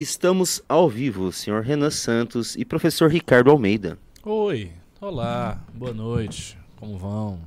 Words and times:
Estamos 0.00 0.62
ao 0.68 0.88
vivo, 0.88 1.32
senhor 1.32 1.60
Renan 1.64 1.90
Santos 1.90 2.54
e 2.54 2.64
professor 2.64 3.10
Ricardo 3.10 3.50
Almeida. 3.50 3.98
Oi, 4.24 4.70
olá, 5.00 5.60
boa 5.74 5.92
noite, 5.92 6.56
como 6.76 6.96
vão? 6.96 7.40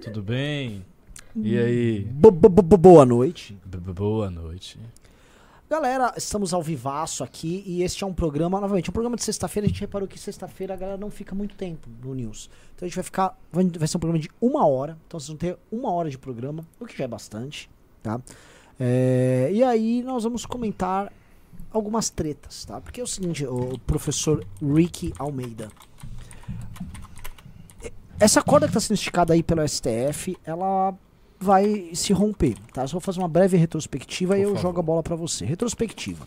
Tudo 0.00 0.22
bem? 0.22 0.86
E 1.34 1.58
aí? 1.58 2.04
Bo- 2.04 2.30
bo- 2.30 2.48
bo- 2.48 2.76
Boa 2.76 3.04
noite. 3.04 3.58
Boa 3.66 4.30
noite. 4.30 4.78
Galera, 5.68 6.14
estamos 6.16 6.54
ao 6.54 6.62
vivaço 6.62 7.24
aqui 7.24 7.64
e 7.66 7.82
este 7.82 8.04
é 8.04 8.06
um 8.06 8.14
programa, 8.14 8.60
novamente, 8.60 8.88
um 8.88 8.92
programa 8.92 9.16
de 9.16 9.24
sexta-feira. 9.24 9.66
A 9.66 9.68
gente 9.68 9.80
reparou 9.80 10.06
que 10.06 10.20
sexta-feira 10.20 10.74
a 10.74 10.76
galera 10.76 10.96
não 10.98 11.10
fica 11.10 11.34
muito 11.34 11.56
tempo 11.56 11.88
no 12.00 12.14
News. 12.14 12.48
Então 12.76 12.86
a 12.86 12.88
gente 12.88 12.94
vai 12.94 13.02
ficar. 13.02 13.36
Vai, 13.50 13.64
vai 13.76 13.88
ser 13.88 13.96
um 13.96 14.00
programa 14.00 14.20
de 14.22 14.30
uma 14.40 14.64
hora. 14.68 14.96
Então 15.08 15.18
vocês 15.18 15.26
vão 15.30 15.36
ter 15.36 15.58
uma 15.72 15.90
hora 15.90 16.08
de 16.08 16.16
programa, 16.16 16.64
o 16.78 16.86
que 16.86 16.96
já 16.96 17.02
é 17.02 17.08
bastante, 17.08 17.68
tá? 18.00 18.20
É, 18.78 19.50
e 19.52 19.64
aí 19.64 20.00
nós 20.04 20.22
vamos 20.22 20.46
comentar 20.46 21.12
algumas 21.72 22.10
tretas, 22.10 22.64
tá? 22.64 22.80
Porque 22.80 23.00
é 23.00 23.04
o 23.04 23.06
seguinte, 23.06 23.46
o 23.46 23.78
professor 23.86 24.44
Ricky 24.60 25.12
Almeida. 25.18 25.68
Essa 28.18 28.40
corda 28.42 28.66
que 28.66 28.70
está 28.70 28.80
sendo 28.80 28.96
esticada 28.96 29.32
aí 29.34 29.42
pelo 29.42 29.66
STF, 29.66 30.36
ela 30.44 30.94
vai 31.40 31.90
se 31.94 32.12
romper, 32.12 32.56
tá? 32.72 32.86
Só 32.86 32.92
vou 32.92 33.00
fazer 33.00 33.18
uma 33.18 33.28
breve 33.28 33.56
retrospectiva 33.56 34.36
e 34.38 34.42
Por 34.42 34.48
eu 34.48 34.54
favor. 34.54 34.62
jogo 34.62 34.80
a 34.80 34.82
bola 34.82 35.02
pra 35.02 35.16
você. 35.16 35.44
Retrospectiva. 35.44 36.26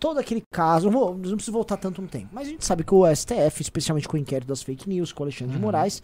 Todo 0.00 0.18
aquele 0.18 0.42
caso, 0.52 0.90
não, 0.90 0.98
vou, 0.98 1.14
não 1.14 1.36
preciso 1.36 1.52
voltar 1.52 1.76
tanto 1.76 2.02
no 2.02 2.08
tempo, 2.08 2.26
mas 2.32 2.48
a 2.48 2.50
gente 2.50 2.64
sabe 2.64 2.82
que 2.82 2.92
o 2.92 3.06
STF, 3.14 3.62
especialmente 3.62 4.08
com 4.08 4.16
o 4.16 4.20
inquérito 4.20 4.48
das 4.48 4.60
fake 4.62 4.88
news, 4.88 5.12
com 5.12 5.22
o 5.22 5.26
Alexandre 5.26 5.52
de 5.52 5.58
Uhum. 5.58 5.62
Moraes, 5.66 6.02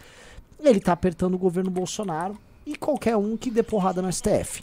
ele 0.61 0.79
tá 0.79 0.93
apertando 0.93 1.35
o 1.35 1.39
governo 1.39 1.69
Bolsonaro 1.69 2.39
e 2.65 2.77
qualquer 2.77 3.17
um 3.17 3.37
que 3.37 3.51
dê 3.51 3.63
porrada 3.65 4.01
no 4.01 4.13
STF. 4.13 4.63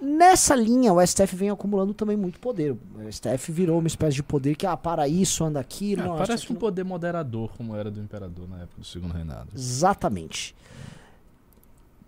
Nessa 0.00 0.54
linha, 0.54 0.92
o 0.92 1.04
STF 1.04 1.34
vem 1.34 1.48
acumulando 1.50 1.94
também 1.94 2.16
muito 2.16 2.38
poder. 2.38 2.72
O 2.72 3.10
STF 3.12 3.50
virou 3.50 3.78
uma 3.78 3.86
espécie 3.88 4.14
de 4.16 4.22
poder 4.22 4.54
que, 4.54 4.66
ah, 4.66 4.76
para 4.76 5.08
isso, 5.08 5.42
anda 5.42 5.58
aquilo. 5.58 6.02
Ah, 6.02 6.06
não, 6.08 6.16
parece 6.16 6.44
aqui 6.44 6.52
um 6.52 6.54
não- 6.54 6.60
poder 6.60 6.84
moderador, 6.84 7.50
como 7.56 7.74
era 7.74 7.90
do 7.90 8.00
imperador 8.00 8.48
na 8.48 8.56
época 8.58 8.78
do 8.80 8.84
segundo 8.86 9.12
reinado. 9.12 9.48
Exatamente. 9.54 10.54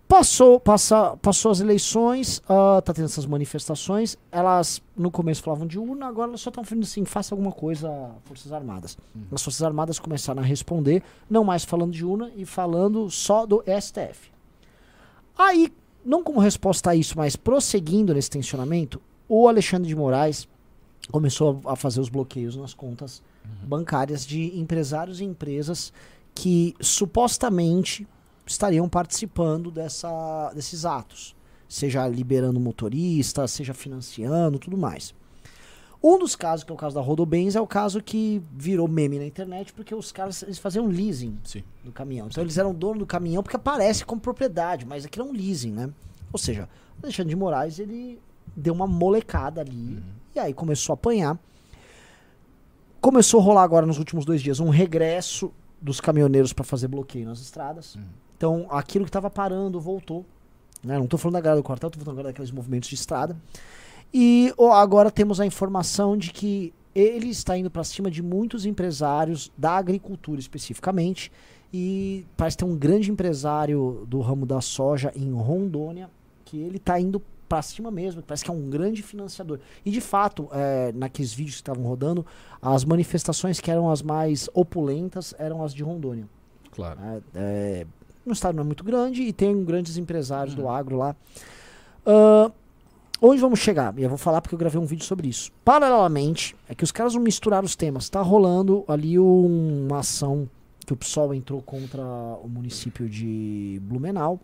Passou, 0.07 0.59
passa, 0.59 1.15
passou 1.17 1.51
as 1.51 1.59
eleições, 1.59 2.41
ah, 2.49 2.81
tá 2.83 2.91
tendo 2.93 3.05
essas 3.05 3.27
manifestações. 3.27 4.17
Elas 4.31 4.81
no 4.97 5.11
começo 5.11 5.43
falavam 5.43 5.67
de 5.67 5.77
urna, 5.77 6.07
agora 6.07 6.29
elas 6.29 6.41
só 6.41 6.49
estão 6.49 6.63
falando 6.63 6.83
assim: 6.83 7.05
faça 7.05 7.33
alguma 7.35 7.51
coisa, 7.51 8.09
Forças 8.25 8.51
Armadas. 8.51 8.97
As 9.31 9.43
Forças 9.43 9.61
Armadas 9.61 9.99
começaram 9.99 10.41
a 10.41 10.45
responder, 10.45 11.03
não 11.29 11.43
mais 11.43 11.63
falando 11.63 11.91
de 11.91 12.03
urna 12.03 12.31
e 12.35 12.43
falando 12.43 13.07
só 13.11 13.45
do 13.45 13.63
STF. 13.79 14.31
Aí, 15.37 15.71
não 16.09 16.23
como 16.23 16.39
resposta 16.39 16.89
a 16.89 16.95
isso, 16.95 17.15
mas 17.15 17.35
prosseguindo 17.35 18.15
nesse 18.15 18.31
tensionamento, 18.31 18.99
o 19.27 19.47
Alexandre 19.47 19.87
de 19.87 19.95
Moraes 19.95 20.47
começou 21.11 21.61
a 21.65 21.73
a 21.73 21.75
fazer 21.75 22.01
os 22.01 22.09
bloqueios 22.09 22.55
nas 22.55 22.73
contas 22.73 23.21
bancárias 23.63 24.25
de 24.25 24.59
empresários 24.59 25.21
e 25.21 25.23
empresas 25.23 25.93
que 26.33 26.75
supostamente 26.81 28.07
estariam 28.45 28.89
participando 28.89 29.69
dessa, 29.69 30.51
desses 30.55 30.83
atos, 30.83 31.35
seja 31.67 32.07
liberando 32.07 32.59
motorista, 32.59 33.47
seja 33.47 33.75
financiando, 33.75 34.57
tudo 34.57 34.75
mais. 34.75 35.13
Um 36.01 36.17
dos 36.17 36.33
casos, 36.35 36.63
que 36.63 36.71
é 36.71 36.73
o 36.73 36.77
caso 36.77 36.95
da 36.95 37.01
Rodobens, 37.01 37.55
é 37.55 37.61
o 37.61 37.67
caso 37.67 38.01
que 38.01 38.41
virou 38.53 38.87
meme 38.87 39.19
na 39.19 39.25
internet, 39.25 39.73
porque 39.73 39.93
os 39.93 40.13
caras 40.13 40.43
eles 40.43 40.57
faziam 40.57 40.87
leasing 40.87 41.37
Sim. 41.43 41.63
do 41.83 41.91
caminhão. 41.91 42.27
Então 42.27 42.41
eles 42.41 42.57
eram 42.57 42.73
dono 42.73 42.99
do 42.99 43.05
caminhão 43.05 43.43
porque 43.43 43.57
aparece 43.57 44.05
como 44.05 44.21
propriedade, 44.21 44.85
mas 44.85 45.05
aquilo 45.05 45.27
é 45.27 45.29
um 45.29 45.33
leasing, 45.33 45.71
né? 45.71 45.89
Ou 46.31 46.39
seja, 46.39 46.69
o 47.01 47.05
Alexandre 47.05 47.29
de 47.29 47.35
Moraes, 47.35 47.79
ele 47.79 48.21
deu 48.55 48.73
uma 48.73 48.87
molecada 48.87 49.59
ali 49.59 50.01
e 50.33 50.39
aí 50.39 50.53
começou 50.53 50.93
a 50.93 50.95
apanhar. 50.95 51.37
Começou 53.01 53.41
a 53.41 53.43
rolar 53.43 53.63
agora 53.63 53.85
nos 53.85 53.97
últimos 53.97 54.25
dois 54.25 54.41
dias 54.41 54.59
um 54.59 54.69
regresso 54.69 55.51
dos 55.81 55.99
caminhoneiros 55.99 56.53
para 56.53 56.63
fazer 56.63 56.87
bloqueio 56.87 57.25
nas 57.25 57.39
estradas. 57.41 57.97
Então 58.37 58.67
aquilo 58.69 59.03
que 59.03 59.09
estava 59.09 59.29
parando 59.29 59.79
voltou. 59.81 60.25
Né? 60.81 60.97
Não 60.97 61.05
estou 61.05 61.19
falando 61.19 61.33
da 61.33 61.41
galera 61.41 61.61
do 61.61 61.63
quartel, 61.63 61.87
estou 61.87 62.01
falando 62.03 62.19
agora 62.19 62.29
daqueles 62.29 62.51
movimentos 62.51 62.87
de 62.87 62.95
estrada. 62.95 63.35
E 64.13 64.53
ó, 64.57 64.71
agora 64.73 65.11
temos 65.11 65.39
a 65.39 65.45
informação 65.45 66.17
de 66.17 66.31
que 66.31 66.73
ele 66.93 67.29
está 67.29 67.57
indo 67.57 67.69
para 67.69 67.83
cima 67.83 68.09
de 68.09 68.21
muitos 68.21 68.65
empresários 68.65 69.51
da 69.57 69.71
agricultura 69.71 70.39
especificamente. 70.39 71.31
E 71.71 72.25
parece 72.35 72.57
ter 72.57 72.65
um 72.65 72.75
grande 72.75 73.11
empresário 73.11 74.05
do 74.07 74.19
ramo 74.21 74.45
da 74.45 74.59
soja 74.59 75.11
em 75.15 75.31
Rondônia 75.31 76.09
que 76.43 76.57
ele 76.57 76.77
está 76.77 76.99
indo 76.99 77.21
para 77.47 77.61
cima 77.61 77.91
mesmo. 77.91 78.23
Parece 78.23 78.43
que 78.43 78.49
é 78.49 78.53
um 78.53 78.69
grande 78.69 79.03
financiador. 79.03 79.59
E 79.85 79.91
de 79.91 80.01
fato, 80.01 80.49
é, 80.51 80.91
naqueles 80.93 81.31
vídeos 81.31 81.55
que 81.55 81.61
estavam 81.61 81.83
rodando, 81.83 82.25
as 82.59 82.83
manifestações 82.83 83.59
que 83.59 83.69
eram 83.69 83.89
as 83.89 84.01
mais 84.01 84.49
opulentas 84.53 85.35
eram 85.37 85.63
as 85.63 85.73
de 85.73 85.83
Rondônia. 85.83 86.27
Claro. 86.71 86.99
É, 87.01 87.21
é, 87.35 87.87
no 88.25 88.33
estado 88.33 88.55
não 88.55 88.63
é 88.63 88.65
muito 88.65 88.83
grande 88.83 89.21
e 89.23 89.31
tem 89.31 89.63
grandes 89.63 89.97
empresários 89.97 90.55
do 90.55 90.67
agro 90.67 90.97
lá. 90.97 91.15
Ah, 92.05 92.51
onde 93.21 93.41
vamos 93.41 93.59
chegar? 93.59 93.97
E 93.97 94.03
eu 94.03 94.09
vou 94.09 94.17
falar 94.17 94.41
porque 94.41 94.55
eu 94.55 94.59
gravei 94.59 94.79
um 94.79 94.85
vídeo 94.85 95.05
sobre 95.05 95.27
isso. 95.27 95.51
Paralelamente, 95.65 96.55
é 96.67 96.75
que 96.75 96.83
os 96.83 96.91
caras 96.91 97.13
vão 97.13 97.21
misturar 97.23 97.63
os 97.63 97.75
temas. 97.75 98.09
Tá 98.09 98.21
rolando 98.21 98.83
ali 98.87 99.19
um- 99.19 99.85
uma 99.87 99.99
ação 99.99 100.49
que 100.85 100.93
o 100.93 100.97
PSOL 100.97 101.33
entrou 101.33 101.61
contra 101.61 102.01
o 102.03 102.47
município 102.47 103.07
de 103.09 103.79
Blumenau 103.83 104.39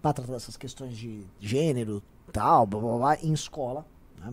para 0.00 0.12
tratar 0.12 0.32
dessas 0.32 0.56
questões 0.56 0.96
de 0.96 1.22
gênero, 1.40 2.02
tal, 2.32 2.66
blá, 2.66 2.80
blá, 2.80 2.96
blá, 2.96 3.18
em 3.22 3.32
escola. 3.32 3.84
né? 4.18 4.32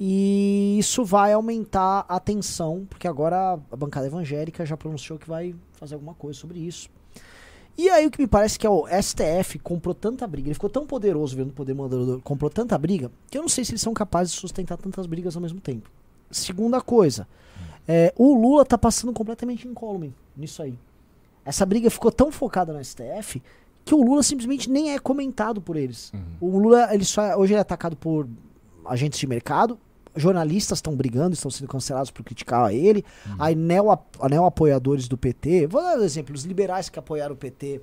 E 0.00 0.76
isso 0.78 1.04
vai 1.04 1.32
aumentar 1.32 2.04
a 2.08 2.18
tensão, 2.18 2.84
porque 2.90 3.06
agora 3.06 3.52
a 3.70 3.76
bancada 3.76 4.06
evangélica 4.06 4.66
já 4.66 4.76
pronunciou 4.76 5.18
que 5.18 5.28
vai 5.28 5.54
fazer 5.74 5.94
alguma 5.94 6.14
coisa 6.14 6.38
sobre 6.38 6.58
isso. 6.58 6.88
E 7.76 7.88
aí 7.90 8.06
o 8.06 8.10
que 8.10 8.20
me 8.20 8.26
parece 8.28 8.58
que 8.58 8.66
é 8.66 8.70
o 8.70 8.86
STF 8.86 9.58
comprou 9.58 9.94
tanta 9.94 10.26
briga, 10.26 10.48
ele 10.48 10.54
ficou 10.54 10.70
tão 10.70 10.86
poderoso 10.86 11.34
vendo 11.36 11.48
o 11.50 11.52
poder 11.52 11.74
moderador, 11.74 12.20
comprou 12.22 12.48
tanta 12.48 12.78
briga, 12.78 13.10
que 13.30 13.36
eu 13.36 13.42
não 13.42 13.48
sei 13.48 13.64
se 13.64 13.72
eles 13.72 13.80
são 13.82 13.92
capazes 13.92 14.32
de 14.32 14.38
sustentar 14.40 14.76
tantas 14.78 15.06
brigas 15.06 15.34
ao 15.34 15.42
mesmo 15.42 15.60
tempo. 15.60 15.90
Segunda 16.30 16.80
coisa, 16.80 17.26
é, 17.86 18.12
o 18.16 18.32
Lula 18.34 18.64
tá 18.64 18.78
passando 18.78 19.12
completamente 19.12 19.66
incólume 19.66 20.14
nisso 20.36 20.62
aí. 20.62 20.78
Essa 21.44 21.66
briga 21.66 21.90
ficou 21.90 22.10
tão 22.12 22.30
focada 22.32 22.72
no 22.72 22.82
STF 22.82 23.42
que 23.84 23.94
o 23.94 24.02
Lula 24.02 24.22
simplesmente 24.22 24.70
nem 24.70 24.92
é 24.94 24.98
comentado 24.98 25.60
por 25.60 25.76
eles. 25.76 26.12
O 26.40 26.58
Lula, 26.58 26.94
ele 26.94 27.04
só 27.04 27.22
é- 27.22 27.36
hoje 27.36 27.52
ele 27.52 27.58
é 27.58 27.60
atacado 27.60 27.96
por 27.96 28.26
agentes 28.86 29.18
de 29.18 29.26
mercado, 29.26 29.78
jornalistas 30.16 30.78
estão 30.78 30.94
brigando, 30.94 31.34
estão 31.34 31.50
sendo 31.50 31.68
cancelados 31.68 32.10
por 32.10 32.22
criticar 32.22 32.72
ele, 32.72 33.04
aí 33.38 33.54
neo, 33.54 33.90
a 33.90 34.28
neo 34.28 34.44
apoiadores 34.44 35.08
do 35.08 35.16
PT, 35.16 35.66
vou 35.66 35.82
dar 35.82 35.98
um 35.98 36.02
exemplo, 36.02 36.34
os 36.34 36.44
liberais 36.44 36.88
que 36.88 36.98
apoiaram 36.98 37.34
o 37.34 37.36
PT, 37.36 37.80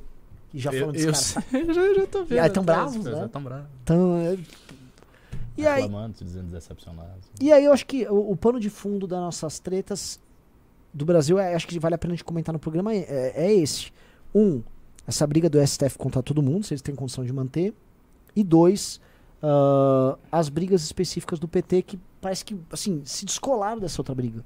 que 0.50 0.60
já 0.60 0.72
foram 0.72 0.92
descartados. 0.92 1.36
eu 1.54 1.74
já, 1.74 1.94
já 1.94 2.08
tô 2.08 2.24
vendo. 2.24 2.40
aí 2.40 2.50
tão 2.50 2.64
né? 2.64 2.74
bravos, 2.74 3.06
né? 3.06 3.30
tão 3.32 3.44
bravos. 3.44 3.68
Então, 3.84 4.18
é- 4.18 4.38
e 5.58 5.68
aí, 5.68 5.82
Reclamando, 5.82 6.18
se 6.18 6.24
dizendo 6.24 6.50
decepcionados. 6.50 7.30
e 7.40 7.52
aí 7.52 7.66
eu 7.66 7.74
acho 7.74 7.86
que 7.86 8.08
o, 8.08 8.32
o 8.32 8.38
pano 8.38 8.60
de 8.60 8.70
fundo 8.70 9.06
das 9.06 9.20
nossas 9.20 9.60
tretas 9.60 10.20
do 10.94 11.06
Brasil, 11.06 11.38
é, 11.38 11.54
acho 11.54 11.68
que 11.68 11.78
vale 11.80 11.96
a 11.96 11.98
pena 11.98 12.14
a 12.14 12.16
gente 12.16 12.24
comentar 12.24 12.54
no 12.54 12.60
programa, 12.60 12.94
é, 12.94 13.34
é 13.36 13.54
esse. 13.54 13.92
Um, 14.34 14.62
essa 15.08 15.26
briga 15.28 15.50
do 15.50 15.66
STF 15.66 15.98
contra 15.98 16.22
todo 16.24 16.42
mundo, 16.42 16.66
se 16.66 16.74
eles 16.74 16.82
têm 16.82 16.96
condição 16.96 17.24
de 17.24 17.34
manter. 17.34 17.74
E 18.36 18.44
dois, 18.44 19.02
ah, 19.42 20.18
as 20.32 20.50
brigas 20.50 20.84
específicas 20.84 21.40
do 21.40 21.48
PT 21.48 21.82
que 21.82 22.00
parece 22.20 22.46
que, 22.46 22.58
assim, 22.72 23.02
se 23.06 23.26
descolaram 23.26 23.80
dessa 23.80 24.00
outra 24.00 24.14
briga. 24.14 24.44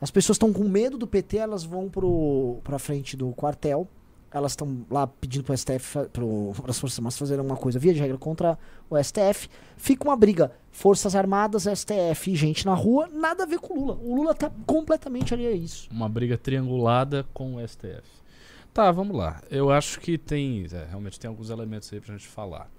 As 0.00 0.10
pessoas 0.10 0.34
estão 0.34 0.52
com 0.52 0.64
medo 0.64 0.98
do 0.98 1.06
PT, 1.06 1.36
elas 1.36 1.64
vão 1.64 1.88
pro, 1.88 2.58
pra 2.64 2.78
frente 2.78 3.16
do 3.16 3.30
quartel, 3.32 3.86
elas 4.32 4.52
estão 4.52 4.84
lá 4.90 5.06
pedindo 5.06 5.44
pro 5.44 5.56
STF, 5.56 6.08
para 6.12 6.24
as 6.70 6.78
Forças 6.78 6.98
Armadas 6.98 7.18
fazerem 7.18 7.44
uma 7.44 7.56
coisa 7.56 7.78
via 7.78 7.94
de 7.94 8.00
regra 8.00 8.18
contra 8.18 8.58
o 8.90 9.02
STF. 9.02 9.48
Fica 9.76 10.04
uma 10.04 10.16
briga, 10.16 10.50
Forças 10.70 11.14
Armadas, 11.14 11.64
STF 11.64 12.32
e 12.32 12.34
gente 12.34 12.66
na 12.66 12.74
rua, 12.74 13.08
nada 13.12 13.44
a 13.44 13.46
ver 13.46 13.60
com 13.60 13.74
o 13.74 13.80
Lula. 13.80 13.98
O 14.02 14.14
Lula 14.16 14.34
tá 14.34 14.50
completamente 14.66 15.32
ali 15.34 15.46
a 15.46 15.52
isso. 15.52 15.88
Uma 15.90 16.08
briga 16.08 16.36
triangulada 16.36 17.24
com 17.32 17.56
o 17.56 17.68
STF. 17.68 18.21
Tá, 18.72 18.90
vamos 18.90 19.14
lá. 19.14 19.38
Eu 19.50 19.70
acho 19.70 20.00
que 20.00 20.16
tem. 20.16 20.64
é, 20.72 20.86
realmente 20.88 21.20
tem 21.20 21.28
alguns 21.28 21.50
elementos 21.50 21.92
aí 21.92 22.00
pra 22.00 22.14
gente 22.14 22.26
falar. 22.26 22.70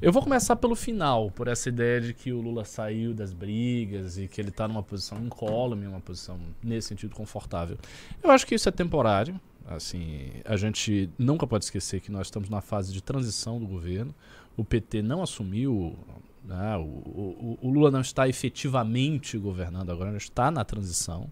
Eu 0.00 0.12
vou 0.12 0.22
começar 0.22 0.56
pelo 0.56 0.74
final, 0.76 1.30
por 1.30 1.48
essa 1.48 1.70
ideia 1.70 2.02
de 2.02 2.12
que 2.12 2.30
o 2.32 2.40
Lula 2.40 2.66
saiu 2.66 3.14
das 3.14 3.32
brigas 3.32 4.18
e 4.18 4.28
que 4.28 4.40
ele 4.40 4.50
tá 4.50 4.68
numa 4.68 4.82
posição 4.82 5.18
incólume, 5.24 5.86
uma 5.86 6.00
posição 6.00 6.38
nesse 6.62 6.88
sentido 6.88 7.14
confortável. 7.14 7.78
Eu 8.22 8.30
acho 8.30 8.46
que 8.46 8.54
isso 8.54 8.68
é 8.68 8.72
temporário. 8.72 9.40
Assim, 9.66 10.30
a 10.44 10.56
gente 10.56 11.08
nunca 11.18 11.46
pode 11.46 11.64
esquecer 11.64 12.00
que 12.00 12.10
nós 12.12 12.26
estamos 12.26 12.50
na 12.50 12.60
fase 12.60 12.92
de 12.92 13.02
transição 13.02 13.58
do 13.58 13.66
governo. 13.66 14.14
O 14.56 14.62
PT 14.64 15.00
não 15.00 15.22
assumiu. 15.22 15.96
né, 16.44 16.76
o, 16.76 16.82
o- 16.82 17.58
o 17.62 17.70
Lula 17.70 17.90
não 17.90 18.00
está 18.02 18.28
efetivamente 18.28 19.36
governando 19.38 19.90
agora, 19.90 20.10
ele 20.10 20.16
está 20.18 20.50
na 20.50 20.64
transição. 20.64 21.30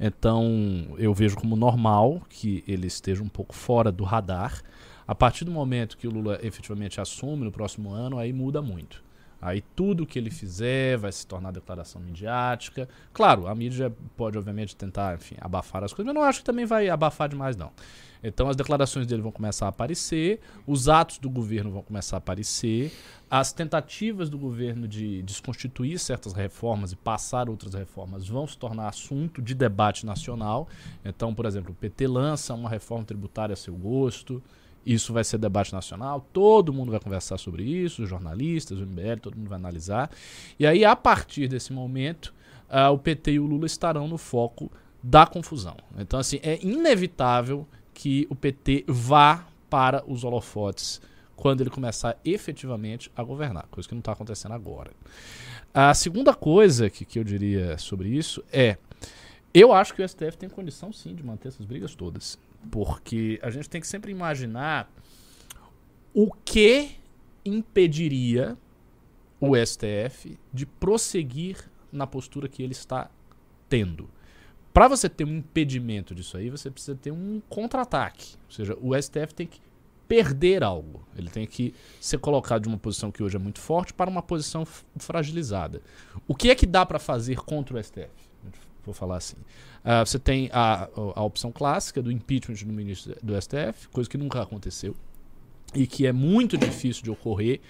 Então, 0.00 0.94
eu 0.96 1.12
vejo 1.12 1.36
como 1.36 1.56
normal 1.56 2.22
que 2.28 2.62
ele 2.68 2.86
esteja 2.86 3.22
um 3.22 3.28
pouco 3.28 3.54
fora 3.54 3.90
do 3.90 4.04
radar. 4.04 4.62
A 5.06 5.14
partir 5.14 5.44
do 5.44 5.50
momento 5.50 5.96
que 5.96 6.06
o 6.06 6.10
Lula 6.10 6.38
efetivamente 6.42 7.00
assume 7.00 7.44
no 7.44 7.50
próximo 7.50 7.90
ano, 7.90 8.18
aí 8.18 8.32
muda 8.32 8.62
muito. 8.62 9.02
Aí 9.40 9.62
tudo 9.76 10.06
que 10.06 10.18
ele 10.18 10.30
fizer 10.30 10.96
vai 10.96 11.12
se 11.12 11.26
tornar 11.26 11.52
declaração 11.52 12.00
midiática. 12.00 12.88
Claro, 13.12 13.46
a 13.46 13.54
mídia 13.54 13.92
pode, 14.16 14.36
obviamente, 14.36 14.74
tentar 14.74 15.14
enfim, 15.14 15.36
abafar 15.40 15.84
as 15.84 15.92
coisas, 15.92 16.12
mas 16.12 16.20
não 16.20 16.28
acho 16.28 16.40
que 16.40 16.44
também 16.44 16.66
vai 16.66 16.88
abafar 16.88 17.28
demais, 17.28 17.56
não. 17.56 17.70
Então 18.22 18.48
as 18.48 18.56
declarações 18.56 19.06
dele 19.06 19.22
vão 19.22 19.30
começar 19.30 19.66
a 19.66 19.68
aparecer, 19.68 20.40
os 20.66 20.88
atos 20.88 21.18
do 21.18 21.30
governo 21.30 21.70
vão 21.70 21.82
começar 21.82 22.16
a 22.16 22.18
aparecer, 22.18 22.92
as 23.30 23.52
tentativas 23.52 24.28
do 24.28 24.38
governo 24.38 24.88
de 24.88 25.22
desconstituir 25.22 25.98
certas 25.98 26.32
reformas 26.32 26.92
e 26.92 26.96
passar 26.96 27.48
outras 27.48 27.74
reformas 27.74 28.26
vão 28.26 28.46
se 28.46 28.56
tornar 28.56 28.88
assunto 28.88 29.40
de 29.40 29.54
debate 29.54 30.04
nacional. 30.04 30.68
Então, 31.04 31.34
por 31.34 31.46
exemplo, 31.46 31.72
o 31.72 31.74
PT 31.74 32.06
lança 32.06 32.54
uma 32.54 32.68
reforma 32.68 33.04
tributária 33.04 33.52
a 33.52 33.56
seu 33.56 33.74
gosto. 33.74 34.42
Isso 34.84 35.12
vai 35.12 35.22
ser 35.24 35.38
debate 35.38 35.72
nacional, 35.72 36.26
todo 36.32 36.72
mundo 36.72 36.90
vai 36.90 37.00
conversar 37.00 37.38
sobre 37.38 37.62
isso, 37.62 38.02
os 38.02 38.08
jornalistas, 38.08 38.78
o 38.78 38.86
MBL, 38.86 39.20
todo 39.20 39.36
mundo 39.36 39.48
vai 39.48 39.58
analisar. 39.58 40.10
E 40.58 40.66
aí, 40.66 40.84
a 40.84 40.96
partir 40.96 41.48
desse 41.48 41.72
momento, 41.72 42.32
uh, 42.70 42.92
o 42.92 42.98
PT 42.98 43.32
e 43.32 43.40
o 43.40 43.46
Lula 43.46 43.66
estarão 43.66 44.08
no 44.08 44.16
foco 44.16 44.70
da 45.02 45.26
confusão. 45.26 45.76
Então, 45.98 46.18
assim, 46.18 46.40
é 46.42 46.58
inevitável 46.64 47.66
que 47.92 48.26
o 48.30 48.34
PT 48.34 48.84
vá 48.86 49.46
para 49.68 50.04
os 50.06 50.24
holofotes 50.24 51.00
quando 51.36 51.60
ele 51.60 51.70
começar 51.70 52.18
efetivamente 52.24 53.10
a 53.16 53.22
governar, 53.22 53.66
coisa 53.70 53.88
que 53.88 53.94
não 53.94 54.00
está 54.00 54.12
acontecendo 54.12 54.52
agora. 54.52 54.90
A 55.72 55.94
segunda 55.94 56.34
coisa 56.34 56.90
que, 56.90 57.04
que 57.04 57.18
eu 57.18 57.24
diria 57.24 57.78
sobre 57.78 58.08
isso 58.08 58.42
é: 58.52 58.76
eu 59.54 59.72
acho 59.72 59.94
que 59.94 60.02
o 60.02 60.08
STF 60.08 60.36
tem 60.36 60.48
condição 60.48 60.92
sim 60.92 61.14
de 61.14 61.22
manter 61.22 61.48
essas 61.48 61.64
brigas 61.64 61.94
todas. 61.94 62.38
Porque 62.70 63.38
a 63.42 63.50
gente 63.50 63.68
tem 63.68 63.80
que 63.80 63.86
sempre 63.86 64.10
imaginar 64.12 64.90
o 66.12 66.32
que 66.32 66.96
impediria 67.44 68.56
o 69.40 69.54
STF 69.56 70.38
de 70.52 70.66
prosseguir 70.66 71.70
na 71.92 72.06
postura 72.06 72.48
que 72.48 72.62
ele 72.62 72.72
está 72.72 73.10
tendo. 73.68 74.10
Para 74.72 74.88
você 74.88 75.08
ter 75.08 75.24
um 75.24 75.38
impedimento 75.38 76.14
disso 76.14 76.36
aí, 76.36 76.50
você 76.50 76.70
precisa 76.70 76.96
ter 76.96 77.10
um 77.10 77.40
contra-ataque. 77.48 78.36
Ou 78.46 78.50
seja, 78.50 78.78
o 78.80 79.00
STF 79.00 79.34
tem 79.34 79.46
que 79.46 79.60
perder 80.06 80.62
algo. 80.62 81.06
Ele 81.16 81.28
tem 81.28 81.46
que 81.46 81.74
ser 82.00 82.18
colocado 82.18 82.62
de 82.62 82.68
uma 82.68 82.78
posição 82.78 83.10
que 83.10 83.22
hoje 83.22 83.36
é 83.36 83.38
muito 83.38 83.60
forte 83.60 83.92
para 83.92 84.08
uma 84.08 84.22
posição 84.22 84.64
fragilizada. 84.96 85.82
O 86.26 86.34
que 86.34 86.50
é 86.50 86.54
que 86.54 86.66
dá 86.66 86.84
para 86.86 86.98
fazer 86.98 87.36
contra 87.38 87.76
o 87.76 87.82
STF? 87.82 88.08
Vou 88.88 88.94
falar 88.94 89.16
assim. 89.16 89.36
Uh, 89.84 90.04
você 90.04 90.18
tem 90.18 90.48
a, 90.52 90.88
a 91.14 91.22
opção 91.22 91.52
clássica 91.52 92.02
do 92.02 92.10
impeachment 92.10 92.56
do 92.66 92.72
ministro 92.72 93.14
do 93.22 93.40
STF, 93.40 93.88
coisa 93.92 94.08
que 94.08 94.16
nunca 94.16 94.42
aconteceu 94.42 94.96
e 95.74 95.86
que 95.86 96.06
é 96.06 96.12
muito 96.12 96.56
difícil 96.56 97.04
de 97.04 97.10
ocorrer, 97.10 97.60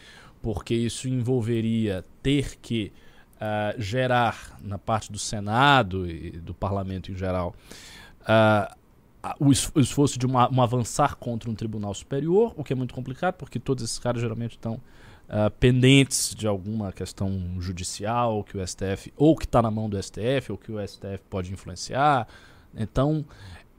porque 0.41 0.75
isso 0.75 1.09
envolveria 1.09 2.05
ter 2.23 2.56
que 2.61 2.93
uh, 3.37 3.81
gerar 3.81 4.56
na 4.62 4.79
parte 4.79 5.11
do 5.11 5.19
Senado 5.19 6.09
e 6.09 6.31
do 6.31 6.55
parlamento 6.55 7.11
em 7.11 7.17
geral 7.17 7.55
uh, 8.23 8.79
o, 9.41 9.50
esforço 9.50 10.19
de 10.19 10.26
uma, 10.26 10.49
um 10.53 10.62
avançar 10.62 11.17
contra 11.17 11.50
um 11.50 11.55
tribunal 11.55 11.93
superior, 11.93 12.55
o 12.56 12.62
que 12.62 12.73
é 12.73 12.76
muito 12.76 12.94
complicado, 12.94 13.35
porque 13.35 13.59
todos 13.59 13.82
esses 13.82 13.99
caras 13.99 14.21
geralmente 14.21 14.53
estão 14.53 14.81
uh, 15.29 15.51
pendentes 15.59 16.35
de 16.35 16.47
alguma 16.47 16.93
questão 16.93 17.57
judicial 17.61 18.43
que 18.43 18.57
o 18.57 18.67
STF, 18.67 19.13
ou 19.17 19.37
que 19.37 19.45
está 19.45 19.63
na 19.63 19.71
mão 19.71 19.89
do 19.89 20.01
STF, 20.03 20.51
ou 20.51 20.59
que 20.59 20.73
o 20.73 20.87
STF 20.87 21.23
pode 21.29 21.53
influenciar. 21.53 22.27
Então, 22.75 23.25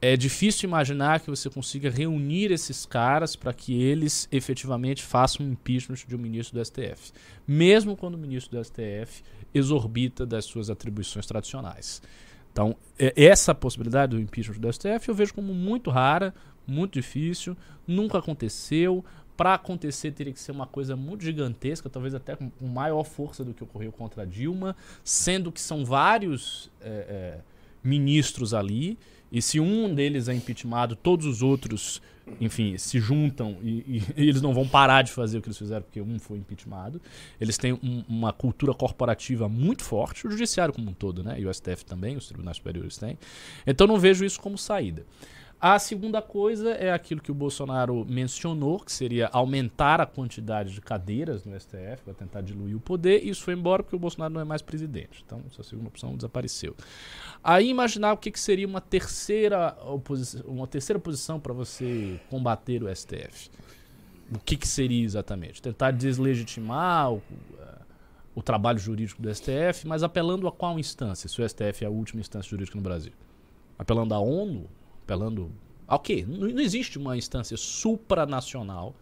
é 0.02 0.16
difícil 0.16 0.66
imaginar 0.66 1.20
que 1.20 1.28
você 1.28 1.50
consiga 1.50 1.90
reunir 1.90 2.50
esses 2.50 2.86
caras 2.86 3.36
para 3.36 3.52
que 3.52 3.82
eles 3.82 4.26
efetivamente 4.32 5.02
façam 5.02 5.44
um 5.44 5.52
impeachment 5.52 5.98
de 6.08 6.16
um 6.16 6.18
ministro 6.18 6.58
do 6.58 6.64
STF, 6.64 7.12
mesmo 7.46 7.96
quando 7.96 8.14
o 8.14 8.18
ministro 8.18 8.56
do 8.56 8.64
STF 8.64 9.22
exorbita 9.52 10.24
das 10.24 10.46
suas 10.46 10.70
atribuições 10.70 11.26
tradicionais. 11.26 12.00
Então, 12.50 12.74
essa 12.98 13.54
possibilidade 13.54 14.16
do 14.16 14.20
impeachment 14.20 14.58
do 14.58 14.72
STF 14.72 15.08
eu 15.08 15.14
vejo 15.14 15.34
como 15.34 15.54
muito 15.54 15.90
rara, 15.90 16.34
muito 16.66 16.94
difícil, 16.94 17.56
nunca 17.86 18.18
aconteceu 18.18 19.04
para 19.40 19.54
acontecer 19.54 20.10
teria 20.10 20.34
que 20.34 20.38
ser 20.38 20.52
uma 20.52 20.66
coisa 20.66 20.94
muito 20.94 21.24
gigantesca, 21.24 21.88
talvez 21.88 22.14
até 22.14 22.36
com 22.36 22.50
maior 22.60 23.04
força 23.04 23.42
do 23.42 23.54
que 23.54 23.64
ocorreu 23.64 23.90
contra 23.90 24.26
Dilma, 24.26 24.76
sendo 25.02 25.50
que 25.50 25.62
são 25.62 25.82
vários 25.82 26.70
é, 26.78 26.88
é, 26.88 27.38
ministros 27.82 28.52
ali, 28.52 28.98
e 29.32 29.40
se 29.40 29.58
um 29.58 29.94
deles 29.94 30.28
é 30.28 30.34
impeachmentado, 30.34 30.94
todos 30.94 31.24
os 31.24 31.40
outros, 31.40 32.02
enfim, 32.38 32.76
se 32.76 33.00
juntam 33.00 33.56
e, 33.62 33.68
e, 33.78 34.02
e, 34.14 34.28
eles 34.28 34.42
não 34.42 34.52
vão 34.52 34.68
parar 34.68 35.00
de 35.00 35.10
fazer 35.10 35.38
o 35.38 35.40
que 35.40 35.48
eles 35.48 35.56
fizeram 35.56 35.84
porque 35.84 36.02
um 36.02 36.18
foi 36.18 36.36
impeachmentado. 36.36 37.00
Eles 37.40 37.56
têm 37.56 37.72
um, 37.72 38.04
uma 38.06 38.34
cultura 38.34 38.74
corporativa 38.74 39.48
muito 39.48 39.82
forte, 39.84 40.26
o 40.26 40.30
judiciário 40.30 40.74
como 40.74 40.90
um 40.90 40.92
todo, 40.92 41.24
né? 41.24 41.40
E 41.40 41.46
o 41.46 41.54
STF 41.54 41.86
também, 41.86 42.14
os 42.14 42.26
tribunais 42.26 42.58
superiores 42.58 42.98
têm. 42.98 43.16
Então 43.66 43.86
não 43.86 43.98
vejo 43.98 44.22
isso 44.22 44.38
como 44.38 44.58
saída. 44.58 45.06
A 45.60 45.78
segunda 45.78 46.22
coisa 46.22 46.70
é 46.70 46.90
aquilo 46.90 47.20
que 47.20 47.30
o 47.30 47.34
Bolsonaro 47.34 48.06
mencionou, 48.08 48.80
que 48.80 48.90
seria 48.90 49.28
aumentar 49.30 50.00
a 50.00 50.06
quantidade 50.06 50.72
de 50.72 50.80
cadeiras 50.80 51.44
no 51.44 51.54
STF 51.60 52.02
para 52.02 52.14
tentar 52.14 52.40
diluir 52.40 52.74
o 52.74 52.80
poder. 52.80 53.22
Isso 53.22 53.42
foi 53.42 53.52
embora 53.52 53.82
porque 53.82 53.94
o 53.94 53.98
Bolsonaro 53.98 54.32
não 54.32 54.40
é 54.40 54.44
mais 54.44 54.62
presidente. 54.62 55.22
Então, 55.26 55.42
essa 55.52 55.62
segunda 55.62 55.88
opção 55.88 56.16
desapareceu. 56.16 56.74
Aí 57.44 57.68
imaginar 57.68 58.14
o 58.14 58.16
que, 58.16 58.30
que 58.30 58.40
seria 58.40 58.66
uma 58.66 58.80
terceira, 58.80 59.76
uma 60.46 60.66
terceira 60.66 60.98
posição 60.98 61.38
para 61.38 61.52
você 61.52 62.18
combater 62.30 62.82
o 62.82 62.96
STF. 62.96 63.50
O 64.34 64.38
que, 64.38 64.56
que 64.56 64.66
seria 64.66 65.04
exatamente? 65.04 65.60
Tentar 65.60 65.90
deslegitimar 65.90 67.12
o, 67.12 67.22
eh, 67.58 67.78
o 68.34 68.42
trabalho 68.42 68.78
jurídico 68.78 69.20
do 69.20 69.34
STF, 69.34 69.86
mas 69.86 70.02
apelando 70.02 70.48
a 70.48 70.52
qual 70.52 70.78
instância? 70.78 71.28
Se 71.28 71.42
o 71.42 71.46
STF 71.46 71.84
é 71.84 71.86
a 71.86 71.90
última 71.90 72.22
instância 72.22 72.48
jurídica 72.48 72.78
no 72.78 72.82
Brasil? 72.82 73.12
Apelando 73.78 74.14
à 74.14 74.18
ONU? 74.18 74.66
Apelando 75.10 75.52
ao 75.86 75.98
quê? 75.98 76.24
Não, 76.26 76.48
existe 76.60 76.96
uma 76.98 77.16
instância 77.16 77.56
supranacional 77.56 78.94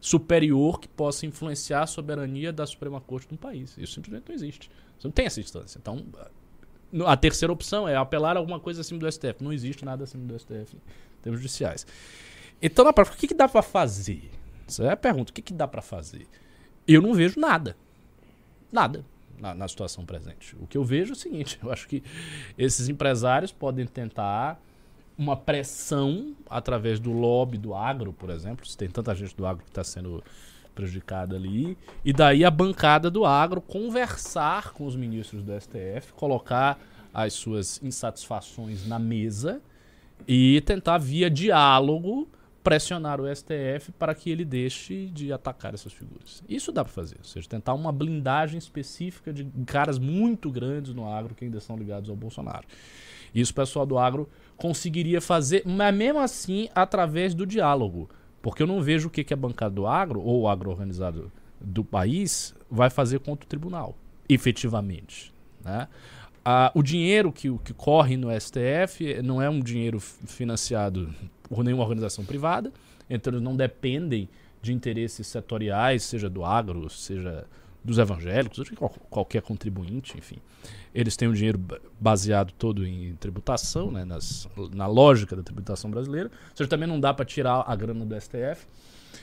superior 0.00 0.78
que 0.78 0.86
possa 0.86 1.26
influenciar 1.26 1.82
a 1.82 1.86
soberania 1.86 2.52
da 2.52 2.64
Suprema 2.64 3.00
Corte 3.00 3.26
de 3.26 3.34
um 3.34 3.36
país. 3.36 3.76
Isso 3.76 3.94
simplesmente 3.94 4.28
não 4.28 4.34
existe. 4.34 4.70
Você 4.96 5.08
não 5.08 5.12
tem 5.12 5.26
essa 5.26 5.40
instância. 5.40 5.78
Então, 5.78 6.06
a 7.04 7.16
terceira 7.16 7.52
opção 7.52 7.88
é 7.88 7.96
apelar 7.96 8.36
a 8.36 8.38
alguma 8.38 8.60
coisa 8.60 8.80
acima 8.82 9.00
do 9.00 9.10
STF. 9.10 9.42
Não 9.42 9.52
existe 9.52 9.84
nada 9.84 10.04
acima 10.04 10.24
do 10.24 10.38
STF 10.38 10.76
em 10.76 11.22
termos 11.22 11.40
judiciais. 11.40 11.84
Então, 12.62 12.84
na 12.84 12.92
prática, 12.92 13.16
o 13.16 13.18
que, 13.18 13.26
que 13.26 13.34
dá 13.34 13.48
para 13.48 13.62
fazer? 13.62 14.30
Essa 14.68 14.84
é 14.84 14.92
a 14.92 14.96
pergunta. 14.96 15.32
O 15.32 15.34
que, 15.34 15.42
que 15.42 15.52
dá 15.52 15.66
para 15.66 15.82
fazer? 15.82 16.28
Eu 16.86 17.02
não 17.02 17.14
vejo 17.14 17.40
nada. 17.40 17.76
Nada. 18.70 19.04
Na, 19.40 19.54
na 19.54 19.68
situação 19.68 20.04
presente. 20.04 20.56
O 20.60 20.66
que 20.66 20.76
eu 20.76 20.84
vejo 20.84 21.12
é 21.12 21.12
o 21.12 21.16
seguinte: 21.16 21.58
eu 21.62 21.72
acho 21.72 21.88
que 21.88 22.02
esses 22.56 22.88
empresários 22.88 23.52
podem 23.52 23.86
tentar 23.86 24.60
uma 25.18 25.36
pressão 25.36 26.32
através 26.48 27.00
do 27.00 27.10
lobby 27.10 27.58
do 27.58 27.74
agro, 27.74 28.12
por 28.12 28.30
exemplo, 28.30 28.64
se 28.64 28.76
tem 28.76 28.88
tanta 28.88 29.14
gente 29.14 29.34
do 29.36 29.44
agro 29.44 29.64
que 29.64 29.70
está 29.70 29.82
sendo 29.82 30.22
prejudicada 30.74 31.34
ali, 31.34 31.76
e 32.04 32.12
daí 32.12 32.44
a 32.44 32.50
bancada 32.50 33.10
do 33.10 33.24
agro 33.24 33.60
conversar 33.60 34.72
com 34.72 34.86
os 34.86 34.94
ministros 34.94 35.42
do 35.42 35.52
STF, 35.60 36.12
colocar 36.14 36.78
as 37.12 37.32
suas 37.32 37.82
insatisfações 37.82 38.86
na 38.86 38.96
mesa 38.96 39.60
e 40.26 40.60
tentar 40.60 40.98
via 40.98 41.28
diálogo 41.28 42.28
pressionar 42.62 43.20
o 43.20 43.24
STF 43.34 43.90
para 43.98 44.14
que 44.14 44.30
ele 44.30 44.44
deixe 44.44 45.06
de 45.06 45.32
atacar 45.32 45.74
essas 45.74 45.92
figuras. 45.92 46.44
Isso 46.48 46.70
dá 46.70 46.84
para 46.84 46.92
fazer, 46.92 47.16
ou 47.18 47.24
seja, 47.24 47.48
tentar 47.48 47.74
uma 47.74 47.90
blindagem 47.90 48.58
específica 48.58 49.32
de 49.32 49.44
caras 49.66 49.98
muito 49.98 50.50
grandes 50.50 50.94
no 50.94 51.10
agro 51.10 51.34
que 51.34 51.44
ainda 51.44 51.58
são 51.60 51.76
ligados 51.76 52.08
ao 52.08 52.14
Bolsonaro. 52.14 52.66
Isso 53.34 53.52
o 53.52 53.54
pessoal 53.54 53.86
do 53.86 53.98
agro 53.98 54.28
conseguiria 54.58 55.20
fazer, 55.20 55.62
mas 55.64 55.94
mesmo 55.94 56.18
assim 56.18 56.68
através 56.74 57.34
do 57.34 57.46
diálogo. 57.46 58.10
Porque 58.42 58.62
eu 58.62 58.66
não 58.66 58.82
vejo 58.82 59.08
o 59.08 59.10
que, 59.10 59.24
que 59.24 59.32
a 59.32 59.36
bancada 59.36 59.74
do 59.74 59.86
agro, 59.86 60.20
ou 60.20 60.42
o 60.42 60.48
agro 60.48 60.70
organizado 60.70 61.32
do 61.60 61.82
país, 61.82 62.54
vai 62.70 62.90
fazer 62.90 63.20
contra 63.20 63.46
o 63.46 63.48
tribunal, 63.48 63.96
efetivamente. 64.28 65.32
Né? 65.64 65.88
Ah, 66.44 66.70
o 66.74 66.82
dinheiro 66.82 67.32
que, 67.32 67.56
que 67.58 67.72
corre 67.72 68.16
no 68.16 68.28
STF 68.38 69.22
não 69.22 69.40
é 69.40 69.48
um 69.48 69.60
dinheiro 69.60 69.98
financiado 70.00 71.12
por 71.42 71.64
nenhuma 71.64 71.82
organização 71.82 72.24
privada, 72.24 72.72
então 73.08 73.32
eles 73.32 73.42
não 73.42 73.56
dependem 73.56 74.28
de 74.60 74.72
interesses 74.72 75.26
setoriais, 75.26 76.02
seja 76.02 76.28
do 76.28 76.44
agro, 76.44 76.88
seja 76.90 77.46
dos 77.84 77.98
evangélicos, 77.98 78.64
de 78.64 78.72
qualquer 79.10 79.42
contribuinte, 79.42 80.16
enfim. 80.18 80.36
Eles 80.94 81.16
têm 81.16 81.28
o 81.28 81.32
dinheiro 81.32 81.60
baseado 81.98 82.52
todo 82.52 82.86
em 82.86 83.14
tributação, 83.16 83.90
né, 83.90 84.04
nas, 84.04 84.48
na 84.72 84.86
lógica 84.86 85.36
da 85.36 85.42
tributação 85.42 85.90
brasileira. 85.90 86.30
Ou 86.50 86.56
seja, 86.56 86.68
também 86.68 86.88
não 86.88 86.98
dá 86.98 87.14
para 87.14 87.24
tirar 87.24 87.64
a 87.66 87.76
grana 87.76 88.04
do 88.04 88.20
STF. 88.20 88.66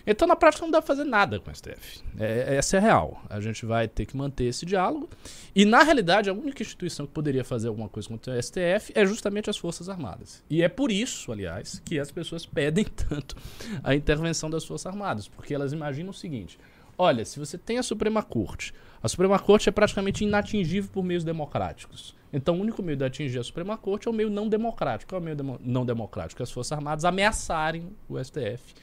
Então, 0.07 0.27
na 0.27 0.35
prática, 0.35 0.63
não 0.63 0.71
dá 0.71 0.81
para 0.81 0.87
fazer 0.87 1.03
nada 1.03 1.39
com 1.39 1.49
o 1.49 1.55
STF. 1.55 2.01
É, 2.19 2.55
essa 2.55 2.77
é 2.77 2.79
a 2.79 2.81
real. 2.81 3.23
A 3.29 3.39
gente 3.39 3.65
vai 3.65 3.87
ter 3.87 4.05
que 4.05 4.15
manter 4.15 4.45
esse 4.45 4.65
diálogo. 4.65 5.09
E, 5.55 5.65
na 5.65 5.81
realidade, 5.83 6.29
a 6.29 6.33
única 6.33 6.61
instituição 6.61 7.07
que 7.07 7.11
poderia 7.11 7.43
fazer 7.43 7.69
alguma 7.69 7.89
coisa 7.89 8.07
contra 8.07 8.37
o 8.37 8.41
STF 8.41 8.91
é 8.93 9.05
justamente 9.05 9.49
as 9.49 9.57
Forças 9.57 9.89
Armadas. 9.89 10.43
E 10.49 10.61
é 10.61 10.69
por 10.69 10.91
isso, 10.91 11.31
aliás, 11.31 11.81
que 11.83 11.99
as 11.99 12.11
pessoas 12.11 12.45
pedem 12.45 12.85
tanto 13.09 13.35
a 13.83 13.95
intervenção 13.95 14.49
das 14.49 14.63
Forças 14.63 14.85
Armadas. 14.85 15.27
Porque 15.27 15.53
elas 15.53 15.73
imaginam 15.73 16.11
o 16.11 16.13
seguinte: 16.13 16.59
olha, 16.97 17.25
se 17.25 17.39
você 17.39 17.57
tem 17.57 17.77
a 17.77 17.83
Suprema 17.83 18.23
Corte, 18.23 18.73
a 19.01 19.07
Suprema 19.07 19.37
Corte 19.37 19.69
é 19.69 19.71
praticamente 19.71 20.23
inatingível 20.23 20.89
por 20.91 21.03
meios 21.03 21.23
democráticos. 21.23 22.15
Então, 22.33 22.57
o 22.57 22.61
único 22.61 22.81
meio 22.81 22.97
de 22.97 23.05
atingir 23.05 23.39
a 23.39 23.43
Suprema 23.43 23.77
Corte 23.77 24.07
é 24.07 24.11
o 24.11 24.13
meio 24.13 24.29
não 24.29 24.49
democrático. 24.49 25.09
Qual 25.09 25.19
é 25.19 25.21
o 25.21 25.23
meio 25.23 25.37
demo 25.37 25.59
não 25.63 25.85
democrático? 25.85 26.41
As 26.43 26.51
Forças 26.51 26.71
Armadas 26.71 27.05
ameaçarem 27.05 27.95
o 28.09 28.21
STF 28.21 28.73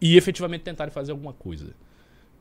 e 0.00 0.16
efetivamente 0.16 0.62
tentarem 0.62 0.92
fazer 0.92 1.12
alguma 1.12 1.32
coisa. 1.32 1.74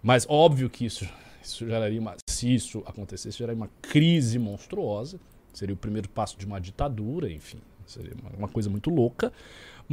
Mas 0.01 0.25
óbvio 0.27 0.69
que 0.69 0.83
isso, 0.83 1.07
isso 1.41 1.65
geraria 1.65 2.01
uma. 2.01 2.15
Se 2.27 2.53
isso 2.53 2.83
acontecesse, 2.85 3.37
geraria 3.37 3.61
uma 3.61 3.69
crise 3.81 4.39
monstruosa. 4.39 5.19
Seria 5.53 5.75
o 5.75 5.77
primeiro 5.77 6.09
passo 6.09 6.37
de 6.37 6.45
uma 6.45 6.59
ditadura, 6.59 7.31
enfim. 7.31 7.59
Seria 7.85 8.13
uma, 8.21 8.31
uma 8.39 8.47
coisa 8.47 8.69
muito 8.69 8.89
louca. 8.89 9.31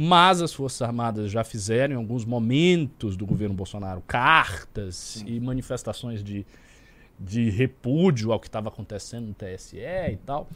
Mas 0.01 0.41
as 0.41 0.53
Forças 0.53 0.81
Armadas 0.81 1.29
já 1.29 1.43
fizeram, 1.43 1.95
em 1.95 1.97
alguns 1.97 2.23
momentos 2.23 3.17
do 3.17 3.25
governo 3.25 3.53
Bolsonaro, 3.53 4.01
cartas 4.07 4.95
Sim. 4.95 5.25
e 5.27 5.41
manifestações 5.41 6.23
de, 6.23 6.45
de 7.19 7.49
repúdio 7.49 8.31
ao 8.31 8.39
que 8.39 8.47
estava 8.47 8.69
acontecendo 8.69 9.27
no 9.27 9.33
TSE 9.33 9.75
e 9.77 10.17
tal. 10.25 10.47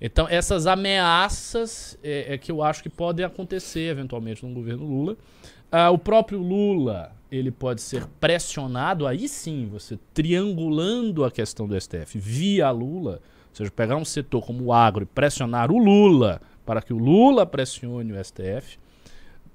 Então, 0.00 0.28
essas 0.28 0.68
ameaças 0.68 1.98
é, 2.00 2.34
é, 2.34 2.38
que 2.38 2.52
eu 2.52 2.62
acho 2.62 2.80
que 2.80 2.88
podem 2.88 3.26
acontecer 3.26 3.90
eventualmente 3.90 4.46
no 4.46 4.54
governo 4.54 4.86
Lula. 4.86 5.16
Ah, 5.72 5.90
o 5.90 5.98
próprio 5.98 6.38
Lula 6.38 7.10
ele 7.28 7.50
pode 7.50 7.82
ser 7.82 8.06
pressionado, 8.20 9.04
aí 9.04 9.28
sim, 9.28 9.66
você 9.68 9.98
triangulando 10.14 11.24
a 11.24 11.30
questão 11.32 11.66
do 11.66 11.74
STF 11.74 12.20
via 12.20 12.70
Lula, 12.70 13.20
ou 13.48 13.56
seja, 13.56 13.68
pegar 13.68 13.96
um 13.96 14.04
setor 14.04 14.46
como 14.46 14.66
o 14.66 14.72
agro 14.72 15.02
e 15.02 15.06
pressionar 15.06 15.72
o 15.72 15.76
Lula 15.76 16.40
para 16.66 16.82
que 16.82 16.92
o 16.92 16.98
Lula 16.98 17.46
pressione 17.46 18.12
o 18.12 18.22
STF. 18.22 18.78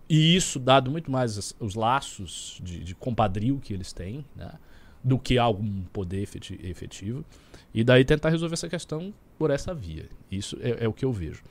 E 0.09 0.35
isso, 0.35 0.59
dado 0.59 0.89
muito 0.89 1.11
mais 1.11 1.55
os 1.59 1.75
laços 1.75 2.59
de, 2.63 2.83
de 2.83 2.95
compadrio 2.95 3.59
que 3.59 3.73
eles 3.73 3.93
têm, 3.93 4.25
né, 4.35 4.51
do 5.03 5.19
que 5.19 5.37
algum 5.37 5.83
poder 5.93 6.21
efetivo. 6.63 7.23
E 7.73 7.83
daí 7.83 8.03
tentar 8.03 8.29
resolver 8.29 8.53
essa 8.53 8.67
questão 8.67 9.13
por 9.37 9.51
essa 9.51 9.73
via. 9.73 10.09
Isso 10.29 10.57
é, 10.61 10.85
é 10.85 10.87
o 10.87 10.93
que 10.93 11.05
eu 11.05 11.13
vejo. 11.13 11.43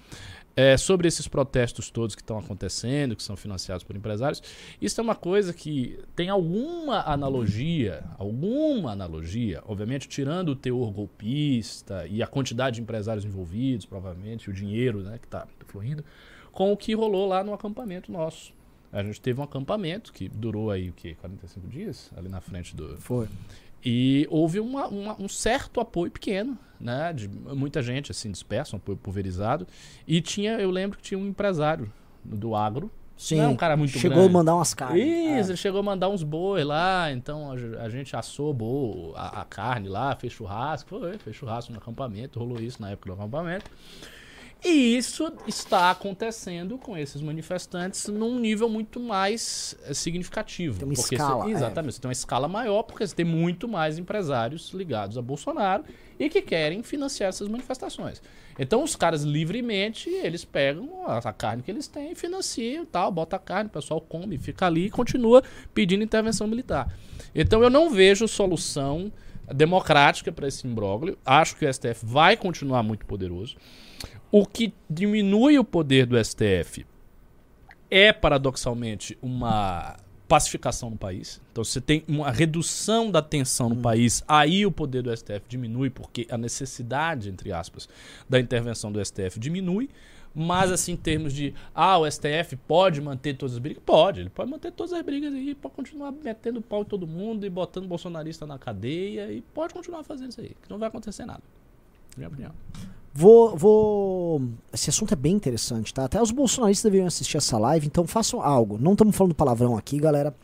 É, 0.57 0.77
sobre 0.77 1.07
esses 1.07 1.29
protestos 1.29 1.91
todos 1.91 2.15
que 2.15 2.23
estão 2.23 2.37
acontecendo, 2.39 3.15
que 3.15 3.23
são 3.23 3.37
financiados 3.37 3.85
por 3.85 3.97
empresários, 3.97 4.43
isso 4.81 5.01
é 5.01 5.03
uma 5.03 5.15
coisa 5.15 5.55
que 5.55 5.99
tem 6.15 6.29
alguma 6.29 7.03
analogia, 7.03 8.05
alguma 8.19 8.93
analogia, 8.93 9.63
obviamente 9.65 10.09
tirando 10.09 10.51
o 10.51 10.57
teor 10.57 10.91
golpista 10.91 12.07
e 12.07 12.23
a 12.23 12.27
quantidade 12.27 12.77
de 12.77 12.83
empresários 12.83 13.25
envolvidos, 13.25 13.87
provavelmente, 13.87 14.51
o 14.51 14.53
dinheiro 14.53 15.01
né, 15.03 15.19
que 15.19 15.27
está 15.27 15.47
fluindo, 15.67 16.05
com 16.51 16.73
o 16.73 16.77
que 16.77 16.95
rolou 16.95 17.29
lá 17.29 17.45
no 17.45 17.55
acampamento 17.55 18.11
nosso. 18.11 18.53
A 18.93 19.03
gente 19.05 19.21
teve 19.21 19.41
um 19.41 19.45
acampamento 19.45 20.13
que 20.13 20.29
durou 20.29 20.71
aí 20.71 20.91
o 20.91 20.93
quê? 20.93 21.17
45 21.21 21.69
dias? 21.69 22.11
Ali 22.17 22.29
na 22.29 22.41
frente 22.41 22.75
do. 22.75 22.97
Foi. 22.99 23.29
E 23.85 24.27
houve 24.31 24.61
uma, 24.61 24.87
uma, 24.89 25.17
um 25.21 25.29
certo 25.29 25.81
apoio 25.81 26.11
pequeno, 26.11 26.59
né? 26.79 27.13
De 27.13 27.29
muita 27.29 27.83
gente, 27.83 28.11
assim, 28.11 28.31
dispersa, 28.31 28.77
um 28.77 28.79
apoio 28.79 28.99
pulverizado. 28.99 29.67
E 30.07 30.21
tinha, 30.21 30.53
eu 30.61 30.71
lembro 30.71 30.99
que 30.99 31.05
tinha 31.05 31.19
um 31.19 31.27
empresário 31.27 31.91
do 32.25 32.55
agro. 32.55 32.91
Sim. 33.17 33.37
Não 33.37 33.45
é 33.45 33.49
um 33.49 33.57
cara 33.57 33.77
muito 33.77 33.99
Chegou 33.99 34.17
grande. 34.17 34.31
a 34.31 34.33
mandar 34.33 34.55
umas 34.55 34.73
carnes. 34.73 35.03
Isso, 35.05 35.51
é. 35.51 35.53
ele 35.53 35.57
chegou 35.57 35.81
a 35.81 35.83
mandar 35.83 36.09
uns 36.09 36.23
boi 36.23 36.65
lá. 36.65 37.13
Então 37.13 37.53
a, 37.53 37.85
a 37.85 37.89
gente 37.91 38.17
assou 38.17 38.53
boi, 38.55 39.13
a, 39.15 39.43
a, 39.43 39.45
carne 39.45 39.89
lá, 39.89 40.17
fez 40.17 40.33
churrasco. 40.33 40.89
Foi, 40.89 41.19
fez 41.19 41.37
churrasco 41.37 41.71
no 41.71 41.79
acampamento, 41.79 42.39
rolou 42.39 42.59
isso 42.59 42.81
na 42.81 42.91
época 42.91 43.11
do 43.11 43.21
acampamento. 43.21 43.71
E 44.63 44.97
isso 44.97 45.33
está 45.47 45.91
acontecendo 45.91 46.77
com 46.77 46.97
esses 46.97 47.23
manifestantes 47.23 48.07
num 48.09 48.39
nível 48.39 48.69
muito 48.69 49.01
mais 49.01 49.75
eh, 49.85 49.95
significativo. 49.95 50.79
Tem 50.79 50.87
uma 50.87 50.93
escala. 50.93 51.45
Você, 51.45 51.53
exatamente, 51.53 51.89
é. 51.89 51.93
você 51.93 52.01
tem 52.01 52.09
uma 52.09 52.13
escala 52.13 52.47
maior 52.47 52.83
porque 52.83 53.07
você 53.07 53.15
tem 53.15 53.25
muito 53.25 53.67
mais 53.67 53.99
empresários 53.99 54.71
ligados 54.75 55.17
a 55.17 55.23
Bolsonaro 55.23 55.85
e 56.19 56.29
que 56.29 56.43
querem 56.43 56.83
financiar 56.83 57.31
essas 57.31 57.49
manifestações. 57.49 58.21
Então 58.59 58.83
os 58.83 58.95
caras 58.95 59.23
livremente, 59.23 60.11
eles 60.11 60.45
pegam 60.45 61.07
a 61.07 61.33
carne 61.33 61.63
que 61.63 61.71
eles 61.71 61.89
têm, 61.89 62.15
financiam 62.15 62.85
tal, 62.85 63.11
bota 63.11 63.37
a 63.37 63.39
carne, 63.39 63.69
o 63.69 63.73
pessoal 63.73 64.01
come, 64.01 64.37
fica 64.37 64.67
ali 64.67 64.87
e 64.87 64.91
continua 64.91 65.43
pedindo 65.73 66.05
intervenção 66.05 66.47
militar. 66.47 66.95
Então 67.35 67.63
eu 67.63 67.71
não 67.71 67.89
vejo 67.89 68.29
solução 68.29 69.11
democrática 69.55 70.31
para 70.31 70.47
esse 70.47 70.67
imbróglio. 70.67 71.17
Acho 71.25 71.57
que 71.57 71.65
o 71.65 71.73
STF 71.73 72.05
vai 72.05 72.37
continuar 72.37 72.83
muito 72.83 73.07
poderoso. 73.07 73.57
O 74.33 74.47
que 74.47 74.73
diminui 74.89 75.59
o 75.59 75.65
poder 75.65 76.07
do 76.07 76.23
STF 76.23 76.87
é, 77.91 78.13
paradoxalmente, 78.13 79.19
uma 79.21 79.97
pacificação 80.29 80.91
no 80.91 80.97
país. 80.97 81.41
Então, 81.51 81.65
você 81.65 81.81
tem 81.81 82.05
uma 82.07 82.31
redução 82.31 83.11
da 83.11 83.21
tensão 83.21 83.69
no 83.69 83.75
hum. 83.75 83.83
país, 83.83 84.23
aí 84.29 84.65
o 84.65 84.71
poder 84.71 85.03
do 85.03 85.15
STF 85.15 85.43
diminui, 85.49 85.91
porque 85.91 86.25
a 86.31 86.39
necessidade, 86.39 87.29
entre 87.29 87.53
aspas, 87.53 87.89
da 88.29 88.39
intervenção 88.39 88.93
do 88.93 89.05
STF 89.05 89.41
diminui. 89.41 89.91
Mas, 90.33 90.71
assim, 90.71 90.93
em 90.93 90.97
termos 90.97 91.33
de, 91.33 91.53
ah, 91.75 91.99
o 91.99 92.09
STF 92.09 92.55
pode 92.69 93.01
manter 93.01 93.37
todas 93.37 93.55
as 93.55 93.59
brigas? 93.59 93.83
Pode, 93.85 94.21
ele 94.21 94.31
pode 94.31 94.49
manter 94.49 94.71
todas 94.71 94.93
as 94.93 95.03
brigas 95.03 95.35
e 95.35 95.57
pode 95.57 95.75
continuar 95.75 96.13
metendo 96.13 96.63
pau 96.63 96.83
em 96.83 96.85
todo 96.85 97.05
mundo 97.05 97.45
e 97.45 97.51
botando 97.51 97.89
bolsonarista 97.89 98.47
na 98.47 98.57
cadeia 98.57 99.33
e 99.33 99.41
pode 99.41 99.75
continuar 99.75 100.05
fazendo 100.05 100.31
isso 100.31 100.41
aí, 100.41 100.51
que 100.63 100.71
não 100.71 100.79
vai 100.79 100.87
acontecer 100.87 101.27
nada. 101.27 101.43
Minha 102.17 102.29
opinião. 102.29 102.53
Vou, 103.13 103.57
vou. 103.57 104.43
Esse 104.73 104.91
assunto 104.91 105.13
é 105.13 105.17
bem 105.17 105.35
interessante, 105.35 105.93
tá? 105.93 106.05
Até 106.05 106.23
os 106.23 106.31
bolsonaristas 106.31 106.85
deveriam 106.85 107.09
assistir 107.09 107.37
essa 107.37 107.59
live, 107.59 107.87
então 107.87 108.07
façam 108.07 108.41
algo. 108.41 108.79
Não 108.79 108.93
estamos 108.93 109.17
falando 109.17 109.35
palavrão 109.35 109.77
aqui, 109.77 109.99
galera. 109.99 110.35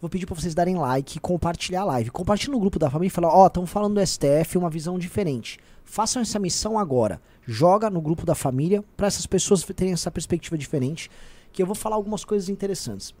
Vou 0.00 0.08
pedir 0.08 0.26
para 0.26 0.34
vocês 0.34 0.54
darem 0.54 0.76
like 0.76 1.16
e 1.16 1.20
compartilhar 1.20 1.82
a 1.82 1.84
live. 1.84 2.10
Compartilhe 2.10 2.52
no 2.52 2.60
grupo 2.60 2.78
da 2.78 2.90
família 2.90 3.08
e 3.08 3.10
fala: 3.10 3.28
Ó, 3.28 3.44
oh, 3.44 3.46
estamos 3.46 3.70
falando 3.70 3.94
do 3.94 4.06
STF, 4.06 4.56
uma 4.56 4.70
visão 4.70 4.98
diferente. 4.98 5.58
Façam 5.84 6.22
essa 6.22 6.38
missão 6.38 6.78
agora. 6.78 7.20
Joga 7.46 7.90
no 7.90 8.00
grupo 8.00 8.24
da 8.24 8.34
família 8.34 8.84
para 8.96 9.08
essas 9.08 9.26
pessoas 9.26 9.64
terem 9.64 9.92
essa 9.92 10.10
perspectiva 10.10 10.56
diferente. 10.56 11.10
Que 11.52 11.62
eu 11.62 11.66
vou 11.66 11.74
falar 11.74 11.96
algumas 11.96 12.24
coisas 12.24 12.48
interessantes. 12.48 13.14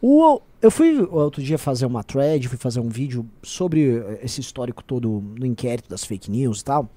O, 0.00 0.40
eu 0.60 0.70
fui 0.70 1.00
outro 1.10 1.42
dia 1.42 1.58
fazer 1.58 1.86
uma 1.86 2.04
thread, 2.04 2.48
fui 2.48 2.58
fazer 2.58 2.80
um 2.80 2.88
vídeo 2.88 3.26
sobre 3.42 4.02
esse 4.22 4.40
histórico 4.40 4.82
todo 4.82 5.22
no 5.38 5.46
inquérito 5.46 5.88
das 5.88 6.04
fake 6.04 6.30
news 6.30 6.60
e 6.60 6.64
tal. 6.64 6.88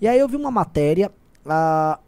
E 0.00 0.06
aí 0.06 0.18
eu 0.18 0.28
vi 0.28 0.36
uma 0.36 0.50
matéria 0.50 1.10
uh, 1.44 1.98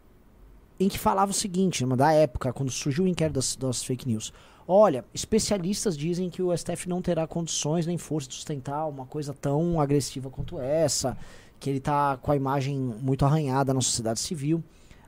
em 0.79 0.87
que 0.87 0.97
falava 0.97 1.31
o 1.31 1.33
seguinte, 1.33 1.83
numa 1.83 1.97
da 1.97 2.11
época, 2.11 2.53
quando 2.53 2.71
surgiu 2.71 3.03
o 3.03 3.07
inquérito 3.07 3.35
das, 3.35 3.55
das 3.55 3.83
fake 3.83 4.07
news. 4.07 4.31
Olha, 4.67 5.05
especialistas 5.13 5.97
dizem 5.97 6.29
que 6.29 6.41
o 6.41 6.55
STF 6.55 6.89
não 6.89 7.01
terá 7.01 7.25
condições 7.25 7.87
nem 7.87 7.97
força 7.97 8.27
de 8.27 8.35
sustentar 8.35 8.85
uma 8.87 9.05
coisa 9.05 9.33
tão 9.33 9.79
agressiva 9.79 10.29
quanto 10.29 10.59
essa, 10.59 11.17
que 11.59 11.69
ele 11.69 11.77
está 11.77 12.17
com 12.17 12.31
a 12.31 12.35
imagem 12.35 12.77
muito 12.77 13.23
arranhada 13.25 13.73
na 13.73 13.81
sociedade 13.81 14.19
civil. 14.19 14.61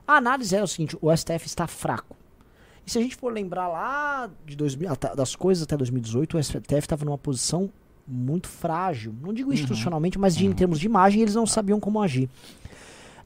A 0.06 0.16
análise 0.16 0.56
é 0.56 0.62
o 0.62 0.66
seguinte: 0.66 0.96
o 1.00 1.14
STF 1.14 1.46
está 1.46 1.66
fraco. 1.66 2.16
E 2.90 2.92
se 2.92 2.98
a 2.98 3.02
gente 3.02 3.14
for 3.14 3.32
lembrar 3.32 3.68
lá 3.68 4.28
de 4.44 4.56
2000, 4.56 4.90
das 5.14 5.36
coisas 5.36 5.62
até 5.62 5.76
2018, 5.76 6.36
o 6.36 6.42
STF 6.42 6.74
estava 6.74 7.04
numa 7.04 7.16
posição 7.16 7.70
muito 8.04 8.48
frágil. 8.48 9.14
Não 9.22 9.32
digo 9.32 9.50
uhum. 9.50 9.54
institucionalmente, 9.54 10.18
uhum. 10.18 10.22
mas 10.22 10.34
de, 10.34 10.44
em 10.44 10.52
termos 10.52 10.80
de 10.80 10.86
imagem, 10.86 11.22
eles 11.22 11.36
não 11.36 11.46
sabiam 11.46 11.78
como 11.78 12.02
agir. 12.02 12.28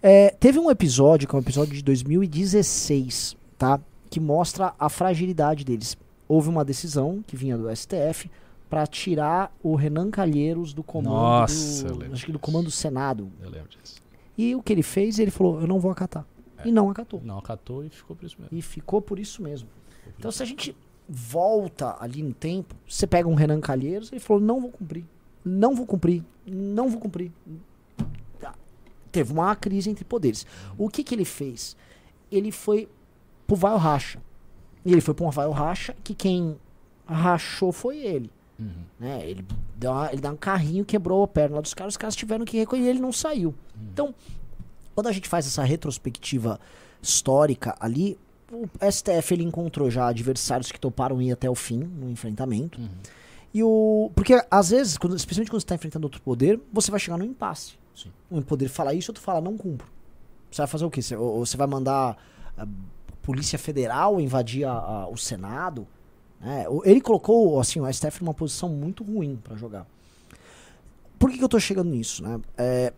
É, 0.02 0.28
teve 0.38 0.58
um 0.58 0.70
episódio, 0.70 1.26
que 1.26 1.34
é 1.34 1.38
um 1.38 1.40
episódio 1.40 1.72
de 1.72 1.82
2016, 1.82 3.38
tá? 3.56 3.80
Que 4.10 4.20
mostra 4.20 4.74
a 4.78 4.90
fragilidade 4.90 5.64
deles. 5.64 5.96
Houve 6.28 6.50
uma 6.50 6.62
decisão 6.62 7.24
que 7.26 7.34
vinha 7.34 7.56
do 7.56 7.74
STF 7.74 8.30
para 8.68 8.86
tirar 8.86 9.50
o 9.62 9.74
Renan 9.76 10.10
Calheiros 10.10 10.74
do 10.74 10.82
comando 10.82 11.14
Nossa, 11.14 11.88
do, 11.88 12.12
acho 12.12 12.26
que 12.26 12.32
do 12.32 12.38
comando 12.38 12.66
do 12.66 12.70
Senado. 12.70 13.32
Eu 13.40 13.48
lembro 13.48 13.70
disso. 13.70 13.96
E 14.36 14.54
o 14.54 14.62
que 14.62 14.74
ele 14.74 14.82
fez, 14.82 15.18
ele 15.18 15.30
falou, 15.30 15.58
eu 15.58 15.66
não 15.66 15.80
vou 15.80 15.90
acatar. 15.90 16.26
É. 16.64 16.68
E 16.68 16.72
não 16.72 16.90
acatou. 16.90 17.20
Não 17.24 17.38
acatou 17.38 17.84
e 17.84 17.90
ficou 17.90 18.16
por 18.16 18.26
isso 18.26 18.36
mesmo. 18.40 18.58
E 18.58 18.62
ficou 18.62 19.02
por 19.02 19.18
isso 19.18 19.42
mesmo. 19.42 19.68
Por 20.02 20.12
então, 20.18 20.28
isso. 20.28 20.38
se 20.38 20.42
a 20.42 20.46
gente 20.46 20.76
volta 21.08 21.96
ali 22.00 22.22
no 22.22 22.32
tempo, 22.32 22.74
você 22.88 23.06
pega 23.06 23.28
um 23.28 23.34
Renan 23.34 23.60
Calheiros, 23.60 24.10
ele 24.12 24.20
falou: 24.20 24.42
não 24.42 24.60
vou 24.60 24.70
cumprir, 24.70 25.04
não 25.44 25.74
vou 25.74 25.86
cumprir, 25.86 26.24
não 26.46 26.88
vou 26.88 27.00
cumprir. 27.00 27.32
Tá. 28.40 28.54
Teve 29.12 29.32
uma 29.32 29.54
crise 29.54 29.90
entre 29.90 30.04
poderes. 30.04 30.46
O 30.78 30.88
que, 30.88 31.04
que 31.04 31.14
ele 31.14 31.24
fez? 31.24 31.76
Ele 32.30 32.50
foi 32.50 32.88
pro 33.46 33.56
Vai 33.56 33.76
Racha. 33.76 34.20
E 34.84 34.92
ele 34.92 35.00
foi 35.00 35.14
pro 35.14 35.26
um 35.26 35.30
Vai 35.30 35.50
Racha 35.50 35.94
que 36.02 36.14
quem 36.14 36.56
rachou 37.06 37.72
foi 37.72 37.98
ele. 37.98 38.30
Uhum. 38.58 38.84
Né? 38.98 39.28
Ele, 39.28 39.44
deu 39.76 39.90
uma, 39.90 40.12
ele 40.12 40.20
deu 40.20 40.30
um 40.30 40.36
carrinho, 40.36 40.84
quebrou 40.84 41.24
a 41.24 41.28
perna 41.28 41.60
dos 41.60 41.74
caras, 41.74 41.94
os 41.94 41.98
caras 41.98 42.16
tiveram 42.16 42.44
que 42.44 42.56
recolher 42.56 42.88
ele 42.88 43.00
não 43.00 43.12
saiu. 43.12 43.50
Uhum. 43.50 43.88
Então, 43.92 44.14
quando 44.94 45.08
a 45.08 45.12
gente 45.12 45.28
faz 45.28 45.46
essa 45.46 45.62
retrospectiva 45.62 46.60
histórica 47.02 47.76
ali, 47.80 48.18
o 48.50 48.68
STF 48.90 49.34
ele 49.34 49.42
encontrou 49.42 49.90
já 49.90 50.08
adversários 50.08 50.70
que 50.70 50.78
toparam 50.78 51.20
ir 51.20 51.32
até 51.32 51.48
o 51.50 51.54
fim 51.54 51.78
no 51.78 52.10
enfrentamento. 52.10 52.80
Uhum. 52.80 52.88
E 53.52 53.62
o. 53.62 54.10
Porque 54.14 54.40
às 54.50 54.70
vezes, 54.70 54.96
quando, 54.98 55.16
especialmente 55.16 55.50
quando 55.50 55.60
você 55.60 55.64
está 55.64 55.74
enfrentando 55.74 56.06
outro 56.06 56.20
poder, 56.20 56.60
você 56.72 56.90
vai 56.90 57.00
chegar 57.00 57.16
no 57.16 57.24
impasse. 57.24 57.74
Sim. 57.94 58.10
Um 58.30 58.42
poder 58.42 58.68
fala 58.68 58.94
isso, 58.94 59.10
outro 59.10 59.22
fala, 59.22 59.40
não 59.40 59.56
cumpro. 59.56 59.86
Você 60.50 60.58
vai 60.58 60.66
fazer 60.66 60.84
o 60.84 60.90
quê? 60.90 61.02
Você, 61.02 61.16
ou, 61.16 61.44
você 61.44 61.56
vai 61.56 61.66
mandar 61.66 62.16
a 62.56 62.66
Polícia 63.22 63.58
Federal 63.58 64.20
invadir 64.20 64.64
a, 64.64 64.72
a, 64.72 65.08
o 65.08 65.16
Senado? 65.16 65.86
Né? 66.40 66.66
Ele 66.84 67.00
colocou 67.00 67.58
assim, 67.60 67.80
o 67.80 67.92
STF 67.92 68.22
numa 68.22 68.34
posição 68.34 68.68
muito 68.68 69.02
ruim 69.04 69.36
para 69.36 69.56
jogar. 69.56 69.86
por 71.18 71.30
que, 71.30 71.38
que 71.38 71.44
eu 71.44 71.48
tô 71.48 71.58
chegando 71.58 71.90
nisso, 71.90 72.22
né? 72.22 72.40
É, 72.56 72.92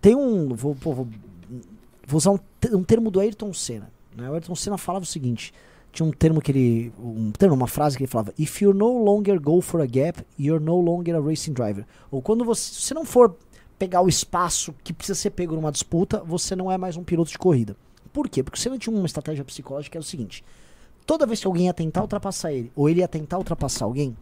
tem 0.00 0.14
um. 0.14 0.54
Vou, 0.54 0.74
vou, 0.74 0.94
vou 0.94 2.16
usar 2.16 2.30
um, 2.30 2.38
um 2.72 2.82
termo 2.82 3.10
do 3.10 3.20
Ayrton 3.20 3.52
Senna. 3.52 3.90
Né? 4.16 4.28
O 4.28 4.34
Ayrton 4.34 4.54
Senna 4.54 4.78
falava 4.78 5.04
o 5.04 5.06
seguinte: 5.06 5.52
tinha 5.92 6.06
um 6.06 6.12
termo 6.12 6.40
que 6.40 6.52
ele. 6.52 6.92
Um 6.98 7.30
termo, 7.32 7.54
uma 7.54 7.66
frase 7.66 7.96
que 7.96 8.04
ele 8.04 8.10
falava: 8.10 8.32
If 8.38 8.62
you 8.62 8.72
no 8.72 9.02
longer 9.02 9.40
go 9.40 9.60
for 9.60 9.80
a 9.80 9.86
gap, 9.86 10.24
you're 10.38 10.62
no 10.62 10.80
longer 10.80 11.16
a 11.16 11.20
racing 11.20 11.52
driver. 11.52 11.84
Ou 12.10 12.22
quando 12.22 12.44
você, 12.44 12.94
não 12.94 13.04
for 13.04 13.36
pegar 13.78 14.00
o 14.02 14.08
espaço 14.08 14.74
que 14.82 14.92
precisa 14.92 15.18
ser 15.18 15.30
pego 15.30 15.54
numa 15.54 15.72
disputa, 15.72 16.22
você 16.24 16.54
não 16.56 16.70
é 16.70 16.76
mais 16.76 16.96
um 16.96 17.04
piloto 17.04 17.30
de 17.30 17.38
corrida. 17.38 17.76
Por 18.12 18.28
quê? 18.28 18.42
Porque 18.42 18.58
o 18.58 18.62
Senna 18.62 18.78
tinha 18.78 18.94
uma 18.94 19.06
estratégia 19.06 19.44
psicológica 19.44 19.92
que 19.92 19.98
era 19.98 20.02
o 20.02 20.06
seguinte: 20.06 20.44
toda 21.06 21.26
vez 21.26 21.40
que 21.40 21.46
alguém 21.46 21.66
ia 21.66 21.74
tentar 21.74 22.02
ultrapassar 22.02 22.52
ele, 22.52 22.70
ou 22.74 22.88
ele 22.88 23.00
ia 23.00 23.08
tentar 23.08 23.38
ultrapassar 23.38 23.84
alguém, 23.84 24.16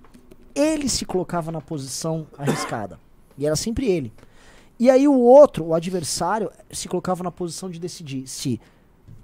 ele 0.54 0.88
se 0.88 1.04
colocava 1.04 1.52
na 1.52 1.61
posição 1.61 2.26
arriscada. 2.38 2.99
E 3.37 3.47
era 3.47 3.56
sempre 3.56 3.87
ele. 3.87 4.12
E 4.78 4.90
aí 4.90 5.09
o 5.09 5.18
outro, 5.18 5.64
o 5.66 5.75
adversário, 5.75 6.50
se 6.71 6.88
colocava 6.88 7.23
na 7.25 7.30
posição 7.30 7.71
de 7.71 7.78
decidir 7.78 8.26
se 8.26 8.61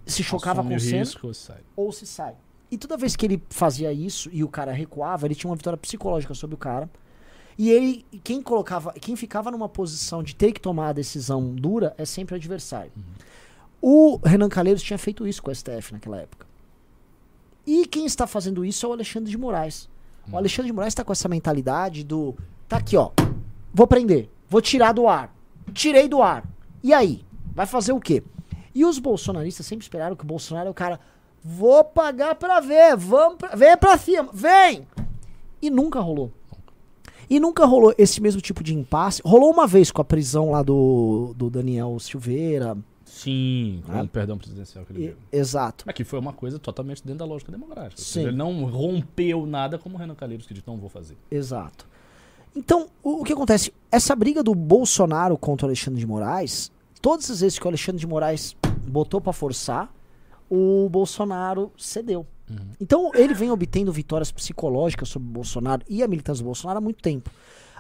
se 0.04 0.23
chocava 0.23 0.61
Assume 0.61 0.75
com 0.75 0.76
o 0.76 0.80
Senna 0.80 0.99
risco 0.99 1.35
sai. 1.35 1.61
ou 1.76 1.92
se 1.92 2.06
sai. 2.06 2.35
E 2.71 2.76
toda 2.76 2.97
vez 2.97 3.14
que 3.14 3.26
ele 3.26 3.42
fazia 3.50 3.92
isso 3.92 4.28
e 4.32 4.42
o 4.42 4.49
cara 4.49 4.73
recuava, 4.73 5.26
ele 5.26 5.35
tinha 5.35 5.49
uma 5.50 5.56
vitória 5.56 5.76
psicológica 5.76 6.35
sobre 6.35 6.54
o 6.54 6.59
cara. 6.59 6.90
E 7.56 7.71
ele, 7.71 8.04
quem 8.25 8.42
colocava, 8.42 8.92
quem 8.94 9.14
ficava 9.14 9.50
numa 9.50 9.68
posição 9.68 10.23
de 10.23 10.35
ter 10.35 10.52
que 10.52 10.61
tomar 10.61 10.88
a 10.88 10.92
decisão 10.92 11.54
dura 11.54 11.94
é 11.99 12.04
sempre 12.04 12.35
o 12.35 12.37
adversário. 12.37 12.90
O 13.80 14.18
Renan 14.25 14.49
Calheiros 14.49 14.82
tinha 14.82 14.99
feito 14.99 15.26
isso 15.26 15.42
com 15.42 15.50
o 15.50 15.54
STF 15.54 15.92
naquela 15.92 16.18
época. 16.18 16.47
E 17.66 17.87
quem 17.87 18.06
está 18.06 18.26
fazendo 18.26 18.64
isso 18.64 18.87
é 18.87 18.88
o 18.88 18.92
Alexandre 18.92 19.30
de 19.30 19.37
Moraes. 19.37 19.88
O 20.30 20.37
Alexandre 20.37 20.68
de 20.68 20.73
Moraes 20.73 20.92
está 20.92 21.04
com 21.04 21.12
essa 21.12 21.28
mentalidade 21.28 22.02
do 22.02 22.35
tá 22.68 22.78
aqui, 22.78 22.97
ó. 22.97 23.11
Vou 23.73 23.87
prender, 23.87 24.30
vou 24.49 24.62
tirar 24.62 24.92
do 24.92 25.06
ar. 25.06 25.32
Tirei 25.73 26.09
do 26.09 26.23
ar. 26.23 26.45
E 26.83 26.92
aí? 26.92 27.25
Vai 27.54 27.66
fazer 27.66 27.92
o 27.92 28.00
quê? 28.00 28.23
E 28.75 28.85
os 28.85 28.99
bolsonaristas 28.99 29.66
sempre 29.66 29.85
esperaram 29.85 30.16
que 30.16 30.25
o 30.25 30.26
Bolsonaro 30.26 30.69
é 30.69 30.71
o 30.71 30.75
cara. 30.75 30.99
Vou 31.45 31.83
pagar 31.85 32.35
pra 32.37 32.61
ver, 32.61 32.97
vamos 32.97 33.37
pra, 33.37 33.54
vem 33.57 33.76
pra 33.76 33.99
cima, 33.99 34.28
vem! 34.33 34.87
E 35.61 35.69
nunca 35.71 36.00
rolou. 36.00 36.33
E 37.28 37.40
nunca 37.40 37.64
rolou 37.66 37.95
esse 37.99 38.21
mesmo 38.21 38.40
tipo 38.40 38.62
de 38.62 38.75
impasse. 38.75 39.23
Rolou 39.25 39.50
uma 39.50 39.66
vez 39.66 39.90
com 39.90 40.00
a 40.02 40.04
prisão 40.04 40.50
lá 40.50 40.62
do, 40.62 41.35
do 41.37 41.49
Daniel 41.50 41.99
Silveira. 41.99 42.76
Sim, 43.04 43.83
com 43.87 43.92
Ah. 43.92 44.02
o 44.02 44.09
perdão 44.09 44.38
presidencial 44.38 44.85
que 44.85 44.92
ele 44.92 45.04
E- 45.04 45.07
deu. 45.09 45.16
exato. 45.31 45.85
Mas 45.87 45.95
que 45.95 46.04
foi 46.04 46.19
uma 46.19 46.33
coisa 46.33 46.59
totalmente 46.59 47.02
dentro 47.04 47.19
da 47.21 47.25
lógica 47.25 47.52
democrática. 47.52 48.00
Seja, 48.00 48.21
Sim. 48.21 48.28
Ele 48.28 48.37
não 48.37 48.64
rompeu 48.64 49.45
nada 49.47 49.78
como 49.78 49.97
o 49.97 49.99
Renan 49.99 50.14
Calheiros 50.14 50.47
que 50.47 50.54
disse, 50.54 50.66
não 50.66 50.78
vou 50.78 50.88
fazer. 50.88 51.16
Exato. 51.31 51.87
Então, 52.54 52.88
o, 53.02 53.21
o 53.21 53.25
que 53.25 53.32
acontece? 53.32 53.73
Essa 53.90 54.14
briga 54.14 54.42
do 54.42 54.54
Bolsonaro 54.54 55.37
contra 55.38 55.66
o 55.66 55.68
Alexandre 55.68 56.00
de 56.00 56.06
Moraes, 56.06 56.71
todas 57.00 57.30
as 57.30 57.40
vezes 57.40 57.59
que 57.59 57.64
o 57.64 57.68
Alexandre 57.68 58.00
de 58.00 58.06
Moraes 58.06 58.56
botou 58.87 59.21
pra 59.21 59.32
forçar, 59.32 59.92
o 60.50 60.88
Bolsonaro 60.90 61.73
cedeu. 61.78 62.26
Então, 62.78 63.11
ele 63.14 63.32
vem 63.32 63.50
obtendo 63.50 63.90
vitórias 63.90 64.30
psicológicas 64.30 65.09
sobre 65.09 65.28
o 65.28 65.32
Bolsonaro 65.32 65.82
e 65.88 66.02
a 66.02 66.09
militância 66.09 66.42
do 66.42 66.47
Bolsonaro 66.47 66.78
há 66.78 66.80
muito 66.82 67.02
tempo. 67.02 67.30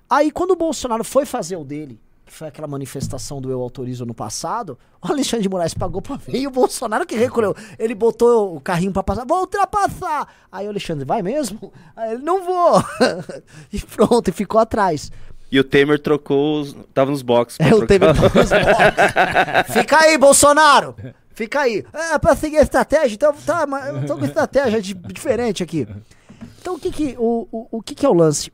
Aí, 0.08 0.30
quando 0.30 0.52
o 0.52 0.56
Bolsonaro 0.56 1.04
foi 1.04 1.26
fazer 1.26 1.56
o 1.56 1.64
dele, 1.64 2.00
foi 2.26 2.48
aquela 2.48 2.66
manifestação 2.66 3.40
do 3.40 3.50
Eu 3.50 3.60
Autorizo 3.60 4.06
no 4.06 4.14
passado, 4.14 4.78
o 5.02 5.10
Alexandre 5.12 5.42
de 5.42 5.48
Moraes 5.48 5.74
pagou 5.74 6.00
pra 6.00 6.16
ver 6.16 6.38
e 6.38 6.46
o 6.46 6.50
Bolsonaro 6.50 7.06
que 7.06 7.14
recolheu. 7.14 7.54
Ele 7.78 7.94
botou 7.94 8.56
o 8.56 8.60
carrinho 8.60 8.92
pra 8.92 9.02
passar, 9.02 9.24
vou 9.26 9.40
ultrapassar! 9.40 10.26
Aí 10.50 10.66
o 10.66 10.70
Alexandre, 10.70 11.04
vai 11.04 11.22
mesmo? 11.22 11.72
Aí 11.94 12.14
ele, 12.14 12.22
não 12.22 12.42
vou! 12.44 12.82
e 13.72 13.78
pronto, 13.80 14.28
e 14.28 14.32
ficou 14.32 14.60
atrás. 14.60 15.10
E 15.50 15.60
o 15.60 15.64
Temer 15.64 15.98
trocou, 15.98 16.60
os... 16.60 16.74
tava 16.94 17.10
nos 17.10 17.20
boxes. 17.20 17.60
É, 17.60 17.66
o 17.74 17.86
trocar. 17.86 17.86
Temer 17.86 18.14
Torres 18.16 18.50
Lopes. 18.50 19.72
Fica 19.74 19.98
aí, 19.98 20.16
Bolsonaro! 20.16 20.96
Fica 21.34 21.60
aí. 21.60 21.84
É, 21.92 22.18
pra 22.18 22.36
seguir 22.36 22.58
a 22.58 22.62
estratégia, 22.62 23.14
então 23.14 23.32
tá, 23.44 23.66
mas 23.66 23.86
eu 23.94 24.06
tô 24.06 24.16
com 24.16 24.24
estratégia 24.24 24.80
di- 24.80 24.94
diferente 24.94 25.62
aqui. 25.62 25.86
Então 26.60 26.76
o 26.76 26.78
que 26.78 26.90
que, 26.90 27.16
o, 27.18 27.48
o, 27.50 27.68
o 27.78 27.82
que 27.82 27.94
que 27.94 28.06
é 28.06 28.08
o 28.08 28.14
lance? 28.14 28.52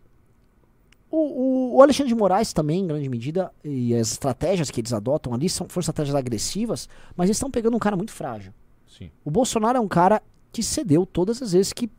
O, 1.11 1.77
o, 1.77 1.83
Alexandre 1.83 2.13
de 2.13 2.15
Moraes 2.15 2.53
também, 2.53 2.81
em 2.83 2.87
grande 2.87 3.09
medida, 3.09 3.51
e 3.65 3.95
as 3.95 4.13
estratégias 4.13 4.71
que 4.71 4.81
eles 4.81 4.93
adotam 4.93 5.33
ali 5.33 5.49
são, 5.49 5.67
foram 5.69 5.81
estratégias 5.81 6.15
agressivas, 6.15 6.89
mas 7.17 7.29
eles 7.29 7.37
estão 7.37 7.51
pegando 7.51 7.77
um 7.77 7.81
cara 7.81 7.97
muito 7.97 8.13
frágil. 8.13 8.53
Sim. 8.87 9.11
O 9.25 9.31
Bolsonaro 9.31 9.79
é 9.79 9.81
um 9.81 9.89
cara 9.89 10.23
que 10.53 10.63
cedeu 10.63 11.07
todas 11.07 11.41
as 11.41 11.53
vezes 11.53 11.73
que 11.73 11.91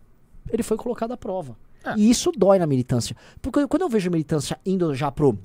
ele 0.52 0.62
foi 0.62 0.78
colocado 0.78 1.12
à 1.12 1.18
prova. 1.18 1.58
É. 1.84 1.96
E 1.98 2.10
isso 2.10 2.32
dói 2.32 2.60
na 2.60 2.68
militância. 2.68 3.16
Porque 3.42 3.66
quando 3.68 3.84
eu 3.84 3.90
vejo 3.90 4.10
a 4.10 4.12
militância 4.12 4.60
indo 4.66 4.94
já 4.94 5.12
pro 5.12 5.38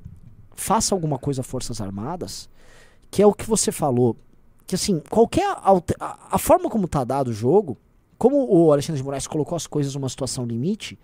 faça 0.56 0.94
alguma 0.94 1.18
coisa 1.18 1.42
Forças 1.42 1.80
Armadas, 1.80 2.48
que 3.10 3.22
é 3.22 3.26
o 3.26 3.32
que 3.32 3.46
você 3.48 3.72
falou, 3.72 4.16
que 4.66 4.74
assim, 4.74 5.00
qualquer 5.10 5.56
alter- 5.62 5.96
a, 5.98 6.28
a 6.32 6.38
forma 6.38 6.70
como 6.70 6.86
tá 6.86 7.02
dado 7.02 7.28
o 7.28 7.32
jogo, 7.32 7.76
como 8.18 8.46
o 8.48 8.72
Alexandre 8.72 9.00
de 9.00 9.04
Moraes 9.04 9.26
colocou 9.26 9.56
as 9.56 9.66
coisas 9.66 9.94
numa 9.94 10.08
situação 10.08 10.44
limite, 10.44 10.98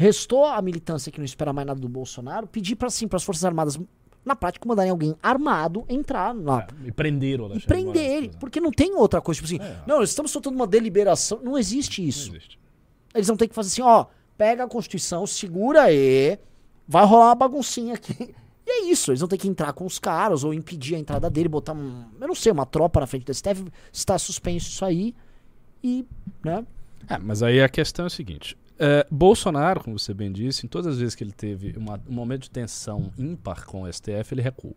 restou 0.00 0.44
a 0.44 0.62
militância 0.62 1.10
que 1.10 1.18
não 1.18 1.24
espera 1.24 1.52
mais 1.52 1.66
nada 1.66 1.80
do 1.80 1.88
Bolsonaro 1.88 2.46
pedir 2.46 2.76
para 2.76 2.86
assim, 2.86 3.08
para 3.08 3.16
as 3.16 3.24
Forças 3.24 3.44
Armadas 3.44 3.76
na 4.24 4.36
prática 4.36 4.68
mandarem 4.68 4.92
alguém 4.92 5.16
armado 5.20 5.84
entrar 5.88 6.32
lá 6.32 6.68
É, 6.84 6.88
e 6.88 6.92
prenderam 6.92 7.44
o 7.44 7.48
e 7.48 7.50
Alexandre 7.52 7.66
prender 7.66 8.02
Moraes, 8.02 8.16
por 8.20 8.24
ele, 8.24 8.36
porque 8.38 8.60
não 8.60 8.70
tem 8.70 8.94
outra 8.94 9.20
coisa, 9.20 9.40
tipo 9.42 9.46
assim, 9.46 9.60
É. 9.60 9.82
não, 9.88 9.98
nós 9.98 10.10
estamos 10.10 10.30
soltando 10.30 10.54
uma 10.54 10.68
deliberação, 10.68 11.40
não 11.42 11.58
existe 11.58 12.06
isso. 12.06 12.28
Não 12.28 12.36
existe. 12.36 12.60
Eles 13.12 13.26
vão 13.26 13.36
ter 13.36 13.48
que 13.48 13.54
fazer 13.56 13.68
assim, 13.72 13.82
ó, 13.82 14.06
pega 14.36 14.62
a 14.62 14.68
Constituição, 14.68 15.26
segura 15.26 15.82
aí, 15.82 16.38
vai 16.86 17.04
rolar 17.04 17.26
uma 17.26 17.34
baguncinha 17.34 17.94
aqui. 17.94 18.34
E 18.64 18.70
é 18.70 18.84
isso, 18.90 19.10
eles 19.10 19.20
vão 19.20 19.28
ter 19.28 19.38
que 19.38 19.48
entrar 19.48 19.72
com 19.72 19.86
os 19.86 19.98
caras 19.98 20.44
ou 20.44 20.52
impedir 20.52 20.94
a 20.94 20.98
entrada 20.98 21.30
dele, 21.30 21.48
botar 21.48 21.72
um, 21.72 22.04
eu 22.20 22.28
não 22.28 22.34
sei, 22.34 22.52
uma 22.52 22.66
tropa 22.66 23.00
na 23.00 23.06
frente 23.06 23.24
do 23.24 23.32
STF, 23.32 23.64
está 23.90 24.18
suspenso 24.18 24.68
isso 24.68 24.84
aí 24.84 25.14
e, 25.82 26.04
né? 26.44 26.66
É, 27.08 27.16
mas 27.16 27.42
aí 27.42 27.62
a 27.62 27.68
questão 27.70 28.04
é 28.04 28.08
o 28.08 28.10
seguinte: 28.10 28.58
é, 28.78 29.06
Bolsonaro, 29.10 29.82
como 29.82 29.98
você 29.98 30.14
bem 30.14 30.30
disse, 30.32 30.64
em 30.66 30.68
todas 30.68 30.86
as 30.94 30.98
vezes 30.98 31.14
que 31.14 31.24
ele 31.24 31.32
teve 31.32 31.74
uma- 31.76 32.00
um 32.08 32.12
momento 32.12 32.42
de 32.42 32.50
tensão 32.50 33.12
ímpar 33.18 33.66
com 33.66 33.82
o 33.82 33.88
STF, 33.92 34.32
ele 34.34 34.42
recuou. 34.42 34.76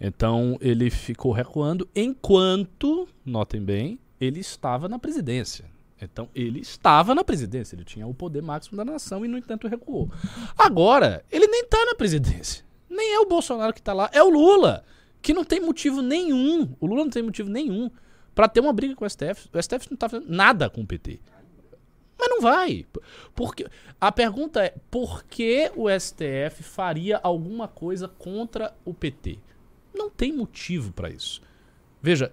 Então 0.00 0.56
ele 0.60 0.90
ficou 0.90 1.32
recuando 1.32 1.88
enquanto, 1.94 3.08
notem 3.24 3.60
bem, 3.62 3.98
ele 4.20 4.40
estava 4.40 4.88
na 4.88 4.98
presidência. 4.98 5.64
Então 6.00 6.28
ele 6.34 6.60
estava 6.60 7.14
na 7.14 7.24
presidência, 7.24 7.74
ele 7.74 7.84
tinha 7.84 8.06
o 8.06 8.12
poder 8.14 8.42
máximo 8.42 8.76
da 8.76 8.84
nação 8.84 9.24
e, 9.24 9.28
no 9.28 9.38
entanto, 9.38 9.66
recuou. 9.68 10.10
Agora, 10.58 11.24
ele 11.30 11.46
nem 11.46 11.62
está 11.62 11.82
na 11.86 11.94
presidência. 11.94 12.64
Nem 12.88 13.14
é 13.14 13.20
o 13.20 13.26
Bolsonaro 13.26 13.72
que 13.72 13.80
está 13.80 13.92
lá, 13.92 14.10
é 14.12 14.22
o 14.22 14.28
Lula, 14.28 14.84
que 15.22 15.32
não 15.32 15.44
tem 15.44 15.60
motivo 15.60 16.02
nenhum. 16.02 16.68
O 16.78 16.86
Lula 16.86 17.04
não 17.04 17.10
tem 17.10 17.22
motivo 17.22 17.48
nenhum 17.48 17.90
para 18.34 18.46
ter 18.48 18.60
uma 18.60 18.72
briga 18.72 18.94
com 18.94 19.04
o 19.04 19.08
STF. 19.08 19.48
O 19.52 19.58
STF 19.62 19.88
não 19.90 19.94
está 19.94 20.08
fazendo 20.08 20.28
nada 20.30 20.68
com 20.68 20.82
o 20.82 20.86
PT. 20.86 21.18
Mas 22.18 22.28
não 22.28 22.40
vai. 22.40 22.86
Porque 23.34 23.66
a 24.00 24.10
pergunta 24.10 24.64
é: 24.64 24.74
por 24.90 25.24
que 25.24 25.70
o 25.76 25.86
STF 25.88 26.62
faria 26.62 27.18
alguma 27.22 27.68
coisa 27.68 28.08
contra 28.08 28.74
o 28.84 28.94
PT? 28.94 29.38
Não 29.94 30.10
tem 30.10 30.32
motivo 30.32 30.92
para 30.92 31.10
isso. 31.10 31.40
Veja, 32.02 32.32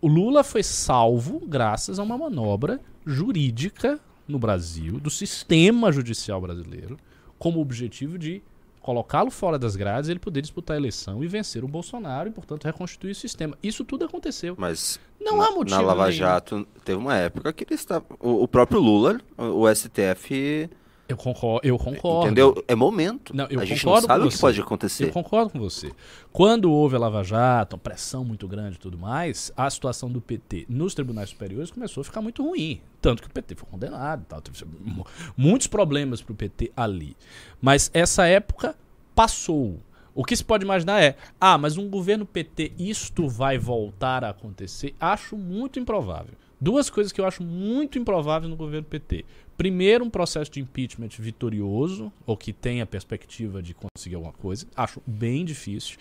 o 0.00 0.08
Lula 0.08 0.44
foi 0.44 0.62
salvo 0.62 1.40
graças 1.40 1.98
a 1.98 2.02
uma 2.02 2.18
manobra 2.18 2.80
jurídica 3.04 4.00
no 4.26 4.38
Brasil, 4.38 4.98
do 4.98 5.10
sistema 5.10 5.92
judicial 5.92 6.40
brasileiro, 6.40 6.98
como 7.38 7.60
objetivo 7.60 8.18
de 8.18 8.42
colocá-lo 8.86 9.32
fora 9.32 9.58
das 9.58 9.74
grades 9.74 10.08
ele 10.08 10.20
poder 10.20 10.40
disputar 10.40 10.76
a 10.76 10.78
eleição 10.78 11.24
e 11.24 11.26
vencer 11.26 11.64
o 11.64 11.68
Bolsonaro 11.68 12.28
e, 12.28 12.32
portanto, 12.32 12.66
reconstituir 12.66 13.10
o 13.10 13.14
sistema. 13.16 13.58
Isso 13.60 13.84
tudo 13.84 14.04
aconteceu. 14.04 14.54
Mas 14.56 15.00
Não 15.20 15.38
na, 15.38 15.48
há 15.48 15.50
motivo 15.50 15.76
na 15.76 15.82
Lava 15.82 16.06
nenhum. 16.06 16.16
Jato 16.16 16.68
teve 16.84 16.96
uma 16.96 17.16
época 17.16 17.52
que 17.52 17.64
ele 17.64 17.74
estava. 17.74 18.04
O, 18.20 18.44
o 18.44 18.48
próprio 18.48 18.78
Lula, 18.78 19.20
o, 19.36 19.62
o 19.62 19.74
STF, 19.74 20.70
Eu 21.08 21.16
concordo. 21.16 21.66
Eu 21.66 21.78
concordo. 21.78 22.26
entendeu? 22.26 22.64
É 22.66 22.74
momento. 22.74 23.34
Não, 23.34 23.46
eu 23.48 23.60
a 23.60 23.64
gente 23.64 23.84
não 23.86 24.00
sabe 24.00 24.26
o 24.26 24.28
que 24.28 24.38
pode 24.38 24.58
Eu 24.58 24.64
acontecer. 24.64 25.12
concordo 25.12 25.50
com 25.50 25.58
você. 25.60 25.92
Quando 26.32 26.70
houve 26.70 26.96
a 26.96 26.98
Lava 26.98 27.22
Jato, 27.22 27.78
pressão 27.78 28.24
muito 28.24 28.48
grande 28.48 28.76
e 28.76 28.78
tudo 28.78 28.98
mais, 28.98 29.52
a 29.56 29.70
situação 29.70 30.10
do 30.10 30.20
PT 30.20 30.66
nos 30.68 30.94
tribunais 30.94 31.30
superiores 31.30 31.70
começou 31.70 32.00
a 32.00 32.04
ficar 32.04 32.20
muito 32.20 32.42
ruim. 32.42 32.80
Tanto 33.00 33.22
que 33.22 33.28
o 33.28 33.30
PT 33.30 33.54
foi 33.54 33.68
condenado 33.70 34.24
tal. 34.28 34.40
Teve 34.40 34.64
mu- 34.84 35.06
muitos 35.36 35.66
problemas 35.68 36.20
para 36.20 36.32
o 36.32 36.36
PT 36.36 36.72
ali. 36.76 37.16
Mas 37.60 37.90
essa 37.94 38.26
época 38.26 38.74
passou. 39.14 39.78
O 40.14 40.24
que 40.24 40.34
se 40.34 40.42
pode 40.42 40.64
imaginar 40.64 41.00
é, 41.02 41.14
ah, 41.40 41.58
mas 41.58 41.76
um 41.76 41.88
governo 41.90 42.24
PT, 42.24 42.72
isto 42.78 43.28
vai 43.28 43.58
voltar 43.58 44.24
a 44.24 44.30
acontecer? 44.30 44.94
Acho 44.98 45.36
muito 45.36 45.78
improvável. 45.78 46.32
Duas 46.58 46.88
coisas 46.88 47.12
que 47.12 47.20
eu 47.20 47.26
acho 47.26 47.42
muito 47.42 47.98
improváveis 47.98 48.48
no 48.50 48.56
governo 48.56 48.86
PT. 48.88 49.26
Primeiro, 49.56 50.04
um 50.04 50.10
processo 50.10 50.50
de 50.50 50.60
impeachment 50.60 51.08
vitorioso, 51.18 52.12
ou 52.26 52.36
que 52.36 52.52
tenha 52.52 52.84
perspectiva 52.84 53.62
de 53.62 53.74
conseguir 53.74 54.16
alguma 54.16 54.32
coisa. 54.34 54.66
Acho 54.76 55.00
bem 55.06 55.44
difícil. 55.44 55.96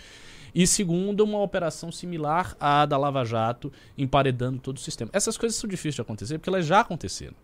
E 0.53 0.65
segundo, 0.65 1.23
uma 1.23 1.41
operação 1.41 1.91
similar 1.91 2.55
à 2.59 2.85
da 2.85 2.97
Lava 2.97 3.23
Jato, 3.23 3.71
emparedando 3.97 4.59
todo 4.59 4.77
o 4.77 4.79
sistema. 4.79 5.09
Essas 5.13 5.37
coisas 5.37 5.57
são 5.57 5.69
difíceis 5.69 5.95
de 5.95 6.01
acontecer 6.01 6.37
porque 6.37 6.49
elas 6.49 6.65
já 6.65 6.81
aconteceram. 6.81 7.35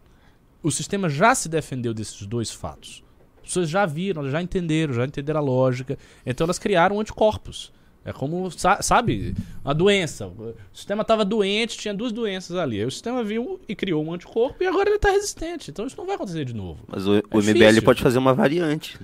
O 0.63 0.71
sistema 0.71 1.09
já 1.09 1.33
se 1.33 1.49
defendeu 1.49 1.93
desses 1.93 2.25
dois 2.25 2.51
fatos. 2.51 3.03
As 3.37 3.47
pessoas 3.47 3.69
já 3.69 3.85
viram, 3.85 4.29
já 4.29 4.41
entenderam, 4.41 4.93
já 4.93 5.05
entenderam 5.05 5.39
a 5.39 5.43
lógica. 5.43 5.97
Então 6.25 6.45
elas 6.45 6.59
criaram 6.59 6.99
anticorpos. 6.99 7.73
É 8.03 8.11
como, 8.11 8.49
sa- 8.49 8.81
sabe, 8.81 9.35
uma 9.63 9.73
doença. 9.75 10.25
O 10.27 10.55
sistema 10.73 11.03
estava 11.03 11.23
doente, 11.23 11.77
tinha 11.77 11.93
duas 11.93 12.11
doenças 12.11 12.57
ali. 12.57 12.79
Aí 12.79 12.85
o 12.85 12.91
sistema 12.91 13.23
viu 13.23 13.59
e 13.69 13.75
criou 13.75 14.03
um 14.03 14.11
anticorpo 14.13 14.63
e 14.63 14.65
agora 14.67 14.89
ele 14.89 14.95
está 14.95 15.11
resistente. 15.11 15.69
Então 15.69 15.85
isso 15.85 15.95
não 15.97 16.05
vai 16.07 16.15
acontecer 16.15 16.43
de 16.43 16.53
novo. 16.55 16.79
Mas 16.87 17.05
o, 17.05 17.11
o 17.11 17.15
É 17.17 17.19
MBL 17.37 17.53
difícil. 17.53 17.83
pode 17.83 18.01
fazer 18.01 18.17
uma 18.17 18.33
variante. 18.33 18.99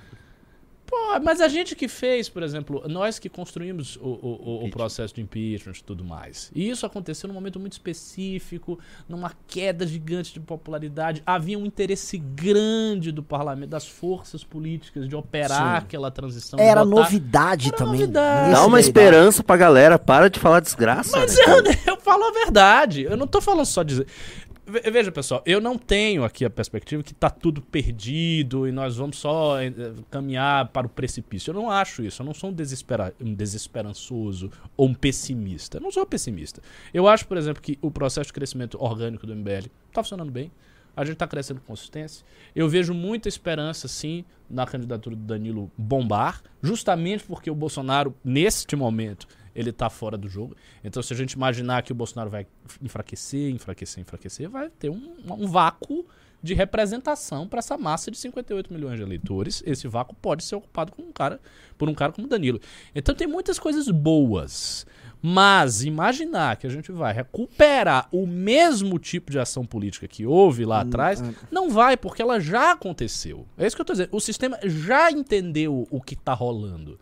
Pô, 0.89 1.19
mas 1.21 1.41
a 1.41 1.49
gente 1.49 1.75
que 1.75 1.87
fez, 1.89 2.29
por 2.29 2.41
exemplo, 2.41 2.81
nós 2.87 3.19
que 3.19 3.27
construímos 3.27 3.97
o, 3.97 3.99
o- 4.07 4.65
o- 4.65 4.69
processo 4.69 5.13
de 5.13 5.21
impeachment 5.21 5.73
e 5.73 5.83
tudo 5.83 6.03
mais. 6.03 6.49
E 6.55 6.69
isso 6.69 6.85
aconteceu 6.85 7.27
num 7.27 7.33
momento 7.33 7.59
muito 7.59 7.73
específico, 7.73 8.79
numa 9.07 9.33
queda 9.47 9.85
gigante 9.85 10.33
de 10.33 10.39
popularidade. 10.39 11.21
Havia 11.25 11.59
um 11.59 11.65
interesse 11.65 12.17
grande 12.17 13.11
do 13.11 13.21
parlamento, 13.21 13.69
das 13.69 13.85
forças 13.85 14.43
políticas, 14.45 15.09
de 15.09 15.15
operar 15.15 15.81
Sim. 15.81 15.85
aquela 15.85 16.09
transição. 16.09 16.57
Era 16.57 16.85
votar. 16.85 17.03
novidade 17.03 17.67
Era 17.67 17.77
também. 17.77 17.99
novidade. 17.99 18.51
Dá 18.53 18.59
uma 18.65 18.65
ligava. 18.65 18.79
esperança 18.79 19.43
pra 19.43 19.57
galera, 19.57 19.99
para 19.99 20.29
de 20.29 20.39
falar 20.39 20.61
desgraça. 20.61 21.17
Mas 21.17 21.35
né, 21.35 21.43
eu, 21.85 21.93
eu 21.95 22.01
falo 22.01 22.23
a 22.23 22.31
verdade. 22.31 23.03
Eu 23.03 23.17
não 23.17 23.27
tô 23.27 23.41
falando 23.41 23.65
só 23.65 23.83
de. 23.83 24.05
Ve- 24.67 24.91
Veja, 24.91 25.11
pessoal, 25.11 25.41
eu 25.45 25.61
não 25.61 25.77
tenho 25.77 26.23
aqui 26.25 26.43
a 26.43 26.49
perspectiva 26.49 27.01
que 27.01 27.13
tá 27.13 27.29
tudo 27.29 27.61
perdido 27.61 28.67
e 28.67 28.71
nós 28.71 28.97
vamos 28.97 29.17
só 29.17 29.61
eh, 29.61 29.71
caminhar 30.11 30.67
para 30.69 30.85
o 30.85 30.89
precipício. 30.89 31.51
Eu 31.51 31.55
não 31.55 31.71
acho 31.71 32.03
isso. 32.03 32.21
Eu 32.21 32.25
não 32.25 32.33
sou 32.33 32.49
um, 32.49 32.53
desespera 32.53 33.13
um 33.21 33.33
desesperançoso 33.33 34.51
ou 34.75 34.87
um 34.87 34.93
pessimista. 34.93 35.77
Eu 35.77 35.81
não 35.81 35.91
sou 35.91 36.05
pessimista. 36.05 36.61
Eu 36.93 37.07
acho, 37.07 37.25
por 37.27 37.37
exemplo, 37.37 37.61
que 37.61 37.79
o 37.81 37.89
processo 37.89 38.27
de 38.27 38.33
crescimento 38.33 38.77
orgânico 38.81 39.25
do 39.25 39.33
MBL 39.35 39.67
tá 39.93 40.03
funcionando 40.03 40.31
bem. 40.31 40.51
A 40.95 41.05
gente 41.05 41.13
está 41.13 41.27
crescendo 41.27 41.61
com 41.61 41.67
consistência. 41.67 42.25
Eu 42.55 42.67
vejo 42.67 42.91
muita 42.93 43.29
esperança, 43.29 43.87
sim, 43.87 44.25
na 44.49 44.65
candidatura 44.65 45.15
do 45.15 45.21
Danilo 45.21 45.71
bombar, 45.77 46.41
justamente 46.61 47.23
porque 47.23 47.51
o 47.51 47.55
Bolsonaro, 47.55 48.15
neste 48.23 48.75
momento, 48.75 49.27
ele 49.57 49.71
está 49.71 49.89
fora 49.89 50.15
do 50.15 50.29
jogo. 50.29 50.55
Então, 50.83 51.01
se 51.01 51.11
a 51.11 51.17
gente 51.17 51.33
imaginar 51.33 51.81
que 51.81 51.91
o 51.91 51.95
Bolsonaro 51.95 52.29
vai 52.29 52.45
enfraquecer, 52.79 53.49
enfraquecer, 53.49 54.01
enfraquecer, 54.01 54.47
vai 54.47 54.69
ter 54.69 54.89
um, 54.91 55.15
um 55.27 55.47
vácuo 55.47 56.05
de 56.43 56.53
representação 56.53 57.47
para 57.47 57.57
essa 57.57 57.75
massa 57.75 58.11
de 58.11 58.17
58 58.19 58.71
milhões 58.71 58.97
de 58.97 59.01
eleitores. 59.01 59.63
Esse 59.65 59.87
vácuo 59.87 60.15
pode 60.21 60.43
ser 60.43 60.55
ocupado 60.55 60.91
com 60.91 61.01
um 61.01 61.11
cara, 61.11 61.41
por 61.75 61.89
um 61.89 61.95
cara 61.95 62.11
como 62.11 62.27
Danilo. 62.27 62.61
Então, 62.93 63.15
tem 63.15 63.25
muitas 63.25 63.57
coisas 63.57 63.89
boas. 63.89 64.85
Mas 65.19 65.83
imaginar 65.83 66.57
que 66.57 66.67
a 66.67 66.69
gente 66.69 66.91
vai 66.91 67.11
recuperar 67.11 68.07
o 68.11 68.27
mesmo 68.27 68.99
tipo 68.99 69.31
de 69.31 69.39
ação 69.39 69.65
política 69.65 70.07
que 70.07 70.27
houve 70.27 70.63
lá 70.63 70.81
atrás, 70.81 71.23
não 71.49 71.71
vai, 71.71 71.97
porque 71.97 72.21
ela 72.21 72.39
já 72.39 72.73
aconteceu. 72.73 73.47
É 73.57 73.65
isso 73.65 73.75
que 73.75 73.81
eu 73.81 73.85
tô 73.85 73.93
dizendo. 73.93 74.09
O 74.11 74.19
sistema 74.19 74.59
já 74.63 75.11
entendeu 75.11 75.87
o 75.89 75.99
que 75.99 76.15
tá 76.15 76.35
rolando. 76.35 76.99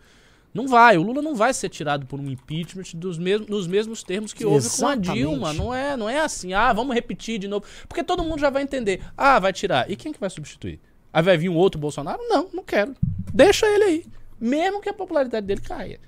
Não 0.55 0.69
vai, 0.69 0.97
o 0.97 1.01
Lula 1.01 1.21
não 1.21 1.35
vai 1.35 1.53
ser 1.53 1.67
tirado 1.67 2.05
por 2.05 2.17
um 2.17 2.31
impeachment 2.31 2.85
dos 2.93 3.17
mesmos, 3.17 3.49
nos 3.49 3.67
mesmos 3.67 4.01
termos 4.01 4.31
que 4.31 4.45
houve 4.45 4.69
com 4.69 4.87
a 4.87 4.93
Exatamente. 4.93 5.11
Dilma. 5.11 5.51
Não 5.51 5.73
é, 5.73 5.97
não 5.97 6.09
é 6.09 6.21
assim, 6.21 6.53
ah, 6.53 6.71
vamos 6.71 6.95
repetir 6.95 7.37
de 7.37 7.49
novo. 7.49 7.65
Porque 7.89 8.01
todo 8.01 8.23
mundo 8.23 8.39
já 8.39 8.49
vai 8.49 8.63
entender. 8.63 9.03
Ah, 9.17 9.37
vai 9.37 9.51
tirar. 9.51 9.91
E 9.91 9.97
quem 9.97 10.13
que 10.13 10.19
vai 10.19 10.29
substituir? 10.29 10.79
Aí 11.11 11.21
vai 11.21 11.37
vir 11.37 11.49
um 11.49 11.55
outro 11.57 11.77
Bolsonaro? 11.77 12.21
Não, 12.29 12.49
não 12.53 12.63
quero. 12.63 12.95
Deixa 13.33 13.67
ele 13.67 13.83
aí. 13.83 14.05
Mesmo 14.39 14.79
que 14.79 14.87
a 14.87 14.93
popularidade 14.93 15.45
dele 15.45 15.59
caia. 15.59 15.99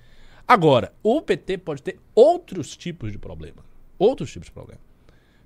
Agora, 0.47 0.93
o 1.03 1.21
PT 1.21 1.57
pode 1.57 1.81
ter 1.83 1.99
outros 2.15 2.77
tipos 2.77 3.12
de 3.12 3.17
problema. 3.17 3.65
Outros 3.99 4.31
tipos 4.31 4.45
de 4.45 4.53
problema. 4.53 4.79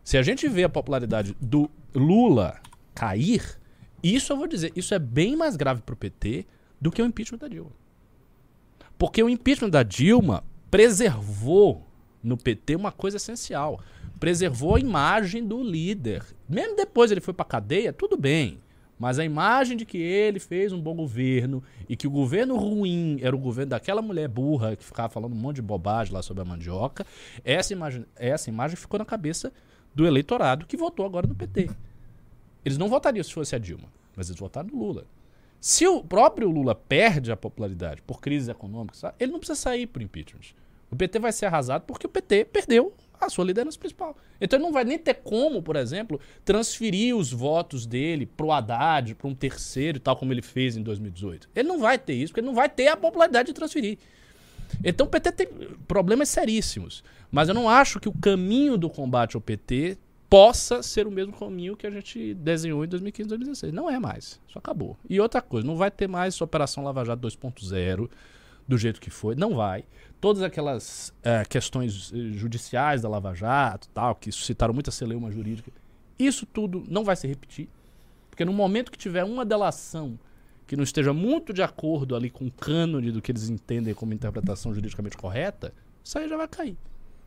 Se 0.04 0.16
a 0.16 0.22
gente 0.22 0.48
vê 0.48 0.64
a 0.64 0.70
popularidade 0.70 1.36
do 1.42 1.72
Lula 1.96 2.62
cair, 2.94 3.60
isso 4.04 4.32
eu 4.32 4.38
vou 4.38 4.46
dizer, 4.46 4.72
isso 4.76 4.94
é 4.94 5.00
bem 5.00 5.36
mais 5.36 5.56
grave 5.56 5.82
para 5.82 5.94
o 5.94 5.98
PT 5.98 6.46
do 6.80 6.92
que 6.92 7.02
o 7.02 7.06
impeachment 7.06 7.40
da 7.40 7.48
Dilma. 7.48 7.81
Porque 9.02 9.24
o 9.24 9.28
impeachment 9.28 9.72
da 9.72 9.82
Dilma 9.82 10.44
preservou 10.70 11.88
no 12.24 12.38
PT 12.38 12.76
uma 12.76 12.92
coisa 12.92 13.18
essencial. 13.18 13.80
Preservou 14.20 14.76
a 14.76 14.80
imagem 14.80 15.44
do 15.44 15.64
líder. 15.64 16.24
Mesmo 16.48 16.76
depois 16.76 17.10
ele 17.10 17.20
foi 17.20 17.34
para 17.34 17.44
cadeia, 17.44 17.92
tudo 17.92 18.16
bem. 18.16 18.60
Mas 19.00 19.18
a 19.18 19.26
imagem 19.26 19.76
de 19.76 19.88
que 19.88 19.98
ele 19.98 20.40
fez 20.40 20.72
um 20.72 20.80
bom 20.80 20.94
governo 20.94 21.64
e 21.90 21.96
que 21.96 22.06
o 22.06 22.12
governo 22.12 22.56
ruim 22.56 23.18
era 23.24 23.36
o 23.36 23.40
governo 23.40 23.72
daquela 23.72 24.04
mulher 24.04 24.28
burra 24.28 24.76
que 24.76 24.86
ficava 24.86 25.10
falando 25.10 25.34
um 25.34 25.40
monte 25.40 25.56
de 25.56 25.64
bobagem 25.64 26.14
lá 26.14 26.22
sobre 26.22 26.44
a 26.44 26.46
mandioca, 26.46 27.04
essa 27.44 27.74
imagem, 27.74 28.06
essa 28.16 28.52
imagem 28.52 28.78
ficou 28.78 29.00
na 29.00 29.06
cabeça 29.06 29.52
do 29.96 30.06
eleitorado 30.06 30.68
que 30.68 30.78
votou 30.78 31.08
agora 31.08 31.26
no 31.26 31.34
PT. 31.34 31.72
Eles 32.64 32.78
não 32.78 32.88
votariam 32.88 33.24
se 33.24 33.34
fosse 33.34 33.56
a 33.56 33.58
Dilma, 33.58 33.92
mas 34.16 34.30
eles 34.30 34.40
votaram 34.40 34.70
no 34.70 34.78
Lula. 34.78 35.08
Se 35.62 35.88
o 35.88 36.04
próprio 36.04 36.50
Lula 36.50 36.74
perde 36.74 37.32
a 37.32 37.38
popularidade 37.38 38.02
por 38.02 38.20
crises 38.20 38.50
econômicas, 38.50 39.04
ele 39.20 39.32
não 39.32 39.38
precisa 39.38 39.60
sair 39.60 39.86
por 39.86 40.02
impeachment. 40.02 40.56
O 40.90 40.96
PT 40.96 41.20
vai 41.20 41.32
ser 41.32 41.46
arrasado 41.46 41.84
porque 41.86 42.08
o 42.08 42.10
PT 42.10 42.46
perdeu 42.46 42.96
a 43.20 43.30
sua 43.30 43.46
liderança 43.46 43.78
principal. 43.78 44.18
Então 44.42 44.58
ele 44.58 44.66
não 44.66 44.74
vai 44.74 44.84
nem 44.84 44.98
ter 44.98 45.14
como, 45.14 45.62
por 45.62 45.76
exemplo, 45.76 46.20
transferir 46.44 47.16
os 47.16 47.32
votos 47.32 47.86
dele 47.86 48.26
pro 48.26 48.52
Haddad, 48.52 49.14
para 49.14 49.28
um 49.28 49.36
terceiro 49.36 50.00
tal, 50.00 50.16
como 50.16 50.34
ele 50.34 50.42
fez 50.42 50.76
em 50.76 50.82
2018. 50.82 51.48
Ele 51.56 51.68
não 51.68 51.80
vai 51.80 52.00
ter 52.00 52.16
isso, 52.16 52.34
porque 52.34 52.40
ele 52.40 52.48
não 52.48 52.56
vai 52.56 52.68
ter 52.68 52.88
a 52.88 52.98
popularidade 52.98 53.50
de 53.50 53.54
transferir. 53.54 54.00
Então 54.84 55.06
o 55.06 55.10
PT 55.12 55.32
tem 55.32 55.48
problemas 55.88 56.28
seríssimos. 56.30 57.04
Mas 57.32 57.50
eu 57.50 57.54
não 57.54 57.70
acho 57.70 58.00
que 58.00 58.10
o 58.10 58.14
caminho 58.14 58.78
do 58.78 58.90
combate 58.90 59.36
ao 59.36 59.42
PT 59.42 59.96
possa 60.32 60.82
ser 60.82 61.06
o 61.06 61.12
mesmo 61.12 61.34
caminho 61.34 61.76
que 61.76 61.86
a 61.86 61.92
gente 61.92 62.34
desenhou 62.36 62.86
em 62.86 62.88
2015, 62.88 63.28
2016. 63.28 63.74
Não 63.74 63.90
é 63.90 64.00
mais. 64.00 64.40
Isso 64.48 64.58
acabou. 64.58 64.98
E 65.10 65.20
outra 65.20 65.42
coisa, 65.42 65.68
não 65.68 65.76
vai 65.76 65.92
ter 65.92 66.08
mais 66.08 66.40
Operação 66.40 66.86
Lava 66.86 67.04
Jato 67.04 67.28
2.0 67.28 68.10
do 68.66 68.78
jeito 68.78 69.02
que 69.02 69.10
foi. 69.10 69.36
Não 69.36 69.56
vai. 69.56 69.84
Todas 70.22 70.42
aquelas 70.42 71.14
eh, 71.22 71.44
questões 71.50 72.14
eh, 72.14 72.32
judiciais 72.32 73.02
da 73.02 73.10
Lava 73.10 73.34
Jato, 73.34 73.90
tal, 73.90 74.16
que 74.16 74.32
suscitaram 74.32 74.74
muita 74.74 74.90
celeuma 74.90 75.30
jurídica, 75.30 75.70
isso 76.18 76.46
tudo 76.46 76.82
não 76.88 77.04
vai 77.04 77.18
se 77.18 77.28
repetir. 77.28 77.68
Porque 78.30 78.46
no 78.46 78.54
momento 78.54 78.90
que 78.90 78.98
tiver 78.98 79.26
uma 79.26 79.44
delação 79.44 80.18
que 80.66 80.78
não 80.78 80.86
esteja 80.86 81.12
muito 81.12 81.52
de 81.52 81.62
acordo 81.62 82.16
ali 82.16 82.30
com 82.30 82.48
o 82.48 82.52
cânone 82.52 83.12
do 83.12 83.22
que 83.22 83.34
eles 83.34 83.50
entendem 83.50 83.94
como 83.94 84.14
interpretação 84.14 84.74
juridicamente 84.74 85.18
correta, 85.18 85.74
isso 86.02 86.18
aí 86.18 86.30
já 86.30 86.38
vai 86.38 86.48
cair. 86.48 86.78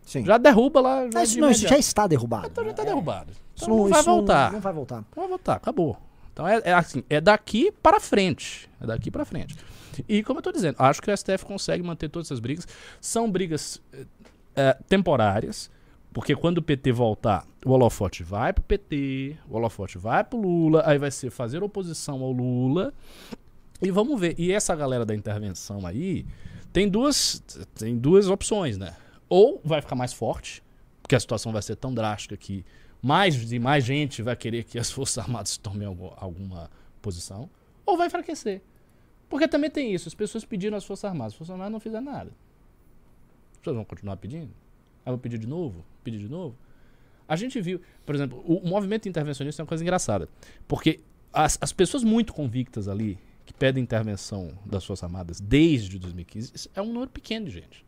Sim. 0.05 0.25
Já 0.25 0.39
derruba 0.39 0.81
lá. 0.81 1.11
Já 1.11 1.21
Ah, 1.21 1.25
isso 1.25 1.41
não, 1.41 1.51
isso 1.51 1.67
já 1.67 1.79
está 1.79 2.07
derrubado. 2.07 2.49
Então 2.49 2.65
já 2.65 2.71
está 2.71 2.85
derrubado. 2.85 3.31
Isso 3.55 3.65
Então 3.65 3.77
não, 3.77 3.89
vai 3.89 4.01
isso 4.01 4.11
voltar. 4.11 4.53
Não 4.53 4.61
vai 4.61 4.73
voltar. 4.73 4.97
Não 4.97 5.23
vai 5.23 5.29
voltar, 5.29 5.55
acabou. 5.55 5.97
Então 6.33 6.47
é, 6.47 6.61
é 6.65 6.73
assim, 6.73 7.03
é 7.09 7.21
daqui 7.21 7.73
para 7.83 8.01
frente. 8.01 8.69
É 8.81 8.87
daqui 8.87 9.11
para 9.11 9.25
frente. 9.25 9.57
E 10.09 10.23
como 10.23 10.41
eu 10.41 10.43
tô 10.43 10.51
dizendo, 10.51 10.77
acho 10.79 11.01
que 11.01 11.11
o 11.11 11.17
STF 11.17 11.45
consegue 11.45 11.83
manter 11.83 12.09
todas 12.09 12.27
essas 12.29 12.41
brigas. 12.41 12.67
São 13.01 13.31
brigas 13.31 13.81
eh, 14.57 14.77
temporárias, 14.89 15.71
porque 16.13 16.35
quando 16.35 16.59
o 16.59 16.63
PT 16.63 16.93
voltar, 16.93 17.47
o 17.65 17.71
holofote 17.71 18.23
vai 18.23 18.53
pro 18.53 18.63
PT, 18.65 19.37
o 19.49 19.57
holofote 19.57 19.97
vai 19.97 20.25
pro 20.25 20.41
Lula, 20.41 20.83
aí 20.85 20.99
vai 20.99 21.11
ser 21.11 21.31
fazer 21.31 21.63
oposição 21.63 22.23
ao 22.23 22.33
Lula. 22.33 22.93
E 23.81 23.91
vamos 23.91 24.19
ver. 24.21 24.35
E 24.39 24.53
essa 24.53 24.75
galera 24.75 25.05
da 25.05 25.15
intervenção 25.15 25.87
aí 25.87 26.27
tem 26.73 26.89
duas, 26.89 27.43
tem 27.75 27.97
duas 27.97 28.29
opções, 28.29 28.77
né? 28.77 28.95
Ou 29.29 29.61
vai 29.65 29.81
ficar 29.81 29.95
mais 29.95 30.13
forte, 30.13 30.63
porque 31.03 31.15
a 31.15 31.21
situação 31.21 31.53
vai 31.53 31.63
ser 31.63 31.77
tão 31.77 31.93
drástica 31.93 32.37
que 32.37 32.65
mais 33.03 33.53
e 33.53 33.59
mais 33.59 33.85
gente 33.85 34.23
vai 34.23 34.35
querer 34.37 34.65
que 34.65 34.79
as 34.79 34.91
Forças 34.93 35.19
Armadas 35.19 35.57
tomem 35.57 35.87
algu- 35.87 36.15
alguma 36.17 36.71
posição, 37.03 37.49
ou 37.85 37.97
vai 37.97 38.07
enfraquecer. 38.07 38.63
Porque 39.29 39.49
também 39.49 39.71
tem 39.71 39.93
isso, 39.93 40.09
as 40.09 40.15
pessoas 40.15 40.45
pediram 40.45 40.77
às 40.77 40.85
Forças 40.85 41.05
Armadas, 41.05 41.33
as 41.33 41.39
Forças 41.39 41.53
Armadas 41.53 41.73
não 41.73 41.81
fizeram 41.81 42.05
nada. 42.05 42.31
As 43.53 43.59
pessoas 43.59 43.77
vão 43.77 43.85
continuar 43.85 44.17
pedindo? 44.17 44.51
Aí 45.05 45.11
vão 45.11 45.19
pedir 45.19 45.39
de 45.39 45.47
novo? 45.47 45.85
Pedir 46.03 46.19
de 46.19 46.29
novo? 46.29 46.57
A 47.27 47.37
gente 47.37 47.61
viu, 47.61 47.81
por 48.05 48.15
exemplo, 48.15 48.43
o, 48.47 48.67
movimento 48.67 49.09
intervencionista 49.09 49.61
é 49.61 49.63
uma 49.63 49.69
coisa 49.69 49.83
engraçada. 49.83 50.29
Porque 50.69 51.01
as, 51.33 51.59
as 51.61 51.73
pessoas 51.73 52.05
muito 52.05 52.33
convictas 52.35 52.87
ali, 52.87 53.19
que 53.47 53.53
pedem 53.53 53.83
intervenção 53.83 54.51
das 54.65 54.85
Forças 54.85 55.05
Armadas 55.05 55.41
desde 55.41 55.99
2015, 55.99 56.53
isso 56.55 56.71
é 56.75 56.83
um 56.83 56.93
número 56.93 57.11
pequeno 57.11 57.47
de 57.47 57.53
gente. 57.53 57.85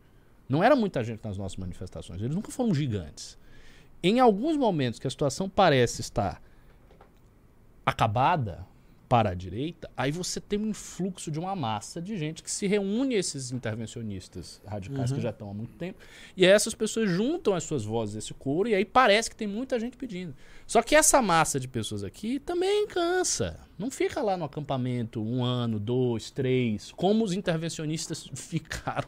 Não 0.47 0.63
era 0.63 0.75
muita 0.75 1.03
gente 1.03 1.23
nas 1.23 1.37
nossas 1.37 1.57
manifestações, 1.57 2.21
eles 2.21 2.35
nunca 2.35 2.51
foram 2.51 2.73
gigantes. 2.73 3.37
Em 4.01 4.19
alguns 4.19 4.55
momentos 4.55 4.99
que 4.99 5.07
a 5.07 5.09
situação 5.09 5.49
parece 5.49 6.01
estar 6.01 6.41
acabada 7.85 8.65
para 9.07 9.29
a 9.29 9.33
direita, 9.33 9.89
aí 9.95 10.11
você 10.11 10.39
tem 10.39 10.59
um 10.59 10.67
influxo 10.67 11.31
de 11.31 11.39
uma 11.39 11.55
massa 11.55 12.01
de 12.01 12.17
gente 12.17 12.43
que 12.43 12.51
se 12.51 12.67
reúne 12.67 13.15
a 13.15 13.19
esses 13.19 13.51
intervencionistas 13.51 14.61
radicais 14.65 15.11
que 15.11 15.21
já 15.21 15.29
estão 15.29 15.49
há 15.49 15.53
muito 15.53 15.75
tempo, 15.77 15.97
e 16.35 16.45
aí 16.45 16.51
essas 16.51 16.75
pessoas 16.75 17.09
juntam 17.09 17.53
as 17.53 17.63
suas 17.63 17.85
vozes 17.85 18.15
esse 18.15 18.33
coro, 18.33 18.67
e 18.67 18.75
aí 18.75 18.83
parece 18.83 19.29
que 19.29 19.35
tem 19.35 19.47
muita 19.47 19.79
gente 19.79 19.95
pedindo. 19.95 20.35
Só 20.65 20.81
que 20.81 20.93
essa 20.93 21.21
massa 21.21 21.59
de 21.59 21.67
pessoas 21.67 22.03
aqui 22.03 22.39
também 22.39 22.85
cansa. 22.87 23.59
Não 23.77 23.89
fica 23.89 24.21
lá 24.21 24.35
no 24.35 24.43
acampamento 24.43 25.21
um 25.21 25.43
ano, 25.43 25.79
dois, 25.79 26.29
três, 26.29 26.91
como 26.91 27.23
os 27.23 27.31
intervencionistas 27.31 28.29
ficaram 28.35 29.07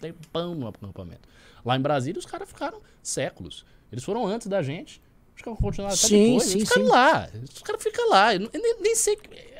tempão 0.00 0.54
no 0.54 0.68
acampamento. 0.68 1.28
Lá 1.64 1.76
em 1.76 1.80
Brasília, 1.80 2.18
os 2.18 2.26
caras 2.26 2.48
ficaram 2.48 2.80
séculos. 3.02 3.64
Eles 3.90 4.04
foram 4.04 4.26
antes 4.26 4.46
da 4.46 4.62
gente. 4.62 5.00
Acho 5.34 5.42
que 5.42 5.48
vão 5.48 5.56
continuar 5.56 5.88
até 5.88 5.96
Sim, 5.96 6.24
depois. 6.32 6.42
sim, 6.44 6.58
Eles 6.58 6.68
ficaram 6.68 6.86
sim. 6.86 6.92
lá. 6.92 7.30
Os 7.54 7.62
caras 7.62 7.82
ficam 7.82 8.10
lá. 8.10 8.34
Eu 8.34 8.50
nem, 8.52 8.80
nem 8.80 8.94
sei. 8.94 9.18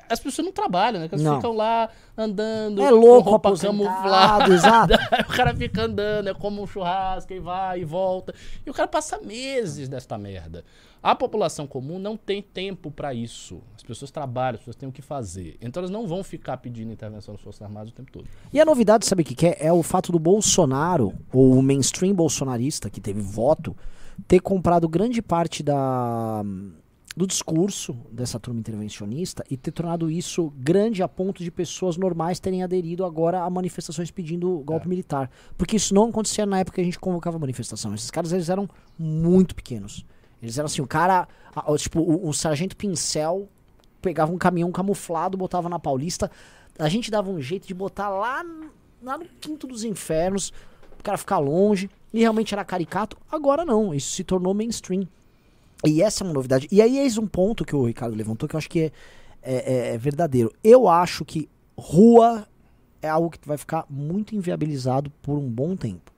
As 0.08 0.20
pessoas 0.20 0.44
não 0.44 0.52
trabalham, 0.52 1.00
né? 1.00 1.08
Elas 1.10 1.22
Não. 1.22 1.36
ficam 1.36 1.52
lá 1.54 1.88
andando. 2.16 2.82
É 2.82 2.90
louco, 2.90 3.24
com 3.24 3.30
roupa 3.30 3.56
camuflada. 3.56 4.52
exato. 4.54 4.94
O 5.28 5.36
cara 5.36 5.54
fica 5.54 5.82
andando, 5.82 6.28
é 6.28 6.34
como 6.34 6.62
um 6.62 6.66
churrasco, 6.66 7.32
e 7.32 7.40
vai 7.40 7.80
e 7.80 7.84
volta. 7.84 8.34
E 8.64 8.70
o 8.70 8.74
cara 8.74 8.86
passa 8.88 9.18
meses 9.18 9.88
desta 9.88 10.16
merda. 10.16 10.64
A 11.02 11.14
população 11.14 11.66
comum 11.66 11.98
não 11.98 12.16
tem 12.16 12.40
tempo 12.40 12.90
pra 12.90 13.12
isso. 13.12 13.60
As 13.76 13.82
pessoas 13.82 14.10
trabalham, 14.10 14.54
as 14.54 14.60
pessoas 14.60 14.76
têm 14.76 14.88
o 14.88 14.92
que 14.92 15.02
fazer. 15.02 15.56
Então 15.60 15.80
elas 15.80 15.90
não 15.90 16.06
vão 16.06 16.24
ficar 16.24 16.56
pedindo 16.56 16.90
intervenção 16.92 17.34
das 17.34 17.42
Forças 17.42 17.60
Armadas 17.60 17.90
o 17.90 17.94
tempo 17.94 18.10
todo. 18.10 18.26
E 18.52 18.58
a 18.60 18.64
novidade, 18.64 19.04
sabe 19.04 19.20
o 19.22 19.24
que, 19.24 19.34
que 19.34 19.46
é? 19.48 19.56
É 19.66 19.72
o 19.72 19.82
fato 19.82 20.10
do 20.10 20.18
Bolsonaro, 20.18 21.12
ou 21.32 21.58
o 21.58 21.62
mainstream 21.62 22.14
bolsonarista, 22.14 22.88
que 22.88 23.00
teve 23.02 23.20
voto, 23.20 23.76
ter 24.26 24.40
comprado 24.40 24.88
grande 24.88 25.20
parte 25.20 25.62
da, 25.62 26.42
do 27.16 27.26
discurso 27.28 27.96
dessa 28.10 28.40
turma 28.40 28.58
intervencionista 28.58 29.44
e 29.48 29.56
ter 29.56 29.70
tornado 29.70 30.10
isso 30.10 30.52
grande 30.56 31.00
a 31.02 31.06
ponto 31.08 31.44
de 31.44 31.50
pessoas 31.50 31.96
normais 31.96 32.40
terem 32.40 32.62
aderido 32.64 33.04
agora 33.04 33.42
a 33.42 33.48
manifestações 33.50 34.10
pedindo 34.10 34.58
golpe 34.64 34.88
militar. 34.88 35.30
Porque 35.56 35.76
isso 35.76 35.94
não 35.94 36.08
acontecia 36.08 36.44
na 36.44 36.58
época 36.58 36.76
que 36.76 36.80
a 36.80 36.84
gente 36.84 36.98
convocava 36.98 37.38
manifestação. 37.38 37.94
Esses 37.94 38.10
caras 38.10 38.32
eles 38.32 38.48
eram 38.48 38.68
muito 38.98 39.54
pequenos. 39.54 40.04
Eles 40.42 40.58
eram 40.58 40.66
assim, 40.66 40.82
o 40.82 40.86
cara, 40.88 41.28
a- 41.54 41.76
tipo, 41.76 42.00
o, 42.00 42.28
o 42.28 42.32
sargento 42.34 42.76
pincel 42.76 43.48
pegava 44.02 44.32
um 44.32 44.36
caminhão 44.38 44.72
camuflado, 44.72 45.36
botava 45.38 45.68
na 45.68 45.78
Paulista. 45.78 46.28
A 46.78 46.88
gente 46.88 47.10
dava 47.12 47.30
um 47.30 47.40
jeito 47.40 47.66
de 47.68 47.74
botar 47.74 48.08
lá, 48.08 48.44
lá 49.00 49.16
no 49.16 49.24
quinto 49.40 49.68
dos 49.68 49.84
infernos, 49.84 50.52
o 50.98 51.02
cara 51.02 51.16
ficar 51.16 51.38
longe. 51.38 51.88
E 52.12 52.18
realmente 52.18 52.52
era 52.52 52.64
caricato. 52.64 53.16
Agora 53.30 53.64
não, 53.64 53.94
isso 53.94 54.12
se 54.12 54.24
tornou 54.24 54.52
mainstream. 54.52 55.06
E 55.86 56.02
essa 56.02 56.22
é 56.22 56.26
uma 56.26 56.32
novidade. 56.34 56.68
E 56.70 56.80
aí 56.80 56.98
eis 56.98 57.18
um 57.18 57.26
ponto 57.26 57.64
que 57.64 57.74
o 57.76 57.84
Ricardo 57.86 58.14
levantou 58.16 58.48
que 58.48 58.54
eu 58.54 58.58
acho 58.58 58.70
que 58.70 58.80
é, 58.80 58.92
é- 59.42 59.72
é- 59.72 59.94
é 59.94 59.98
verdadeiro. 59.98 60.52
Eu 60.62 60.88
acho 60.88 61.24
que 61.24 61.48
rua 61.76 62.46
é 63.02 63.08
algo 63.08 63.30
que 63.30 63.46
vai 63.46 63.58
ficar 63.58 63.84
muito 63.90 64.34
inviabilizado 64.34 65.10
por 65.22 65.36
um 65.38 65.48
bom 65.48 65.76
tempo. 65.76 66.10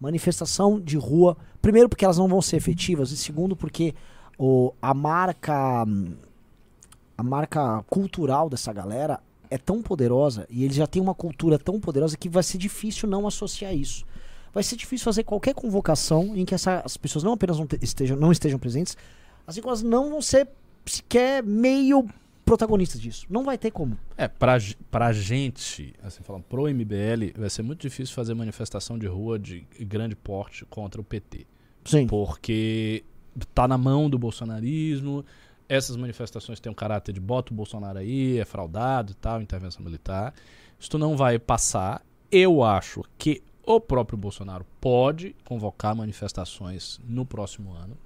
Manifestação 0.00 0.80
de 0.80 0.96
rua, 0.96 1.36
primeiro 1.62 1.88
porque 1.88 2.04
elas 2.04 2.18
não 2.18 2.28
vão 2.28 2.42
ser 2.42 2.56
efetivas, 2.56 3.12
e 3.12 3.16
segundo 3.16 3.56
porque 3.56 3.94
o, 4.38 4.72
a 4.82 4.92
marca 4.92 5.86
a 7.18 7.22
marca 7.22 7.82
cultural 7.88 8.50
dessa 8.50 8.72
galera 8.72 9.20
é 9.48 9.56
tão 9.56 9.80
poderosa 9.80 10.46
e 10.50 10.64
eles 10.64 10.76
já 10.76 10.86
têm 10.86 11.00
uma 11.00 11.14
cultura 11.14 11.58
tão 11.58 11.80
poderosa 11.80 12.16
que 12.16 12.28
vai 12.28 12.42
ser 12.42 12.58
difícil 12.58 13.08
não 13.08 13.26
associar 13.26 13.74
isso. 13.74 14.04
Vai 14.56 14.62
ser 14.62 14.76
difícil 14.76 15.04
fazer 15.04 15.22
qualquer 15.22 15.52
convocação 15.54 16.34
em 16.34 16.42
que 16.46 16.54
essa- 16.54 16.80
as 16.82 16.96
pessoas 16.96 17.22
não 17.22 17.34
apenas 17.34 17.58
não, 17.58 17.66
te- 17.66 17.78
estejam, 17.82 18.16
não 18.16 18.32
estejam 18.32 18.58
presentes, 18.58 18.96
assim 19.46 19.60
como 19.60 19.68
elas 19.70 19.82
não 19.82 20.08
vão 20.08 20.22
ser 20.22 20.48
sequer 20.86 21.42
meio 21.42 22.06
protagonistas 22.42 22.98
disso. 22.98 23.26
Não 23.28 23.44
vai 23.44 23.58
ter 23.58 23.70
como. 23.70 23.98
É, 24.16 24.26
pra, 24.28 24.56
pra 24.90 25.12
gente, 25.12 25.92
assim 26.02 26.22
falando, 26.22 26.44
pro 26.44 26.68
MBL, 26.68 27.34
vai 27.36 27.50
ser 27.50 27.60
muito 27.62 27.82
difícil 27.82 28.14
fazer 28.14 28.32
manifestação 28.32 28.98
de 28.98 29.06
rua 29.06 29.38
de 29.38 29.66
grande 29.80 30.16
porte 30.16 30.64
contra 30.64 31.00
o 31.02 31.04
PT. 31.04 31.46
Sim. 31.84 32.06
Porque 32.06 33.04
tá 33.54 33.68
na 33.68 33.76
mão 33.76 34.08
do 34.08 34.18
bolsonarismo, 34.18 35.22
essas 35.68 35.96
manifestações 35.96 36.60
têm 36.60 36.72
um 36.72 36.74
caráter 36.74 37.12
de 37.12 37.20
bota 37.20 37.52
o 37.52 37.54
Bolsonaro 37.56 37.98
aí, 37.98 38.38
é 38.38 38.44
fraudado 38.46 39.12
e 39.12 39.14
tal, 39.16 39.42
intervenção 39.42 39.84
militar. 39.84 40.32
Isso 40.80 40.96
não 40.98 41.14
vai 41.14 41.38
passar. 41.38 42.00
Eu 42.30 42.62
acho 42.62 43.02
que 43.18 43.42
o 43.66 43.80
próprio 43.80 44.16
Bolsonaro 44.16 44.64
pode 44.80 45.34
convocar 45.44 45.94
manifestações 45.94 47.00
no 47.04 47.26
próximo 47.26 47.72
ano, 47.72 47.98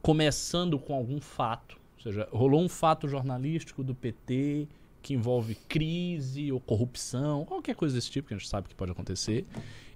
começando 0.00 0.78
com 0.78 0.94
algum 0.94 1.20
fato. 1.20 1.78
Ou 1.96 2.02
seja, 2.02 2.26
rolou 2.32 2.62
um 2.62 2.68
fato 2.68 3.06
jornalístico 3.06 3.84
do 3.84 3.94
PT 3.94 4.66
que 5.02 5.12
envolve 5.12 5.54
crise 5.68 6.50
ou 6.50 6.58
corrupção, 6.58 7.44
qualquer 7.44 7.74
coisa 7.74 7.94
desse 7.94 8.10
tipo 8.10 8.28
que 8.28 8.34
a 8.34 8.38
gente 8.38 8.48
sabe 8.48 8.68
que 8.68 8.74
pode 8.74 8.90
acontecer. 8.92 9.44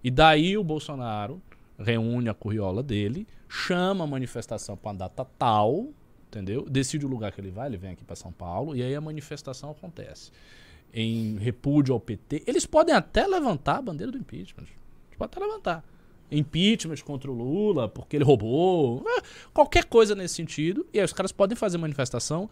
E 0.05 0.11
daí 0.11 0.59
o 0.59 0.62
Bolsonaro 0.62 1.40
reúne 1.79 2.29
a 2.29 2.35
curriola 2.35 2.83
dele, 2.83 3.27
chama 3.49 4.05
a 4.05 4.07
manifestação 4.07 4.77
para 4.77 4.90
uma 4.90 4.99
data 4.99 5.25
tal, 5.38 5.88
entendeu? 6.29 6.68
Decide 6.68 7.07
o 7.07 7.09
lugar 7.09 7.33
que 7.33 7.40
ele 7.40 7.51
vai, 7.51 7.68
ele 7.68 7.79
vem 7.79 7.92
aqui 7.92 8.05
para 8.05 8.16
São 8.16 8.33
Paulo, 8.33 8.77
e 8.77 8.83
aí 8.83 8.94
a 8.94 9.01
manifestação 9.01 9.70
acontece. 9.70 10.31
Em 10.92 11.37
repúdio 11.37 11.92
ao 11.92 12.01
PT, 12.01 12.44
eles 12.46 12.64
podem 12.64 12.94
até 12.94 13.27
levantar 13.27 13.77
a 13.77 13.83
bandeira 13.83 14.11
do 14.11 14.18
impeachment. 14.18 14.64
Eles 14.64 15.18
podem 15.18 15.33
até 15.33 15.40
levantar. 15.40 15.85
Impeachment 16.31 16.96
contra 17.05 17.31
o 17.31 17.35
Lula, 17.35 17.88
porque 17.88 18.16
ele 18.16 18.25
roubou, 18.25 19.05
eh, 19.07 19.22
qualquer 19.53 19.85
coisa 19.85 20.14
nesse 20.14 20.35
sentido. 20.35 20.87
E 20.92 20.99
aí 20.99 21.05
os 21.05 21.12
caras 21.12 21.33
podem 21.33 21.55
fazer 21.55 21.79
manifestação. 21.79 22.51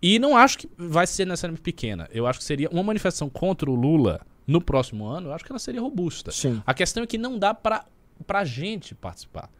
E 0.00 0.18
não 0.18 0.36
acho 0.36 0.58
que 0.58 0.68
vai 0.76 1.06
ser 1.06 1.26
necessariamente 1.26 1.62
pequena. 1.62 2.08
Eu 2.10 2.26
acho 2.26 2.38
que 2.38 2.44
seria 2.44 2.68
uma 2.70 2.82
manifestação 2.82 3.28
contra 3.28 3.70
o 3.70 3.74
Lula 3.74 4.20
no 4.46 4.60
próximo 4.60 5.06
ano, 5.06 5.28
eu 5.28 5.32
acho 5.32 5.44
que 5.44 5.52
ela 5.52 5.58
seria 5.58 5.80
robusta. 5.80 6.30
Sim. 6.30 6.62
A 6.66 6.74
questão 6.74 7.02
é 7.02 7.06
que 7.06 7.16
não 7.16 7.38
dá 7.38 7.54
pra, 7.54 7.84
pra 8.26 8.44
gente 8.44 8.94
participar. 8.94 9.50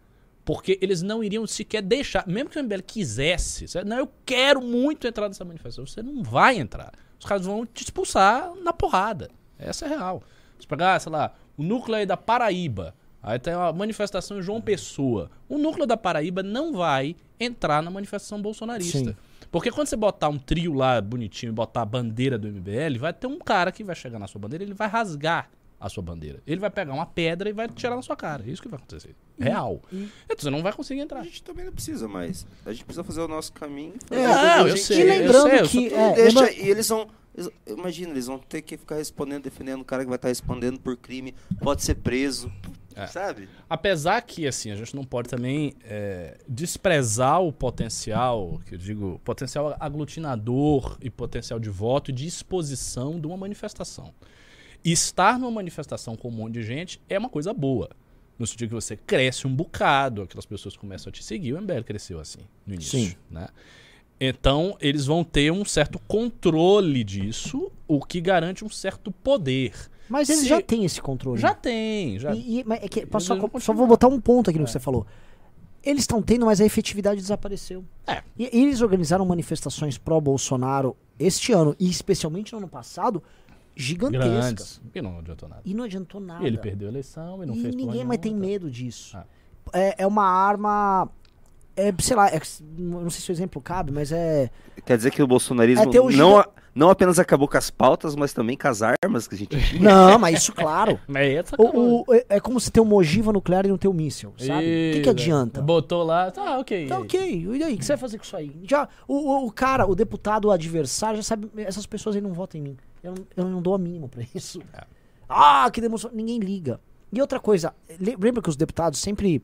Porque 0.44 0.78
eles 0.82 1.00
não 1.00 1.24
iriam 1.24 1.46
sequer 1.46 1.80
deixar, 1.80 2.26
mesmo 2.26 2.50
que 2.50 2.58
o 2.58 2.62
MBL 2.62 2.82
quisesse, 2.86 3.64
não, 3.86 3.98
eu 3.98 4.10
quero 4.26 4.60
muito 4.60 5.06
entrar 5.06 5.26
nessa 5.26 5.44
manifestação, 5.44 5.86
você 5.86 6.02
não 6.02 6.22
vai 6.22 6.58
entrar. 6.58 6.92
Os 7.24 7.28
caras 7.28 7.46
vão 7.46 7.64
te 7.64 7.82
expulsar 7.84 8.52
na 8.62 8.70
porrada. 8.70 9.30
Essa 9.58 9.86
é 9.86 9.88
real. 9.88 10.22
Se 10.60 10.66
pegar, 10.66 11.00
sei 11.00 11.10
lá, 11.10 11.32
o 11.56 11.62
núcleo 11.62 11.96
aí 11.96 12.04
da 12.04 12.18
Paraíba, 12.18 12.94
aí 13.22 13.38
tem 13.38 13.54
uma 13.54 13.72
manifestação 13.72 14.38
em 14.38 14.42
João 14.42 14.60
Pessoa. 14.60 15.30
O 15.48 15.56
núcleo 15.56 15.86
da 15.86 15.96
Paraíba 15.96 16.42
não 16.42 16.74
vai 16.74 17.16
entrar 17.40 17.82
na 17.82 17.90
manifestação 17.90 18.42
bolsonarista. 18.42 18.98
Sim. 18.98 19.16
Porque 19.50 19.70
quando 19.70 19.86
você 19.86 19.96
botar 19.96 20.28
um 20.28 20.38
trio 20.38 20.74
lá 20.74 21.00
bonitinho 21.00 21.48
e 21.48 21.54
botar 21.54 21.80
a 21.80 21.86
bandeira 21.86 22.36
do 22.36 22.46
MBL, 22.46 22.98
vai 22.98 23.14
ter 23.14 23.26
um 23.26 23.38
cara 23.38 23.72
que 23.72 23.82
vai 23.82 23.96
chegar 23.96 24.18
na 24.18 24.26
sua 24.26 24.38
bandeira, 24.38 24.62
ele 24.62 24.74
vai 24.74 24.86
rasgar 24.86 25.48
a 25.84 25.88
sua 25.88 26.02
bandeira. 26.02 26.40
Ele 26.46 26.60
vai 26.60 26.70
pegar 26.70 26.92
uma 26.94 27.06
pedra 27.06 27.48
e 27.48 27.52
vai 27.52 27.68
tirar 27.68 27.94
na 27.96 28.02
sua 28.02 28.16
cara. 28.16 28.42
É 28.46 28.50
isso 28.50 28.62
que 28.62 28.68
vai 28.68 28.78
acontecer. 28.78 29.14
Real. 29.38 29.80
Então 29.92 30.36
você 30.38 30.50
não 30.50 30.62
vai 30.62 30.72
conseguir 30.72 31.00
entrar. 31.00 31.20
A 31.20 31.24
gente 31.24 31.42
também 31.42 31.64
não 31.66 31.72
precisa 31.72 32.08
mais. 32.08 32.46
A 32.64 32.72
gente 32.72 32.84
precisa 32.84 33.04
fazer 33.04 33.20
o 33.20 33.28
nosso 33.28 33.52
caminho. 33.52 33.94
e 34.10 34.14
É, 34.14 34.26
não, 34.26 34.66
eu 34.68 34.76
gente- 34.76 34.86
sei, 34.86 35.00
E 35.00 35.04
lembrando 35.04 35.48
eu 35.48 35.66
sei, 35.66 35.86
eu 35.86 35.88
que. 35.90 35.94
É, 35.94 36.12
deixa, 36.14 36.40
lembra- 36.40 36.52
e 36.54 36.68
eles 36.70 36.88
vão. 36.88 37.08
Imagina, 37.66 38.12
eles 38.12 38.26
vão 38.26 38.38
ter 38.38 38.62
que 38.62 38.76
ficar 38.76 38.94
respondendo, 38.94 39.42
defendendo 39.42 39.80
o 39.80 39.84
cara 39.84 40.02
que 40.04 40.08
vai 40.08 40.14
estar 40.16 40.28
respondendo 40.28 40.78
por 40.78 40.96
crime, 40.96 41.34
pode 41.60 41.82
ser 41.82 41.96
preso. 41.96 42.50
É. 42.96 43.08
Sabe? 43.08 43.48
Apesar 43.68 44.22
que, 44.22 44.46
assim, 44.46 44.70
a 44.70 44.76
gente 44.76 44.94
não 44.94 45.02
pode 45.02 45.28
também 45.28 45.74
é, 45.82 46.38
desprezar 46.48 47.42
o 47.42 47.52
potencial, 47.52 48.60
que 48.64 48.76
eu 48.76 48.78
digo, 48.78 49.20
potencial 49.24 49.76
aglutinador 49.80 50.96
e 51.02 51.10
potencial 51.10 51.58
de 51.58 51.68
voto 51.68 52.12
e 52.12 52.14
de 52.14 52.24
exposição 52.24 53.18
de 53.20 53.26
uma 53.26 53.36
manifestação. 53.36 54.14
Estar 54.84 55.38
numa 55.38 55.50
manifestação 55.50 56.14
com 56.16 56.28
um 56.28 56.32
monte 56.32 56.54
de 56.54 56.62
gente 56.62 57.00
é 57.08 57.18
uma 57.18 57.28
coisa 57.28 57.52
boa. 57.54 57.88
No 58.38 58.46
sentido 58.46 58.68
que 58.70 58.74
você 58.74 58.96
cresce 58.96 59.46
um 59.46 59.54
bocado, 59.54 60.22
aquelas 60.22 60.44
pessoas 60.44 60.76
começam 60.76 61.08
a 61.08 61.12
te 61.12 61.22
seguir. 61.22 61.52
O 61.54 61.60
MBL 61.62 61.82
cresceu 61.84 62.18
assim 62.20 62.40
no 62.66 62.74
início. 62.74 62.98
Sim. 62.98 63.14
Né? 63.30 63.46
Então, 64.20 64.76
eles 64.80 65.06
vão 65.06 65.24
ter 65.24 65.50
um 65.52 65.64
certo 65.64 65.98
controle 66.06 67.02
disso, 67.04 67.70
o 67.86 68.00
que 68.04 68.20
garante 68.20 68.64
um 68.64 68.68
certo 68.68 69.10
poder. 69.10 69.72
Mas 70.08 70.28
eles 70.28 70.42
Se- 70.42 70.48
já 70.48 70.60
têm 70.60 70.84
esse 70.84 71.00
controle. 71.00 71.40
Já 71.40 71.54
tem, 71.54 72.18
já. 72.18 72.34
E, 72.34 72.60
e- 72.60 72.64
mas 72.64 72.82
é 72.82 72.88
que, 72.88 73.06
posso 73.06 73.26
só, 73.26 73.58
só 73.60 73.72
vou 73.72 73.86
botar 73.86 74.08
um 74.08 74.20
ponto 74.20 74.50
aqui 74.50 74.58
no 74.58 74.64
que 74.66 74.70
você 74.70 74.80
falou. 74.80 75.06
Eles 75.82 76.02
estão 76.02 76.22
tendo, 76.22 76.46
mas 76.46 76.60
a 76.60 76.64
efetividade 76.64 77.20
desapareceu. 77.20 77.84
É. 78.06 78.22
E, 78.38 78.44
e 78.56 78.62
eles 78.62 78.80
organizaram 78.80 79.24
manifestações 79.26 79.96
pró-Bolsonaro 79.98 80.96
este 81.18 81.52
ano, 81.52 81.76
e 81.78 81.88
especialmente 81.88 82.52
no 82.52 82.58
ano 82.58 82.68
passado, 82.68 83.22
gigantescas. 83.76 84.30
grandes. 84.30 84.80
E 84.94 85.02
não 85.02 85.18
adiantou 85.18 85.48
nada. 85.48 85.62
E 85.64 85.74
não 85.74 85.84
adiantou 85.84 86.20
nada. 86.20 86.44
E 86.44 86.46
ele 86.46 86.58
perdeu 86.58 86.88
a 86.88 86.90
eleição 86.90 87.42
e 87.42 87.46
não 87.46 87.54
e 87.54 87.62
fez 87.62 87.74
ninguém 87.74 88.04
mais 88.04 88.20
tem 88.20 88.32
tá? 88.32 88.38
medo 88.38 88.70
disso. 88.70 89.16
Ah. 89.16 89.26
É, 89.72 90.02
é 90.02 90.06
uma 90.06 90.24
arma. 90.24 91.08
É, 91.76 91.92
sei 91.98 92.16
lá, 92.16 92.28
é- 92.28 92.40
não 92.78 93.10
sei 93.10 93.20
se 93.20 93.30
o 93.30 93.32
exemplo 93.32 93.60
cabe, 93.60 93.90
mas 93.90 94.12
é. 94.12 94.50
Quer 94.84 94.96
dizer 94.96 95.10
que 95.10 95.22
o 95.22 95.26
bolsonarismo 95.26 95.92
É 95.92 96.00
o 96.00 96.10
não, 96.10 96.44
não 96.74 96.90
apenas 96.90 97.18
acabou 97.18 97.46
com 97.46 97.56
as 97.56 97.70
pautas, 97.70 98.16
mas 98.16 98.32
também 98.32 98.56
com 98.56 98.66
as 98.68 98.80
armas 98.82 99.28
que 99.28 99.34
a 99.34 99.38
gente 99.38 99.56
tinha. 99.58 99.82
Não, 99.82 100.18
mas 100.18 100.40
isso, 100.40 100.52
claro. 100.52 100.98
Mas 101.06 101.28
é. 101.28 101.44
O, 101.58 102.02
o- 102.08 102.14
é- 102.14 102.26
é 102.30 102.40
como 102.40 102.58
se 102.58 102.70
ter 102.70 102.80
uma 102.80 102.94
ogiva 102.94 103.32
nuclear 103.32 103.64
e 103.64 103.68
não 103.68 103.78
ter 103.78 103.88
um 103.88 103.92
míssil, 103.92 104.32
sabe? 104.38 104.90
O 104.90 104.92
que, 104.94 105.00
que 105.02 105.08
adianta? 105.08 105.60
Botou 105.62 106.02
lá, 106.02 106.30
tá, 106.30 106.58
ok. 106.58 106.86
Tá 106.86 106.98
ok, 106.98 107.20
e 107.56 107.62
aí, 107.62 107.74
o 107.74 107.78
que 107.78 107.84
você 107.84 107.92
vai 107.92 107.98
fazer 107.98 108.18
com 108.18 108.24
isso 108.24 108.36
aí? 108.36 108.50
Já, 108.64 108.88
o, 109.06 109.14
o, 109.14 109.46
o 109.46 109.52
cara, 109.52 109.86
o 109.86 109.94
deputado 109.94 110.50
adversário, 110.50 111.16
já 111.18 111.22
sabe, 111.22 111.48
essas 111.56 111.86
pessoas 111.86 112.16
aí 112.16 112.22
não 112.22 112.32
votam 112.32 112.60
em 112.60 112.64
mim. 112.64 112.76
Eu 113.02 113.14
não, 113.14 113.26
eu 113.36 113.44
não 113.50 113.62
dou 113.62 113.74
a 113.74 113.78
mínima 113.78 114.08
pra 114.08 114.24
isso. 114.34 114.60
É. 114.72 114.82
Ah, 115.28 115.68
que 115.72 115.80
demonstração. 115.80 116.16
Ninguém 116.16 116.38
liga. 116.38 116.80
E 117.12 117.20
outra 117.20 117.38
coisa, 117.38 117.72
le- 118.00 118.16
lembra 118.18 118.42
que 118.42 118.48
os 118.48 118.56
deputados 118.56 118.98
sempre 118.98 119.40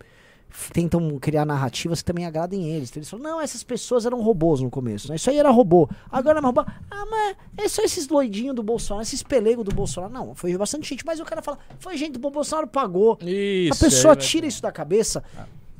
tentam 0.72 1.18
criar 1.18 1.44
narrativas 1.44 2.00
que 2.00 2.04
também 2.06 2.26
agradem 2.26 2.68
eles. 2.68 2.94
Eles 2.96 3.08
falam, 3.08 3.22
não, 3.24 3.40
essas 3.40 3.62
pessoas 3.62 4.04
eram 4.06 4.20
robôs 4.22 4.60
no 4.60 4.70
começo, 4.70 5.08
né? 5.08 5.16
Isso 5.16 5.30
aí 5.30 5.38
era 5.38 5.50
robô. 5.50 5.88
Agora 6.10 6.40
não 6.40 6.48
é 6.50 6.52
robô. 6.52 6.64
Ah, 6.90 7.06
mas 7.10 7.36
é 7.56 7.68
só 7.68 7.82
esses 7.82 8.06
doidinhos 8.06 8.54
do 8.54 8.62
Bolsonaro, 8.62 9.02
esses 9.02 9.22
pelegos 9.22 9.64
do 9.64 9.74
Bolsonaro. 9.74 10.12
Não, 10.12 10.34
foi 10.34 10.56
bastante 10.56 10.88
gente, 10.88 11.04
mas 11.06 11.20
o 11.20 11.24
cara 11.24 11.42
fala, 11.42 11.58
foi 11.78 11.96
gente 11.96 12.12
do 12.18 12.30
Bolsonaro 12.30 12.66
pagou. 12.66 13.18
Isso, 13.22 13.72
A 13.82 13.86
pessoa 13.86 14.14
vai- 14.14 14.22
tira 14.24 14.46
isso 14.46 14.60
da 14.62 14.72
cabeça. 14.72 15.22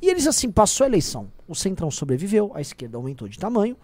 E 0.01 0.07
eles, 0.09 0.25
assim, 0.25 0.49
passou 0.51 0.83
a 0.83 0.87
eleição. 0.87 1.31
O 1.47 1.53
Centrão 1.53 1.91
sobreviveu, 1.91 2.51
a 2.55 2.61
esquerda 2.61 2.97
aumentou 2.97 3.27
de 3.27 3.37
tamanho. 3.37 3.75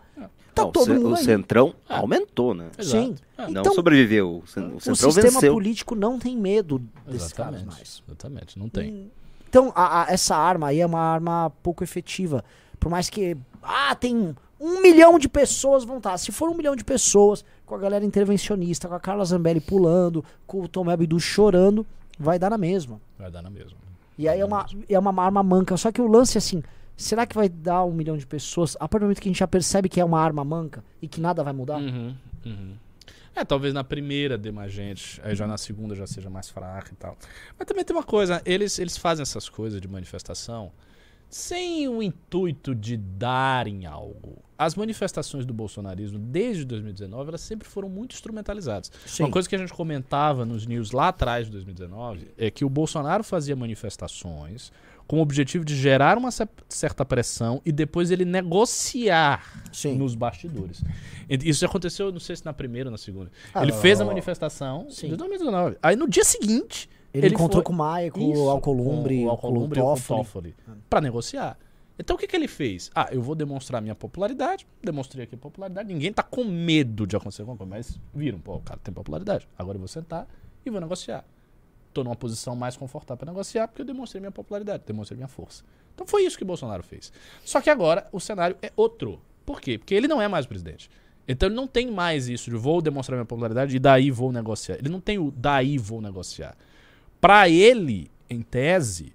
Tá 0.56 0.64
Não, 0.64 0.70
o 0.70 0.72
todo 0.72 0.92
mundo 0.96 1.12
o 1.12 1.16
aí. 1.16 1.24
Centrão 1.24 1.76
Ah. 1.88 2.00
aumentou, 2.00 2.56
né? 2.56 2.70
Sim. 2.80 3.14
Ah, 3.38 3.44
Não 3.48 3.62
Então, 3.62 3.76
sobreviveu. 3.76 4.28
O, 4.28 4.34
o 4.38 4.40
o 4.40 4.48
Centrão 4.48 4.96
sistema 5.12 5.34
venceu. 5.40 5.54
político 5.54 5.94
não 5.94 6.18
tem 6.18 6.36
medo 6.36 6.80
desses 7.06 7.32
caras 7.32 7.62
Exatamente. 7.62 7.66
mais. 7.66 8.04
Exatamente, 8.08 8.58
não 8.58 8.68
tem. 8.68 9.12
Então, 9.50 9.72
a- 9.76 10.04
a- 10.04 10.12
essa 10.12 10.36
arma 10.36 10.68
aí 10.68 10.80
é 10.82 10.86
uma 10.86 11.00
arma 11.00 11.52
pouco 11.64 11.84
efetiva. 11.84 12.44
Por 12.80 12.90
mais 12.90 13.10
que. 13.10 13.36
Ah, 13.62 13.96
tem 13.96 14.36
um 14.60 14.82
milhão 14.82 15.18
de 15.20 15.28
pessoas 15.30 15.84
vão 15.84 15.98
estar. 15.98 16.18
Se 16.18 16.32
for 16.32 16.50
um 16.50 16.54
milhão 16.56 16.76
de 16.76 16.84
pessoas, 16.84 17.44
com 17.66 17.76
a 17.76 17.78
galera 17.78 18.06
intervencionista, 18.06 18.88
com 18.88 18.96
a 18.96 19.00
Carla 19.00 19.26
Zambelli 19.26 19.60
pulando, 19.60 20.24
com 20.46 20.62
o 20.62 20.68
Tom 20.68 20.90
Abdu 20.90 21.20
chorando, 21.20 21.86
vai 22.20 22.40
dar 22.40 22.50
na 22.50 22.58
mesma. 22.58 23.00
Vai 23.18 23.30
dar 23.32 23.42
na 23.42 23.50
mesma. 23.50 23.78
E 24.18 24.28
aí 24.28 24.40
é 24.40 24.46
uma, 24.46 24.66
é 24.90 24.98
uma 25.00 25.24
arma 25.24 25.44
manca. 25.44 25.78
Só 25.78 25.92
que 25.92 26.02
o 26.02 26.08
lance 26.08 26.38
é 26.38 26.40
assim: 26.40 26.64
será 26.96 27.26
que 27.26 27.36
vai 27.36 27.48
dar 27.50 27.84
um 27.84 27.94
milhão 27.94 28.18
de 28.18 28.26
pessoas? 28.26 28.76
A 28.80 28.88
partir 28.88 29.02
do 29.02 29.06
momento 29.06 29.22
que 29.22 29.28
a 29.30 29.32
gente 29.32 29.40
já 29.40 29.48
percebe 29.48 29.90
que 29.90 30.00
é 30.02 30.06
uma 30.06 30.20
arma 30.20 30.44
manca 30.44 30.84
e 31.02 31.08
que 31.08 31.22
nada 31.22 31.44
vai 31.44 31.54
mudar? 31.54 31.78
Uhum, 31.80 32.16
uhum. 32.46 32.74
É, 33.38 33.46
talvez 33.46 33.72
na 33.72 33.84
primeira 33.84 34.36
dê 34.36 34.52
mais 34.52 34.72
gente, 34.72 35.22
aí 35.24 35.36
já 35.36 35.46
na 35.46 35.60
segunda 35.60 35.94
já 35.94 36.08
seja 36.08 36.28
mais 36.28 36.50
fraca 36.50 36.92
e 36.92 36.96
tal. 36.96 37.16
Mas 37.56 37.68
também 37.68 37.86
tem 37.86 37.96
uma 37.96 38.04
coisa, 38.04 38.42
eles, 38.44 38.80
eles 38.80 38.98
fazem 38.98 39.22
essas 39.22 39.48
coisas 39.48 39.80
de 39.80 39.88
manifestação 39.88 40.72
sem 41.30 41.88
o 41.88 42.02
intuito 42.02 42.74
de 42.74 42.98
darem 42.98 43.86
algo. 43.86 44.42
As 44.58 44.74
manifestações 44.74 45.46
do 45.46 45.54
bolsonarismo, 45.54 46.18
desde 46.18 46.66
2019, 46.66 47.30
elas 47.30 47.42
sempre 47.42 47.68
foram 47.68 47.88
muito 47.88 48.16
instrumentalizadas. 48.16 48.92
Sim. 49.06 49.24
Uma 49.24 49.32
coisa 49.32 49.48
que 49.48 49.56
a 49.56 49.60
gente 49.60 49.72
comentava 49.72 50.44
nos 50.44 50.66
news 50.66 50.92
lá 50.92 51.10
atrás 51.10 51.46
de 51.46 51.52
2019 51.52 52.30
é 52.40 52.50
que 52.50 52.66
o 52.66 52.70
Bolsonaro 52.70 53.24
fazia 53.24 53.56
manifestações 53.56 54.72
com 55.08 55.20
o 55.20 55.22
objetivo 55.22 55.64
de 55.64 55.76
gerar 55.76 56.18
uma 56.18 56.32
cer- 56.32 56.50
certa 56.68 57.06
pressão 57.06 57.62
e 57.66 57.72
depois 57.72 58.12
ele 58.12 58.26
negociar 58.26 59.64
Sim. 59.72 59.96
nos 59.98 60.16
bastidores. 60.16 60.84
Isso 61.30 61.66
aconteceu, 61.66 62.12
não 62.12 62.20
sei 62.20 62.36
se 62.36 62.46
na 62.46 62.54
primeira 62.54 62.90
ou 62.90 62.92
na 62.92 62.98
segunda. 62.98 63.32
Ah, 63.54 63.64
ele 63.64 63.72
não, 63.72 63.80
fez 63.80 64.00
a 64.00 64.04
não. 64.04 64.12
manifestação 64.12 64.88
Sim. 64.90 65.10
de 65.10 65.16
2019. 65.16 65.78
Aí 65.82 65.96
no 65.96 66.08
dia 66.10 66.24
seguinte, 66.24 66.90
Ele, 67.14 67.28
ele 67.28 67.36
encontrou 67.36 67.62
foi- 67.62 67.64
com 67.64 67.74
o 67.74 67.76
Maia, 67.76 68.12
com 68.12 68.20
isso, 68.32 68.44
o 68.44 68.50
Alcolumbre, 68.50 69.18
com 69.20 69.26
o 69.26 69.30
Alcolumbre 69.30 69.80
e 69.80 69.82
com 69.82 69.88
o 69.88 69.96
Toffoli. 69.96 70.20
Toffoli, 70.24 70.56
pra 70.90 71.02
negociar. 71.02 71.58
Então 72.00 72.16
o 72.16 72.20
que, 72.20 72.28
que 72.28 72.36
ele 72.36 72.48
fez? 72.48 72.92
Ah, 72.94 73.08
eu 73.12 73.22
vou 73.22 73.34
demonstrar 73.34 73.82
minha 73.82 73.96
popularidade, 73.96 74.68
demonstrei 74.84 75.24
aqui 75.24 75.34
a 75.34 75.38
popularidade, 75.38 75.92
ninguém 75.92 76.14
tá 76.14 76.22
com 76.22 76.44
medo 76.44 77.08
de 77.08 77.16
acontecer 77.16 77.42
alguma 77.42 77.58
coisa, 77.58 77.70
mas 77.70 78.00
viram, 78.14 78.38
pô, 78.40 78.56
o 78.58 78.62
cara 78.62 78.80
tem 78.84 78.94
popularidade, 78.94 79.48
agora 79.58 79.78
eu 79.78 79.80
vou 79.80 79.88
sentar 79.88 80.28
e 80.66 80.70
vou 80.70 80.80
negociar. 80.80 81.26
Tô 81.98 82.04
numa 82.04 82.16
posição 82.16 82.56
mais 82.56 82.78
confortável 82.78 83.18
para 83.18 83.32
negociar 83.32 83.68
porque 83.68 83.82
eu 83.82 83.86
demonstrei 83.86 84.20
minha 84.20 84.32
popularidade, 84.32 84.84
demonstrei 84.86 85.18
minha 85.18 85.28
força. 85.28 85.64
Então 85.96 86.06
foi 86.06 86.26
isso 86.26 86.38
que 86.38 86.46
Bolsonaro 86.46 86.84
fez. 86.84 87.12
Só 87.44 87.60
que 87.60 87.72
agora 87.72 88.08
o 88.12 88.20
cenário 88.20 88.56
é 88.62 88.72
outro. 88.76 89.20
Por 89.44 89.60
quê? 89.60 89.80
Porque 89.80 89.96
ele 89.96 90.08
não 90.08 90.22
é 90.22 90.28
mais 90.28 90.46
o 90.46 90.48
presidente. 90.48 90.92
Então 91.28 91.50
ele 91.50 91.56
não 91.56 91.66
tem 91.66 91.90
mais 91.90 92.30
isso 92.30 92.52
de 92.52 92.56
vou 92.56 92.84
demonstrar 92.84 93.18
minha 93.18 93.26
popularidade 93.26 93.76
e 93.76 93.80
daí 93.80 94.12
vou 94.12 94.32
negociar. 94.32 94.76
Ele 94.76 94.90
não 94.90 95.02
tem 95.02 95.18
o 95.18 95.32
daí 95.32 95.80
vou 95.80 96.00
negociar. 96.00 96.56
Para 97.20 97.50
ele, 97.50 98.12
em 98.30 98.44
tese, 98.44 99.12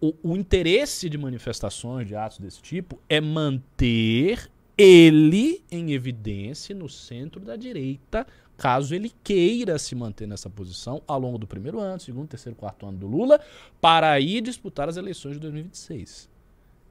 o, 0.00 0.12
o 0.20 0.36
interesse 0.36 1.08
de 1.08 1.16
manifestações, 1.16 2.08
de 2.08 2.16
atos 2.16 2.40
desse 2.40 2.60
tipo, 2.60 3.00
é 3.08 3.20
manter 3.20 4.50
ele 4.76 5.62
em 5.70 5.92
evidência 5.92 6.74
no 6.74 6.88
centro 6.88 7.40
da 7.40 7.54
direita, 7.54 8.26
caso 8.60 8.94
ele 8.94 9.10
queira 9.24 9.78
se 9.78 9.94
manter 9.94 10.28
nessa 10.28 10.50
posição 10.50 11.00
ao 11.06 11.18
longo 11.18 11.38
do 11.38 11.46
primeiro 11.46 11.80
ano, 11.80 11.98
segundo, 11.98 12.28
terceiro, 12.28 12.54
quarto 12.54 12.84
ano 12.86 12.98
do 12.98 13.06
Lula, 13.06 13.40
para 13.80 14.10
aí 14.10 14.38
disputar 14.42 14.86
as 14.86 14.98
eleições 14.98 15.32
de 15.36 15.40
2026. 15.40 16.28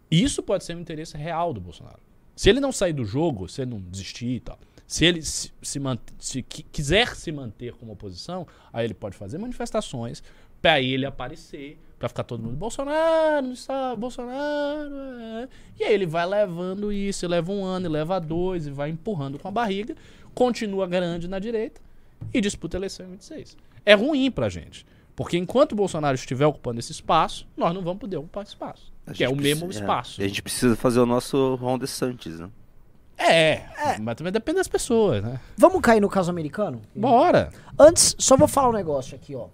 Isso 0.10 0.41
pode 0.41 0.63
ser 0.63 0.75
um 0.75 0.79
interesse 0.79 1.15
real 1.15 1.53
do 1.53 1.62
Bolsonaro. 1.62 1.99
Se 2.36 2.49
ele 2.49 2.60
não 2.60 2.71
sair 2.71 2.93
do 2.93 3.05
jogo, 3.05 3.47
se 3.47 3.62
ele 3.62 3.69
não 3.71 3.79
desistir 3.82 4.29
e 4.38 4.39
tal, 4.39 4.58
se 4.88 5.05
ele 5.05 5.21
se, 5.21 5.51
se, 5.62 5.79
se 6.17 6.41
qui- 6.41 6.63
quiser 6.71 7.15
se 7.15 7.32
manter 7.32 7.73
como 7.73 7.91
oposição, 7.91 8.47
aí 8.73 8.86
ele 8.86 8.95
pode 8.95 9.15
fazer 9.15 9.38
manifestações 9.38 10.23
para 10.60 10.82
ele 10.82 11.05
aparecer, 11.05 11.79
para 11.99 12.10
ficar 12.10 12.23
todo 12.23 12.41
mundo 12.41 12.55
Bolsonaro, 12.55 13.45
não 13.45 13.53
está 13.53 13.95
Bolsonaro. 13.95 14.89
é." 15.43 15.47
E 15.79 15.84
aí 15.84 15.93
ele 15.93 16.05
vai 16.08 16.25
levando 16.25 16.91
isso, 16.91 17.27
leva 17.27 17.51
um 17.51 17.63
ano, 17.63 17.88
leva 17.89 18.19
dois, 18.19 18.67
e 18.67 18.71
vai 18.71 18.89
empurrando 18.89 19.38
com 19.38 19.47
a 19.47 19.51
barriga, 19.51 19.95
continua 20.39 20.88
grande 20.88 21.28
na 21.28 21.38
direita 21.38 21.82
e 22.34 22.39
disputa 22.39 22.78
a 22.78 22.80
eleição 22.80 23.06
em 23.06 23.10
26. 23.12 23.58
É 23.86 23.93
ruim 23.93 24.32
pra 24.32 24.47
gente. 24.47 24.86
Porque 25.13 25.38
enquanto 25.38 25.73
o 25.73 25.75
Bolsonaro 25.75 26.15
estiver 26.15 26.45
ocupando 26.45 26.80
esse 26.80 26.93
espaço, 26.93 27.45
nós 27.58 27.73
não 27.73 27.82
vamos 27.82 27.99
poder 27.99 28.15
ocupar 28.15 28.43
esse 28.43 28.54
espaço. 28.54 28.89
A 29.06 29.12
Que 29.12 29.25
é 29.25 29.28
o 29.30 29.36
mesmo 29.36 29.65
precisa- 29.65 29.84
espaço. 29.84 30.21
A 30.21 30.28
gente 30.28 30.41
precisa 30.41 30.75
fazer 30.78 31.02
o 31.02 31.06
nosso 31.06 31.56
Ron 31.56 31.78
DeSantis, 31.78 32.39
né? 32.39 32.49
É, 33.17 33.65
mas 34.02 34.15
também 34.15 34.32
depende 34.32 34.60
das 34.60 34.67
pessoas, 34.69 35.21
né? 35.21 35.41
Vamos 35.58 35.82
cair 35.82 35.99
no 35.99 36.08
caso 36.08 36.30
americano? 36.32 36.82
Bora! 36.95 37.52
Antes, 37.78 38.15
só 38.17 38.38
vou 38.38 38.47
falar 38.47 38.69
um 38.69 38.73
negócio 38.73 39.13
aqui, 39.15 39.36
ó. 39.36 39.43
O 39.47 39.52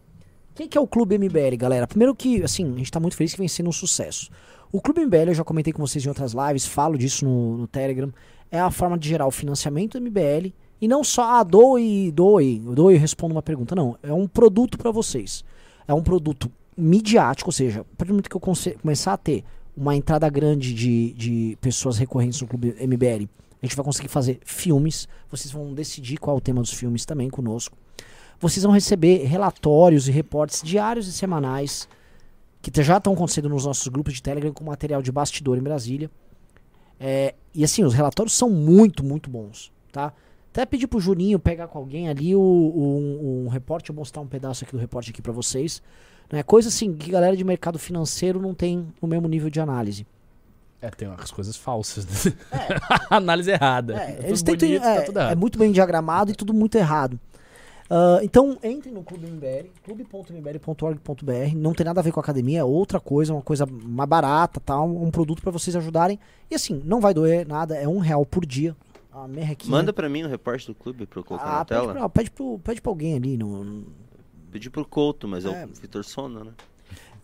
que, 0.54 0.68
que 0.68 0.78
é 0.78 0.82
o 0.82 0.86
Clube 0.86 1.18
MBL, 1.18 1.58
galera? 1.58 1.88
Primeiro 1.88 2.14
que, 2.14 2.44
assim, 2.44 2.72
a 2.76 2.78
gente 2.78 2.92
tá 2.92 3.00
muito 3.00 3.18
feliz 3.18 3.32
que 3.34 3.40
vem 3.40 3.48
sendo 3.48 3.70
um 3.70 3.74
sucesso. 3.74 4.30
O 4.72 4.80
Clube 4.80 5.02
MBL, 5.04 5.30
eu 5.30 5.34
já 5.34 5.44
comentei 5.44 5.74
com 5.74 5.82
vocês 5.86 6.06
em 6.06 6.10
outras 6.10 6.34
lives, 6.34 6.68
falo 6.68 6.96
disso 6.96 7.26
no, 7.26 7.58
no 7.58 7.68
Telegram, 7.68 8.14
é 8.52 8.60
a 8.60 8.70
forma 8.70 9.00
de 9.00 9.10
gerar 9.10 9.26
o 9.26 9.32
financiamento 9.32 10.00
do 10.00 10.06
MBL 10.06 10.54
e 10.82 10.88
não 10.88 11.04
só, 11.04 11.40
ah, 11.40 11.44
doe, 11.44 12.12
doe, 12.12 12.60
doe 12.60 12.96
e 12.96 12.98
respondo 12.98 13.34
uma 13.34 13.42
pergunta. 13.42 13.76
Não, 13.76 13.98
é 14.04 14.14
um 14.14 14.28
produto 14.28 14.78
pra 14.78 14.92
vocês. 14.92 15.44
É 15.88 15.94
um 15.94 16.04
produto 16.04 16.52
midiático, 16.78 17.50
ou 17.50 17.54
seja, 17.54 17.86
a 17.98 18.06
momento 18.06 18.30
que 18.30 18.36
eu 18.36 18.42
começar 18.82 19.14
a 19.14 19.18
ter 19.18 19.44
uma 19.76 19.96
entrada 19.96 20.28
grande 20.30 20.74
de, 20.74 21.14
de 21.14 21.58
pessoas 21.62 21.98
recorrentes 21.98 22.42
no 22.42 22.48
Clube 22.48 22.76
MBL, 22.80 23.30
a 23.62 23.66
gente 23.66 23.76
vai 23.76 23.86
conseguir 23.86 24.10
fazer 24.10 24.40
filmes, 24.46 25.08
vocês 25.30 25.52
vão 25.52 25.74
decidir 25.74 26.18
qual 26.18 26.36
é 26.36 26.40
o 26.40 26.42
tema 26.42 26.62
dos 26.62 26.74
filmes 26.74 27.06
também 27.06 27.30
conosco 27.30 27.78
vocês 28.40 28.64
vão 28.64 28.72
receber 28.72 29.24
relatórios 29.26 30.08
e 30.08 30.12
reportes 30.12 30.62
diários 30.62 31.08
e 31.08 31.14
semanais 31.14 31.88
que 32.62 32.84
já 32.84 32.98
estão 32.98 33.14
acontecendo 33.14 33.50
nos 33.50 33.66
nossos 33.66 33.88
grupos 33.88 34.14
de 34.16 34.24
Telegram 34.24 34.52
com 34.52 34.64
material 34.64 35.02
de 35.02 35.12
bastidor 35.12 35.58
em 35.58 35.62
Brasília. 35.62 36.10
É, 37.00 37.36
e 37.54 37.64
assim, 37.64 37.84
os 37.84 37.94
relatórios 37.94 38.34
são 38.34 38.50
muito, 38.50 39.04
muito 39.04 39.30
bons, 39.30 39.72
tá? 39.92 40.14
Até 40.56 40.66
pedir 40.66 40.88
pro 40.88 41.02
Juninho 41.02 41.38
pegar 41.38 41.68
com 41.68 41.78
alguém 41.78 42.08
ali 42.08 42.34
o, 42.34 42.40
um, 42.40 43.44
um 43.44 43.50
reporte, 43.50 43.90
eu 43.90 43.96
mostrar 43.96 44.22
um 44.22 44.26
pedaço 44.26 44.64
aqui 44.64 44.72
do 44.72 44.80
reporte 44.80 45.10
aqui 45.12 45.22
para 45.22 45.34
vocês. 45.34 45.82
Né? 46.32 46.44
Coisa 46.44 46.70
assim 46.70 46.94
que 46.94 47.12
galera 47.12 47.36
de 47.36 47.44
mercado 47.44 47.78
financeiro 47.78 48.42
não 48.42 48.54
tem 48.54 48.88
o 49.02 49.06
mesmo 49.06 49.28
nível 49.28 49.50
de 49.50 49.60
análise. 49.60 50.08
É, 50.82 50.90
tem 50.90 51.10
umas 51.10 51.30
coisas 51.30 51.58
falsas. 51.58 52.06
Né? 52.06 52.34
Análise 53.12 53.52
errada. 53.52 54.02
É, 54.02 54.20
eles 54.24 54.42
tentam, 54.42 54.70
bonito, 54.70 54.82
tá 54.82 54.96
é, 54.96 55.02
tudo 55.02 55.20
é 55.20 55.36
muito 55.36 55.60
bem 55.60 55.74
diagramado 55.74 56.32
e 56.32 56.34
tudo 56.34 56.54
muito 56.54 56.78
errado. 56.78 57.20
Ah, 57.90 58.20
então, 58.24 58.58
entrem 58.64 58.94
no 58.94 59.04
Clube 59.04 59.28
MBL, 59.28 59.68
clube.mbl.org.br. 59.84 61.56
Não 61.56 61.74
tem 61.74 61.86
nada 61.86 62.00
a 62.00 62.04
ver 62.04 62.14
com 62.14 62.22
academia, 62.22 62.60
é 62.60 62.64
outra 62.64 63.02
coisa, 63.02 63.34
uma 63.34 63.42
coisa 63.42 63.66
mais 63.66 64.10
barata, 64.10 64.62
tal, 64.62 64.88
um 64.88 65.12
produto 65.12 65.42
para 65.42 65.52
vocês 65.52 65.76
ajudarem. 65.76 66.18
E 66.50 66.56
assim, 66.56 66.82
não 66.86 67.02
vai 67.02 67.14
doer 67.14 67.46
nada, 67.46 67.76
é 67.76 67.88
um 67.90 68.00
real 68.00 68.26
por 68.26 68.46
dia. 68.46 68.74
A 69.16 69.28
merrequinha. 69.28 69.72
Manda 69.72 69.94
pra 69.94 70.10
mim 70.10 70.24
o 70.24 70.28
reporte 70.28 70.68
do 70.68 70.76
clube 70.76 71.06
pra 71.06 71.20
eu 71.20 71.24
colocar 71.24 71.46
ah, 71.46 71.58
na 71.60 71.66
pede, 71.66 71.80
tela. 71.82 71.94
pra, 71.94 72.10
pede, 72.10 72.32
pro, 72.32 72.60
pede 72.60 72.82
pra 72.82 72.92
alguém 72.92 73.16
ali. 73.16 73.38
No, 73.38 73.64
no- 73.64 73.86
Pedi 74.52 74.70
pro 74.70 74.86
Couto, 74.86 75.28
mas 75.28 75.46
é, 75.46 75.64
É. 75.64 75.66
o 75.66 75.70
Vitor 75.70 76.04
Sona, 76.04 76.44
né? 76.44 76.52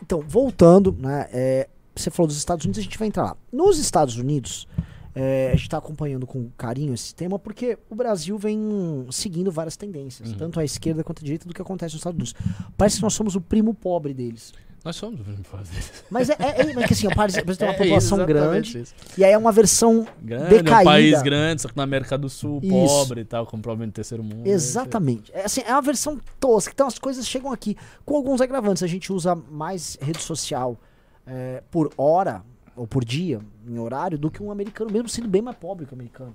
Então, 0.02 0.22
voltando, 0.22 0.92
né? 0.98 1.28
é, 1.32 1.70
você 1.96 2.10
falou 2.10 2.28
dos 2.28 2.38
Estados 2.38 2.66
Unidos, 2.66 2.80
a 2.80 2.84
gente 2.84 2.98
vai 2.98 3.08
entrar 3.08 3.24
lá. 3.24 3.38
Nos 3.52 3.78
Estados 3.78 4.18
Unidos, 4.18 4.68
é, 5.14 5.48
a 5.50 5.52
gente 5.52 5.64
está 5.64 5.78
acompanhando 5.78 6.26
com 6.26 6.50
carinho 6.58 6.94
esse 6.94 7.14
tema 7.14 7.38
porque 7.38 7.78
o 7.90 7.96
Brasil 7.96 8.38
vem 8.38 9.06
seguindo 9.12 9.52
várias 9.52 9.76
tendências, 9.78 10.32
Uhum. 10.32 10.38
tanto 10.38 10.60
à 10.60 10.64
esquerda 10.66 11.04
quanto 11.04 11.20
à 11.20 11.24
direita, 11.24 11.46
do 11.48 11.54
que 11.54 11.62
acontece 11.62 11.94
nos 11.94 12.00
Estados 12.00 12.18
Unidos. 12.18 12.34
Parece 12.78 12.98
que 12.98 13.04
nós 13.04 13.14
somos 13.14 13.36
o 13.36 13.42
primo 13.42 13.74
pobre 13.74 14.14
deles. 14.14 14.54
Nós 14.84 14.96
somos. 14.96 15.20
Mas 16.10 16.30
é, 16.30 16.36
é, 16.40 16.62
é, 16.62 16.74
mas 16.74 16.86
que 16.88 16.94
assim, 16.94 17.08
o 17.08 17.12
Brasil 17.16 17.44
tem 17.44 17.68
uma 17.68 17.74
É 17.76 17.78
população 17.78 18.26
grande, 18.26 18.80
isso. 18.82 18.96
e 19.16 19.24
aí 19.24 19.32
é 19.32 19.38
uma 19.38 19.52
versão 19.52 20.08
Grande, 20.22 20.46
é 20.46 20.58
decaída. 20.58 20.82
um 20.82 20.84
país 20.84 21.22
grande, 21.22 21.62
só 21.62 21.68
que 21.68 21.78
na 21.78 21.84
América 21.84 22.18
do 22.18 22.28
Sul, 22.28 22.60
Isso. 22.64 22.72
pobre 22.74 23.22
e 23.22 23.26
tal, 23.26 23.46
com 23.46 23.62
problema 23.62 23.88
de 23.88 23.94
terceiro 23.94 24.24
mundo. 24.24 24.48
Exatamente. 24.48 25.32
É, 25.36 25.46
assim, 25.46 25.62
é 25.62 25.72
uma 25.72 25.82
versão 25.84 26.20
tosca. 26.40 26.72
Então 26.74 26.88
as 26.88 26.98
coisas 26.98 27.28
chegam 27.28 27.52
aqui 27.52 27.78
com 28.04 28.16
alguns 28.16 28.42
agravantes. 28.42 28.82
A 28.82 28.88
gente 28.88 29.14
usa 29.14 29.36
mais 29.36 29.98
rede 30.02 30.22
social 30.24 30.76
é, 31.28 31.62
por 31.70 31.92
hora 31.96 32.44
ou 32.76 32.88
por 32.88 33.06
dia, 33.06 33.40
em 33.68 33.78
horário, 33.78 34.18
do 34.18 34.32
que 34.32 34.42
um 34.42 34.52
americano, 34.52 34.90
mesmo 34.92 35.08
sendo 35.10 35.28
bem 35.28 35.42
mais 35.44 35.58
pobre 35.58 35.86
que 35.86 35.94
o 35.94 35.96
americano. 35.96 36.34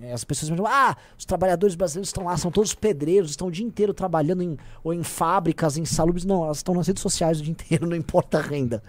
É, 0.00 0.12
As 0.12 0.24
pessoas 0.24 0.50
pensam, 0.50 0.66
ah, 0.66 0.96
os 1.18 1.24
trabalhadores 1.24 1.74
brasileiros 1.74 2.08
estão 2.08 2.24
lá, 2.24 2.36
são 2.36 2.50
todos 2.50 2.74
pedreiros, 2.74 3.30
estão 3.30 3.48
o 3.48 3.50
dia 3.50 3.64
inteiro 3.66 3.92
trabalhando 3.94 4.42
em, 4.42 4.56
ou 4.82 4.92
em 4.94 5.02
fábricas, 5.02 5.76
em 5.76 5.84
salubres. 5.84 6.24
Não, 6.24 6.44
elas 6.44 6.58
estão 6.58 6.74
nas 6.74 6.86
redes 6.86 7.02
sociais 7.02 7.40
o 7.40 7.42
dia 7.42 7.52
inteiro, 7.52 7.86
não 7.88 7.96
importa 7.96 8.38
a 8.38 8.42
renda. 8.42 8.82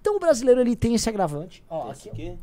Então 0.00 0.16
o 0.16 0.20
brasileiro 0.20 0.60
ele 0.60 0.74
tem 0.76 0.94
esse 0.94 1.08
agravante. 1.08 1.62
Ó, 1.68 1.90
aqui, 1.90 2.08
aqui? 2.10 2.38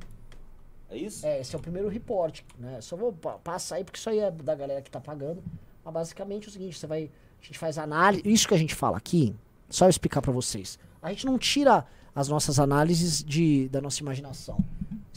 É 0.89 0.97
isso? 0.97 1.25
é, 1.25 1.39
esse 1.41 1.55
é 1.55 1.59
o 1.59 1.61
primeiro 1.61 1.88
report, 1.88 2.41
né? 2.57 2.82
Só 2.82 2.95
vou 2.95 3.13
pa- 3.13 3.38
passar 3.38 3.75
aí 3.75 3.84
porque 3.84 3.99
isso 3.99 4.09
aí 4.09 4.19
é 4.19 4.32
da 4.32 4.55
galera 4.55 4.82
que 4.82 4.89
tá 4.89 4.99
pagando. 4.99 5.43
Mas 5.86 5.93
basicamente 5.93 6.45
é 6.45 6.49
o 6.49 6.51
seguinte, 6.51 6.77
você 6.80 6.88
vai, 6.88 7.11
a 7.41 7.45
gente 7.45 7.59
faz 7.59 7.77
análise, 7.77 8.23
isso 8.25 8.47
que 8.47 8.53
a 8.53 8.57
gente 8.57 8.73
fala 8.73 8.97
aqui, 8.97 9.36
só 9.69 9.86
eu 9.86 9.89
explicar 9.89 10.21
pra 10.21 10.32
vocês. 10.32 10.80
A 11.01 11.09
gente 11.09 11.25
não 11.25 11.38
tira 11.38 11.86
as 12.15 12.27
nossas 12.27 12.59
análises 12.59 13.23
de, 13.23 13.69
da 13.69 13.80
nossa 13.80 14.01
imaginação. 14.01 14.57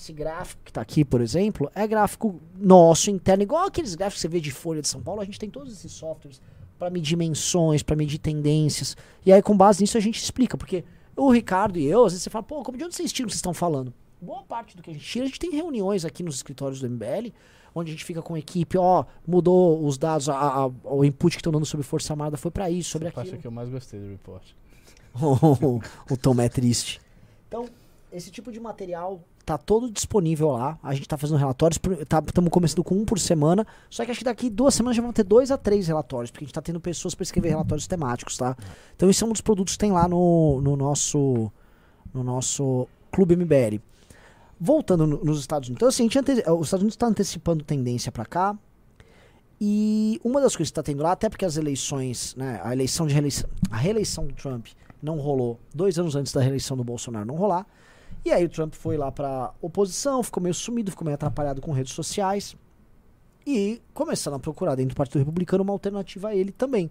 Esse 0.02 0.12
gráfico 0.12 0.60
que 0.64 0.72
tá 0.72 0.80
aqui, 0.80 1.04
por 1.04 1.20
exemplo, 1.20 1.70
é 1.76 1.86
gráfico 1.86 2.40
nosso 2.58 3.08
interno, 3.08 3.44
igual 3.44 3.66
aqueles 3.66 3.94
gráficos 3.94 4.16
que 4.16 4.22
você 4.22 4.28
vê 4.28 4.40
de 4.40 4.50
Folha 4.50 4.82
de 4.82 4.88
São 4.88 5.00
Paulo. 5.00 5.20
A 5.20 5.24
gente 5.24 5.38
tem 5.38 5.48
todos 5.48 5.72
esses 5.72 5.92
softwares 5.92 6.40
para 6.76 6.90
medir 6.90 7.14
menções, 7.14 7.84
para 7.84 7.94
medir 7.94 8.18
tendências. 8.18 8.96
E 9.24 9.32
aí, 9.32 9.40
com 9.40 9.56
base 9.56 9.80
nisso, 9.80 9.96
a 9.96 10.00
gente 10.00 10.20
explica. 10.20 10.58
Porque 10.58 10.84
o 11.16 11.30
Ricardo 11.30 11.78
e 11.78 11.86
eu, 11.86 12.04
às 12.04 12.12
vezes 12.12 12.24
você 12.24 12.30
fala, 12.30 12.42
pô, 12.42 12.64
como 12.64 12.76
de 12.76 12.82
onde 12.82 12.96
vocês 12.96 13.12
tiram 13.12 13.26
o 13.26 13.28
que 13.28 13.32
vocês 13.34 13.38
estão 13.38 13.54
falando? 13.54 13.94
Boa 14.20 14.42
parte 14.42 14.76
do 14.76 14.82
que 14.82 14.90
a 14.90 14.92
gente 14.92 15.04
tira, 15.04 15.24
a 15.24 15.28
gente 15.28 15.38
tem 15.38 15.52
reuniões 15.52 16.04
aqui 16.04 16.24
nos 16.24 16.34
escritórios 16.34 16.80
do 16.80 16.90
MBL, 16.90 17.32
onde 17.72 17.90
a 17.90 17.94
gente 17.94 18.04
fica 18.04 18.20
com 18.20 18.34
a 18.34 18.38
equipe, 18.40 18.76
ó, 18.76 19.04
mudou 19.24 19.84
os 19.86 19.96
dados, 19.96 20.28
a, 20.28 20.34
a- 20.64 20.66
o 20.84 21.04
input 21.04 21.36
que 21.36 21.40
estão 21.40 21.52
dando 21.52 21.64
sobre 21.66 21.86
Força 21.86 22.12
Armada 22.12 22.36
foi 22.36 22.50
para 22.50 22.68
isso, 22.68 22.90
sobre 22.90 23.06
Essa 23.06 23.14
parte 23.14 23.28
aquilo. 23.28 23.40
que 23.42 23.46
eu 23.46 23.52
mais 23.52 23.68
gostei 23.68 24.00
do 24.00 24.08
report. 24.08 24.42
o, 25.14 25.80
o 26.12 26.16
Tom 26.16 26.40
é 26.40 26.48
triste. 26.48 27.00
Então, 27.46 27.66
esse 28.12 28.30
tipo 28.30 28.50
de 28.50 28.58
material 28.60 29.20
tá 29.44 29.58
todo 29.58 29.90
disponível 29.90 30.50
lá. 30.52 30.78
A 30.82 30.94
gente 30.94 31.08
tá 31.08 31.16
fazendo 31.18 31.36
relatórios, 31.38 31.78
estamos 32.26 32.50
começando 32.50 32.84
com 32.84 32.94
um 32.96 33.04
por 33.04 33.18
semana. 33.18 33.66
Só 33.90 34.04
que 34.04 34.10
acho 34.10 34.18
que 34.20 34.24
daqui 34.24 34.48
duas 34.48 34.74
semanas 34.74 34.96
já 34.96 35.02
vão 35.02 35.12
ter 35.12 35.24
dois 35.24 35.50
a 35.50 35.58
três 35.58 35.86
relatórios, 35.88 36.30
porque 36.30 36.44
a 36.44 36.46
gente 36.46 36.54
tá 36.54 36.62
tendo 36.62 36.80
pessoas 36.80 37.14
para 37.14 37.22
escrever 37.24 37.48
relatórios 37.50 37.86
temáticos, 37.86 38.36
tá? 38.36 38.56
Então, 38.96 39.10
isso 39.10 39.24
é 39.24 39.26
um 39.26 39.32
dos 39.32 39.40
produtos 39.40 39.74
que 39.74 39.78
tem 39.78 39.92
lá 39.92 40.06
no, 40.08 40.60
no 40.60 40.76
nosso 40.76 41.50
no 42.14 42.22
nosso 42.22 42.86
Clube 43.10 43.34
MBL. 43.36 43.80
Voltando 44.60 45.06
no- 45.06 45.24
nos 45.24 45.40
Estados 45.40 45.68
Unidos. 45.68 45.78
Então, 45.78 45.88
assim, 45.88 46.06
os 46.06 46.66
Estados 46.66 46.72
Unidos 46.82 46.94
estão 46.94 47.08
antecipando 47.08 47.64
tendência 47.64 48.12
para 48.12 48.24
cá. 48.24 48.56
E 49.60 50.20
uma 50.24 50.40
das 50.40 50.56
coisas 50.56 50.70
que 50.70 50.78
está 50.78 50.82
tendo 50.82 51.02
lá, 51.02 51.12
até 51.12 51.28
porque 51.28 51.44
as 51.44 51.56
eleições, 51.56 52.34
né, 52.36 52.60
a 52.64 52.72
eleição 52.72 53.06
de 53.06 53.12
reeleição, 53.14 53.48
a 53.70 53.76
reeleição 53.76 54.26
do 54.26 54.34
Trump 54.34 54.66
não 55.00 55.18
rolou 55.18 55.58
dois 55.74 55.98
anos 55.98 56.16
antes 56.16 56.32
da 56.32 56.40
reeleição 56.40 56.76
do 56.76 56.82
Bolsonaro 56.84 57.24
não 57.26 57.36
rolar. 57.36 57.66
E 58.24 58.30
aí 58.30 58.44
o 58.44 58.48
Trump 58.48 58.74
foi 58.74 58.96
lá 58.96 59.10
pra 59.10 59.52
oposição, 59.60 60.22
ficou 60.22 60.42
meio 60.42 60.54
sumido, 60.54 60.90
ficou 60.90 61.04
meio 61.04 61.14
atrapalhado 61.14 61.60
com 61.60 61.72
redes 61.72 61.92
sociais. 61.92 62.54
E 63.46 63.82
começaram 63.92 64.36
a 64.36 64.40
procurar 64.40 64.76
dentro 64.76 64.94
do 64.94 64.96
Partido 64.96 65.18
Republicano 65.18 65.64
uma 65.64 65.72
alternativa 65.72 66.28
a 66.28 66.34
ele 66.36 66.52
também. 66.52 66.90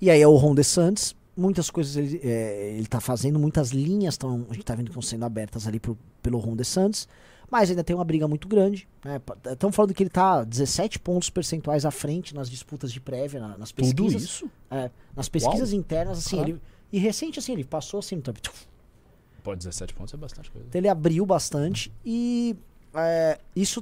E 0.00 0.10
aí 0.10 0.20
é 0.20 0.26
o 0.28 0.34
Ron 0.34 0.54
DeSantis, 0.54 1.14
muitas 1.36 1.70
coisas 1.70 1.96
ele, 1.96 2.20
é, 2.22 2.72
ele 2.76 2.86
tá 2.86 3.00
fazendo, 3.00 3.38
muitas 3.38 3.70
linhas 3.70 4.16
tão, 4.16 4.44
a 4.50 4.54
gente 4.54 4.64
tá 4.64 4.74
vendo 4.74 4.86
que 4.86 4.90
estão 4.90 5.02
sendo 5.02 5.24
abertas 5.24 5.66
ali 5.66 5.78
pro, 5.80 5.96
pelo 6.22 6.38
Ron 6.38 6.56
DeSantis, 6.56 7.08
mas 7.50 7.70
ainda 7.70 7.84
tem 7.84 7.94
uma 7.94 8.04
briga 8.04 8.26
muito 8.26 8.48
grande. 8.48 8.88
Estão 9.52 9.70
falando 9.70 9.94
que 9.94 10.02
ele 10.02 10.10
tá 10.10 10.42
17 10.42 10.98
pontos 10.98 11.30
percentuais 11.30 11.84
à 11.86 11.90
frente 11.92 12.34
nas 12.34 12.50
disputas 12.50 12.92
de 12.92 13.00
prévia, 13.00 13.38
na- 13.40 13.56
nas 13.56 13.70
Tudo 13.70 13.84
pesquisas. 13.94 14.22
isso? 14.22 14.50
É, 14.70 14.90
nas 15.14 15.28
pesquisas 15.28 15.72
internas, 15.72 16.18
assim, 16.18 16.40
ele, 16.40 16.60
e 16.92 16.98
recente, 16.98 17.38
assim, 17.38 17.52
ele 17.52 17.64
passou 17.64 18.00
assim 18.00 18.16
no 18.16 18.22
Trump. 18.22 18.38
Pô, 19.46 19.54
17 19.54 19.94
pontos 19.94 20.12
é 20.12 20.16
bastante 20.16 20.50
coisa. 20.50 20.66
Então 20.66 20.76
ele 20.80 20.88
abriu 20.88 21.24
bastante 21.24 21.92
e 22.04 22.56
é, 22.92 23.38
isso 23.54 23.80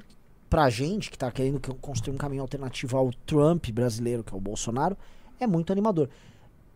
pra 0.51 0.69
gente 0.69 1.11
que 1.11 1.17
tá 1.17 1.31
querendo 1.31 1.59
que- 1.59 1.73
construir 1.77 2.15
um 2.15 2.19
caminho 2.19 2.43
alternativo 2.43 2.99
ao 2.99 3.11
Trump 3.25 3.71
brasileiro, 3.71 4.23
que 4.23 4.35
é 4.35 4.37
o 4.37 4.41
Bolsonaro, 4.41 4.95
é 5.41 5.47
muito 5.47 5.73
animador. 5.73 6.11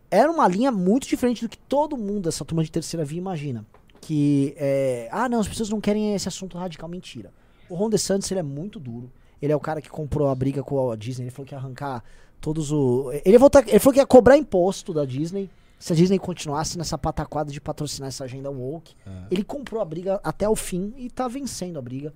Era 0.09 0.31
uma 0.31 0.47
linha 0.47 0.71
muito 0.71 1.07
diferente 1.07 1.43
do 1.43 1.49
que 1.49 1.57
todo 1.59 1.95
mundo 1.95 2.21
dessa 2.23 2.43
turma 2.43 2.63
de 2.63 2.71
terceira 2.71 3.05
via 3.05 3.19
imagina. 3.19 3.63
Que 4.01 4.55
é, 4.57 5.07
ah 5.11 5.29
não, 5.29 5.39
as 5.39 5.47
pessoas 5.47 5.69
não 5.69 5.79
querem 5.79 6.15
esse 6.15 6.27
assunto 6.27 6.57
radical, 6.57 6.89
mentira. 6.89 7.31
O 7.69 7.75
Ron 7.75 7.91
DeSantis, 7.91 8.31
ele 8.31 8.39
é 8.39 8.43
muito 8.43 8.79
duro. 8.79 9.11
Ele 9.39 9.53
é 9.53 9.55
o 9.55 9.59
cara 9.59 9.83
que 9.83 9.89
comprou 9.89 10.29
a 10.29 10.33
briga 10.35 10.63
com 10.63 10.89
a 10.89 10.95
Disney, 10.95 11.25
ele 11.25 11.31
falou 11.31 11.45
que 11.47 11.53
ia 11.53 11.59
arrancar 11.59 12.03
todos 12.41 12.71
o... 12.71 13.11
Ele, 13.23 13.37
voltar, 13.37 13.67
ele 13.69 13.77
falou 13.77 13.93
que 13.93 13.99
ia 13.99 14.07
cobrar 14.07 14.35
imposto 14.35 14.95
da 14.95 15.05
Disney 15.05 15.47
se 15.79 15.93
a 15.93 15.95
Disney 15.95 16.19
continuasse 16.19 16.77
nessa 16.77 16.97
pataquada 16.97 17.51
de 17.51 17.61
patrocinar 17.61 18.09
essa 18.09 18.25
agenda 18.25 18.51
woke. 18.51 18.93
É. 19.07 19.11
Ele 19.31 19.43
comprou 19.43 19.81
a 19.81 19.85
briga 19.85 20.19
até 20.21 20.47
o 20.47 20.55
fim 20.55 20.93
e 20.97 21.09
tá 21.09 21.27
vencendo 21.29 21.79
a 21.79 21.81
briga. 21.81 22.13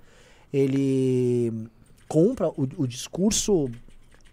Ele 0.51 1.69
compra 2.07 2.49
o, 2.49 2.63
o 2.77 2.85
discurso. 2.85 3.69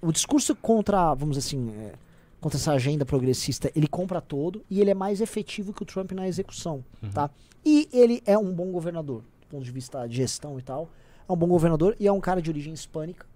O 0.02 0.10
discurso 0.10 0.56
contra, 0.56 1.14
vamos 1.14 1.36
dizer 1.36 1.46
assim, 1.46 1.70
é, 1.76 1.92
contra 2.40 2.58
essa 2.58 2.72
agenda 2.72 3.06
progressista, 3.06 3.70
ele 3.76 3.86
compra 3.86 4.20
todo 4.20 4.64
e 4.68 4.80
ele 4.80 4.90
é 4.90 4.94
mais 4.94 5.20
efetivo 5.20 5.72
que 5.72 5.82
o 5.82 5.86
Trump 5.86 6.10
na 6.12 6.26
execução, 6.26 6.82
tá? 7.12 7.30
E 7.64 7.88
ele 7.92 8.22
é 8.24 8.36
um 8.36 8.52
bom 8.52 8.72
governador, 8.72 9.22
do 9.42 9.46
ponto 9.48 9.62
de 9.62 9.70
vista 9.70 10.06
de 10.06 10.16
gestão 10.16 10.58
e 10.58 10.62
tal. 10.62 10.88
É 11.28 11.32
um 11.32 11.36
bom 11.36 11.46
governador 11.46 11.94
e 12.00 12.06
é 12.06 12.12
um 12.12 12.20
cara 12.20 12.40
de 12.40 12.50
origem 12.50 12.72
hispânica. 12.72 13.26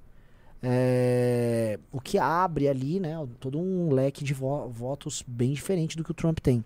É, 0.67 1.79
o 1.93 2.01
que 2.01 2.17
abre 2.19 2.69
ali, 2.69 2.99
né, 2.99 3.15
todo 3.39 3.59
um 3.59 3.93
leque 3.93 4.25
de 4.25 4.33
vo- 4.33 4.69
votos 4.69 5.23
bem 5.27 5.53
diferente 5.53 5.95
do 5.97 6.03
que 6.03 6.11
o 6.11 6.15
Trump 6.15 6.39
tem. 6.41 6.65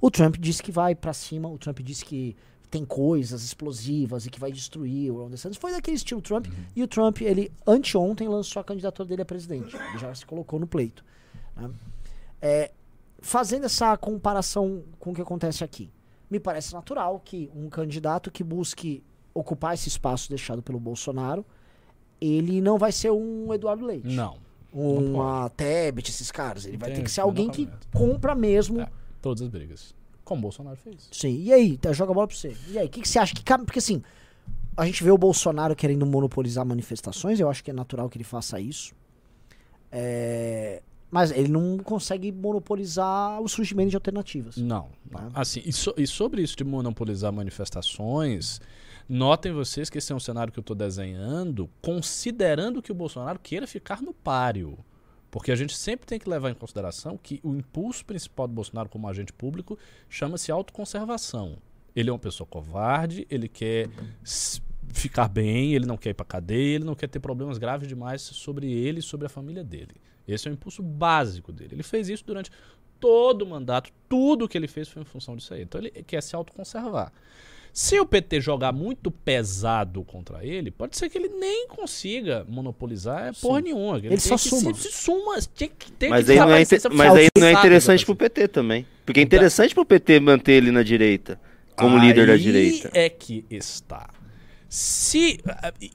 O 0.00 0.10
Trump 0.10 0.36
disse 0.36 0.62
que 0.62 0.70
vai 0.70 0.94
pra 0.94 1.12
cima, 1.14 1.48
o 1.48 1.56
Trump 1.58 1.80
disse 1.80 2.04
que 2.04 2.36
tem 2.70 2.84
coisas 2.84 3.42
explosivas 3.42 4.26
e 4.26 4.30
que 4.30 4.38
vai 4.38 4.52
destruir 4.52 5.10
o 5.10 5.16
Ron 5.22 5.30
DeSantis. 5.30 5.56
Foi 5.58 5.72
daquele 5.72 5.96
estilo 5.96 6.20
Trump. 6.20 6.46
E 6.76 6.82
o 6.82 6.86
Trump, 6.86 7.22
ele 7.22 7.50
anteontem 7.66 8.28
lançou 8.28 8.60
a 8.60 8.64
candidatura 8.64 9.08
dele 9.08 9.22
a 9.22 9.24
presidente. 9.24 9.74
Ele 9.74 9.98
já 9.98 10.14
se 10.14 10.26
colocou 10.26 10.60
no 10.60 10.66
pleito. 10.66 11.02
né? 11.56 11.70
É, 12.42 12.70
fazendo 13.20 13.64
essa 13.64 13.96
comparação 13.96 14.84
com 14.98 15.10
o 15.12 15.14
que 15.14 15.22
acontece 15.22 15.64
aqui, 15.64 15.90
me 16.30 16.38
parece 16.38 16.74
natural 16.74 17.18
que 17.24 17.50
um 17.56 17.70
candidato 17.70 18.30
que 18.30 18.44
busque 18.44 19.02
ocupar 19.32 19.72
esse 19.72 19.88
espaço 19.88 20.28
deixado 20.28 20.62
pelo 20.62 20.78
Bolsonaro, 20.78 21.44
ele 22.20 22.60
não 22.60 22.78
vai 22.78 22.92
ser 22.92 23.10
um 23.12 23.52
Eduardo 23.54 23.84
Leite 23.86 24.08
Não. 24.08 24.36
uma 24.72 25.48
Tebet, 25.50 26.10
esses 26.10 26.30
caras. 26.30 26.66
Ele 26.66 26.76
vai 26.76 26.92
ter 26.92 27.02
que 27.02 27.10
ser 27.10 27.20
alguém 27.20 27.48
que 27.50 27.68
compra 27.92 28.34
mesmo. 28.34 28.80
É, 28.80 28.88
todas 29.22 29.42
as 29.42 29.48
brigas. 29.48 29.94
Como 30.24 30.40
o 30.40 30.42
Bolsonaro 30.42 30.76
fez. 30.76 31.08
Sim. 31.10 31.40
E 31.42 31.52
aí, 31.52 31.76
tá, 31.78 31.92
joga 31.92 32.12
a 32.12 32.14
bola 32.14 32.26
pra 32.28 32.36
você. 32.36 32.54
E 32.68 32.78
aí, 32.78 32.86
o 32.86 32.90
que, 32.90 33.00
que 33.00 33.08
você 33.08 33.18
acha 33.18 33.34
que 33.34 33.42
cabe? 33.42 33.64
Porque 33.64 33.78
assim, 33.78 34.02
a 34.76 34.84
gente 34.84 35.02
vê 35.02 35.10
o 35.10 35.16
Bolsonaro 35.18 35.74
querendo 35.74 36.04
monopolizar 36.04 36.66
manifestações, 36.66 37.40
eu 37.40 37.48
acho 37.48 37.64
que 37.64 37.70
é 37.70 37.74
natural 37.74 38.08
que 38.10 38.18
ele 38.18 38.24
faça 38.24 38.60
isso. 38.60 38.94
É, 39.90 40.82
Mas 41.10 41.30
ele 41.30 41.48
não 41.48 41.78
consegue 41.78 42.30
monopolizar 42.30 43.40
o 43.40 43.48
surgimento 43.48 43.88
de 43.90 43.96
alternativas. 43.96 44.58
Não. 44.58 44.88
Tá. 45.10 45.30
Assim, 45.32 45.62
e, 45.64 45.72
so- 45.72 45.94
e 45.96 46.06
sobre 46.06 46.42
isso 46.42 46.54
de 46.54 46.64
monopolizar 46.64 47.32
manifestações, 47.32 48.60
notem 49.08 49.52
vocês 49.52 49.88
que 49.88 49.98
esse 49.98 50.12
é 50.12 50.14
um 50.14 50.20
cenário 50.20 50.52
que 50.52 50.58
eu 50.58 50.62
estou 50.62 50.76
desenhando, 50.76 51.70
considerando 51.80 52.82
que 52.82 52.92
o 52.92 52.94
Bolsonaro 52.94 53.38
queira 53.38 53.66
ficar 53.66 54.02
no 54.02 54.12
páreo. 54.12 54.78
Porque 55.30 55.52
a 55.52 55.56
gente 55.56 55.76
sempre 55.76 56.06
tem 56.06 56.18
que 56.18 56.28
levar 56.28 56.50
em 56.50 56.54
consideração 56.54 57.18
que 57.18 57.40
o 57.42 57.54
impulso 57.54 58.04
principal 58.04 58.48
do 58.48 58.54
Bolsonaro 58.54 58.88
como 58.88 59.08
agente 59.08 59.32
público 59.32 59.78
chama-se 60.08 60.50
autoconservação. 60.50 61.58
Ele 61.94 62.10
é 62.10 62.12
uma 62.12 62.18
pessoa 62.18 62.46
covarde, 62.46 63.26
ele 63.30 63.48
quer 63.48 63.88
ficar 64.92 65.28
bem, 65.28 65.74
ele 65.74 65.84
não 65.86 65.96
quer 65.96 66.10
ir 66.10 66.14
para 66.14 66.24
cadeia, 66.24 66.76
ele 66.76 66.84
não 66.84 66.94
quer 66.94 67.08
ter 67.08 67.20
problemas 67.20 67.58
graves 67.58 67.88
demais 67.88 68.22
sobre 68.22 68.70
ele 68.72 69.00
e 69.00 69.02
sobre 69.02 69.26
a 69.26 69.28
família 69.30 69.62
dele. 69.62 69.96
Esse 70.26 70.48
é 70.48 70.50
o 70.50 70.54
impulso 70.54 70.82
básico 70.82 71.52
dele. 71.52 71.74
Ele 71.74 71.82
fez 71.82 72.08
isso 72.08 72.24
durante 72.24 72.50
todo 72.98 73.42
o 73.42 73.46
mandato, 73.46 73.90
tudo 74.08 74.48
que 74.48 74.56
ele 74.56 74.68
fez 74.68 74.88
foi 74.88 75.02
em 75.02 75.04
função 75.04 75.36
disso 75.36 75.54
aí. 75.54 75.62
Então 75.62 75.80
ele 75.80 75.90
quer 75.90 76.22
se 76.22 76.34
autoconservar. 76.34 77.12
Se 77.80 77.96
o 78.00 78.04
PT 78.04 78.40
jogar 78.40 78.72
muito 78.72 79.08
pesado 79.08 80.02
contra 80.02 80.44
ele, 80.44 80.68
pode 80.68 80.96
ser 80.96 81.08
que 81.08 81.16
ele 81.16 81.28
nem 81.28 81.68
consiga 81.68 82.44
monopolizar 82.48 83.28
é 83.28 83.32
porra 83.40 83.60
nenhuma. 83.60 83.98
Ele, 83.98 84.08
Ele 84.08 84.18
só 84.20 84.34
que 84.36 84.48
suma. 84.48 84.74
Se, 84.74 84.82
se 84.82 84.92
suma, 84.92 85.38
tem 85.56 85.68
que, 85.78 85.92
tem 85.92 86.10
Mas 86.10 86.24
que 86.26 86.32
aí 86.32 86.38
não 86.38 86.42
é, 86.42 86.46
trabalhar, 86.46 86.60
inte- 86.62 86.80
ser 86.80 86.88
mas 86.88 87.14
aí 87.14 87.28
não 87.38 87.46
é 87.46 87.52
interessante 87.52 88.04
pro 88.04 88.16
PT 88.16 88.48
também. 88.48 88.84
Porque 89.06 89.20
é 89.20 89.22
Então- 89.22 89.36
interessante 89.38 89.76
pro 89.76 89.84
PT 89.84 90.18
manter 90.18 90.54
ele 90.54 90.72
na 90.72 90.82
direita, 90.82 91.40
como 91.76 91.96
líder 91.98 92.26
da 92.26 92.32
Aí 92.32 92.40
direita. 92.40 92.90
é 92.92 93.08
que 93.08 93.44
está. 93.48 94.10
Se 94.68 95.38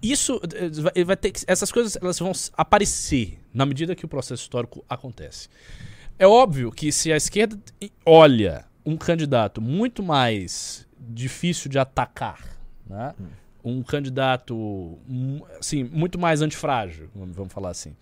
isso 0.01 0.39
vai- 1.05 1.17
ter 1.17 1.31
que, 1.31 1.41
essas 1.45 1.69
coisas 1.69 1.97
elas 2.01 2.17
vão 2.17 2.31
aparecer 2.55 3.39
na 3.53 3.65
medida 3.65 3.93
que 3.93 4.05
o 4.05 4.07
processo 4.07 4.41
histórico 4.41 4.85
acontece. 4.89 5.49
É 6.17 6.25
óbvio 6.25 6.71
que 6.71 6.93
se 6.93 7.11
a 7.11 7.17
esquerda 7.17 7.59
olha 8.05 8.63
um 8.85 8.95
candidato 8.95 9.59
muito 9.61 10.01
mais 10.01 10.82
difícil 11.09 11.69
de 11.69 11.77
atacar, 11.79 12.39
né? 12.87 13.13
um 13.63 13.81
candidato 13.81 14.97
assim, 15.59 15.83
muito 15.85 16.19
mais 16.19 16.41
antifrágil, 16.41 17.09
vamos 17.15 17.53
falar 17.53 17.69
assim, 17.69 17.95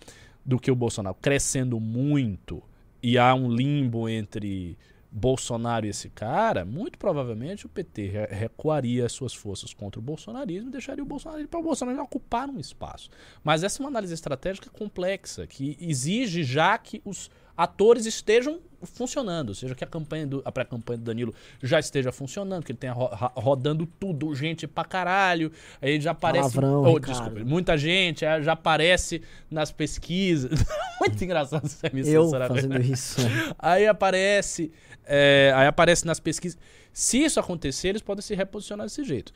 do 0.46 0.60
que 0.60 0.72
o 0.72 0.76
Bolsonaro, 0.76 1.16
crescendo 1.22 1.80
muito 1.80 2.64
e 3.02 3.18
há 3.18 3.34
um 3.36 3.52
limbo 3.52 4.10
entre 4.10 4.76
Bolsonaro 5.12 5.86
e 5.86 5.90
esse 5.90 6.10
cara, 6.10 6.64
muito 6.64 6.98
provavelmente 6.98 7.66
o 7.66 7.70
PT 7.70 8.08
re- 8.08 8.28
recuaria 8.28 9.06
as 9.06 9.12
suas 9.12 9.34
forças 9.34 9.74
contra 9.74 10.00
o 10.00 10.02
bolsonarismo 10.02 10.70
e 10.70 10.72
deixaria 10.72 11.04
o 11.04 11.06
Bolsonaro 11.06 11.46
para 11.48 11.60
o 11.60 11.64
Bolsonaro 11.64 12.02
ocupar 12.02 12.50
um 12.50 12.60
espaço. 12.60 13.10
Mas 13.44 13.62
essa 13.62 13.80
é 13.80 13.84
uma 13.84 13.90
análise 13.90 14.14
estratégica 14.14 14.70
complexa 14.70 15.46
que 15.46 15.78
exige 15.82 16.44
já 16.44 16.78
que 16.78 17.02
os 17.04 17.30
atores 17.58 18.06
estejam 18.06 18.62
funcionando, 18.84 19.50
ou 19.50 19.56
seja, 19.56 19.74
que 19.76 19.84
a 19.84 19.88
campanha 19.88 20.26
do, 20.28 20.42
a 20.46 20.52
pré-campanha 20.52 20.98
do 20.98 21.04
Danilo 21.04 21.34
já 21.62 21.80
esteja 21.80 22.12
funcionando, 22.12 22.64
que 22.64 22.72
ele 22.72 22.80
tenha 22.80 22.94
ro- 22.94 23.10
rodando 23.36 23.86
tudo, 23.86 24.34
gente 24.36 24.68
pra 24.68 24.84
caralho, 24.86 25.52
aí 25.82 26.00
já 26.00 26.12
aparece, 26.12 26.54
Palavrão, 26.56 26.84
oh, 26.94 27.00
desculpa, 27.00 27.40
muita 27.44 27.78
gente, 27.78 28.26
aí 28.26 28.42
já 28.44 28.54
aparece 28.54 29.22
nas 29.50 29.72
pesquisas. 29.72 30.60
Muito 31.00 31.24
engraçado 31.24 31.68
você 31.68 31.90
me 31.92 32.08
Eu 32.08 32.30
fazendo 32.30 32.82
isso. 32.82 33.22
Aí 33.58 33.88
aparece, 33.88 34.72
é, 35.06 35.52
aí 35.56 35.68
aparece 35.68 36.06
nas 36.06 36.20
pesquisas. 36.20 36.58
Se 36.94 37.24
isso 37.24 37.40
acontecer, 37.40 37.90
eles 37.90 38.02
podem 38.02 38.22
se 38.22 38.36
reposicionar 38.36 38.86
desse 38.86 39.04
jeito. 39.04 39.32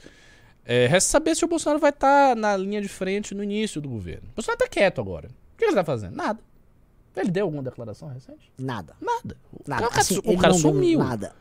É, 0.65 0.87
resta 0.87 1.11
saber 1.11 1.35
se 1.35 1.45
o 1.45 1.47
Bolsonaro 1.47 1.79
vai 1.79 1.91
estar 1.91 2.35
na 2.35 2.57
linha 2.57 2.81
de 2.81 2.87
frente 2.87 3.35
no 3.35 3.43
início 3.43 3.79
do 3.79 3.87
governo. 3.87 4.27
O 4.31 4.35
Bolsonaro 4.35 4.63
está 4.63 4.67
quieto 4.67 4.99
agora. 4.99 5.27
O 5.27 5.57
que 5.57 5.63
ele 5.63 5.71
está 5.71 5.83
fazendo? 5.83 6.15
Nada. 6.15 6.39
Ele 7.15 7.31
deu 7.31 7.45
alguma 7.45 7.63
declaração 7.63 8.07
recente? 8.09 8.51
Nada. 8.57 8.93
Nada. 9.01 9.37
O 9.53 9.61
Nada. 9.67 9.87
cara, 9.87 10.01
Assim, 10.01 10.17
o 10.23 10.37
cara 10.37 10.53
sumiu. 10.53 10.99
Nada. 10.99 11.33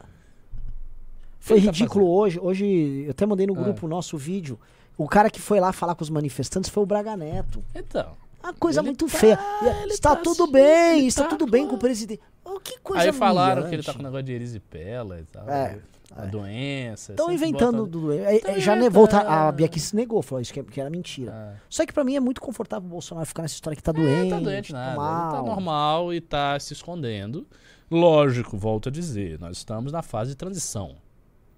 Foi 1.41 1.59
ele 1.59 1.67
tá 1.67 1.73
ridículo 1.73 2.07
hoje. 2.09 2.39
Hoje, 2.41 3.05
eu 3.05 3.11
até 3.11 3.27
mandei 3.27 3.47
no 3.47 3.55
Ah. 3.59 3.63
grupo 3.63 3.87
o 3.87 3.89
nosso 3.89 4.17
vídeo. 4.17 4.59
O 4.97 5.09
cara 5.09 5.29
que 5.29 5.41
foi 5.41 5.61
lá 5.61 5.73
falar 5.73 5.95
com 5.95 6.03
os 6.03 6.11
manifestantes 6.11 6.71
foi 6.71 6.83
o 6.83 6.87
Braga 6.87 7.17
Neto. 7.17 7.63
Então. 7.75 8.17
Uma 8.43 8.53
coisa 8.55 8.83
muito 8.83 9.07
tá- 9.07 9.19
feia. 9.19 9.39
ele 9.83 9.93
Está 9.95 10.15
tá 10.15 10.23
tudo 10.23 10.45
assim, 10.45 10.53
bem, 10.53 11.07
está 11.07 11.23
tá 11.25 11.29
tudo 11.31 11.47
bem 11.51 11.67
com- 11.67 11.75
o 11.77 11.79
presidente. 11.79 12.21
Oh, 12.45 12.61
que 12.61 12.79
coisa 12.81 13.05
Aí 13.05 13.13
falaram 13.13 13.63
que 13.63 13.69
ele 13.69 13.77
humilhante. 13.77 13.87
tá 13.87 13.95
com 13.95 14.03
negócio 14.03 14.23
de 14.23 14.33
erisipela 14.33 15.19
e 15.21 15.25
tal. 15.25 15.49
É, 15.49 15.79
A 16.17 16.27
doença. 16.27 17.13
Estão 17.13 17.33
inventando 17.33 17.87
do. 17.87 18.13
é, 18.13 18.37
é, 18.37 18.39
Tão 18.39 18.61
já 18.61 18.89
voltar, 18.89 19.27
a 19.27 19.51
Bia 19.51 19.67
aqui 19.67 19.81
se 19.81 19.97
negou, 19.97 20.23
falou 20.23 20.41
isso 20.41 20.53
que, 20.53 20.63
que 20.63 20.81
era 20.81 20.89
mentira. 20.89 21.61
Só 21.69 21.85
que 21.85 21.93
pra 21.93 22.05
mim 22.05 22.15
é 22.15 22.21
muito 22.21 22.41
confortável 22.41 22.87
o 22.87 22.91
Bolsonaro 22.91 23.27
ficar 23.27 23.43
nessa 23.43 23.55
história 23.55 23.77
que 23.77 23.83
tá 23.83 23.91
É, 23.91 23.95
doente. 23.95 24.31
tá 24.31 24.39
doente 24.41 24.73
nada. 24.73 24.97
mal. 24.97 25.33
Tá 25.33 25.43
normal 25.43 26.15
e 26.15 26.21
tá 26.21 26.59
se 26.61 26.73
escondendo. 26.73 27.47
Lógico, 27.91 28.57
volto 28.57 28.89
a 28.89 28.93
dizer, 28.93 29.39
nós 29.41 29.57
estamos 29.57 29.93
na 29.93 30.03
fase 30.03 30.31
de 30.31 30.37
transição. 30.37 30.97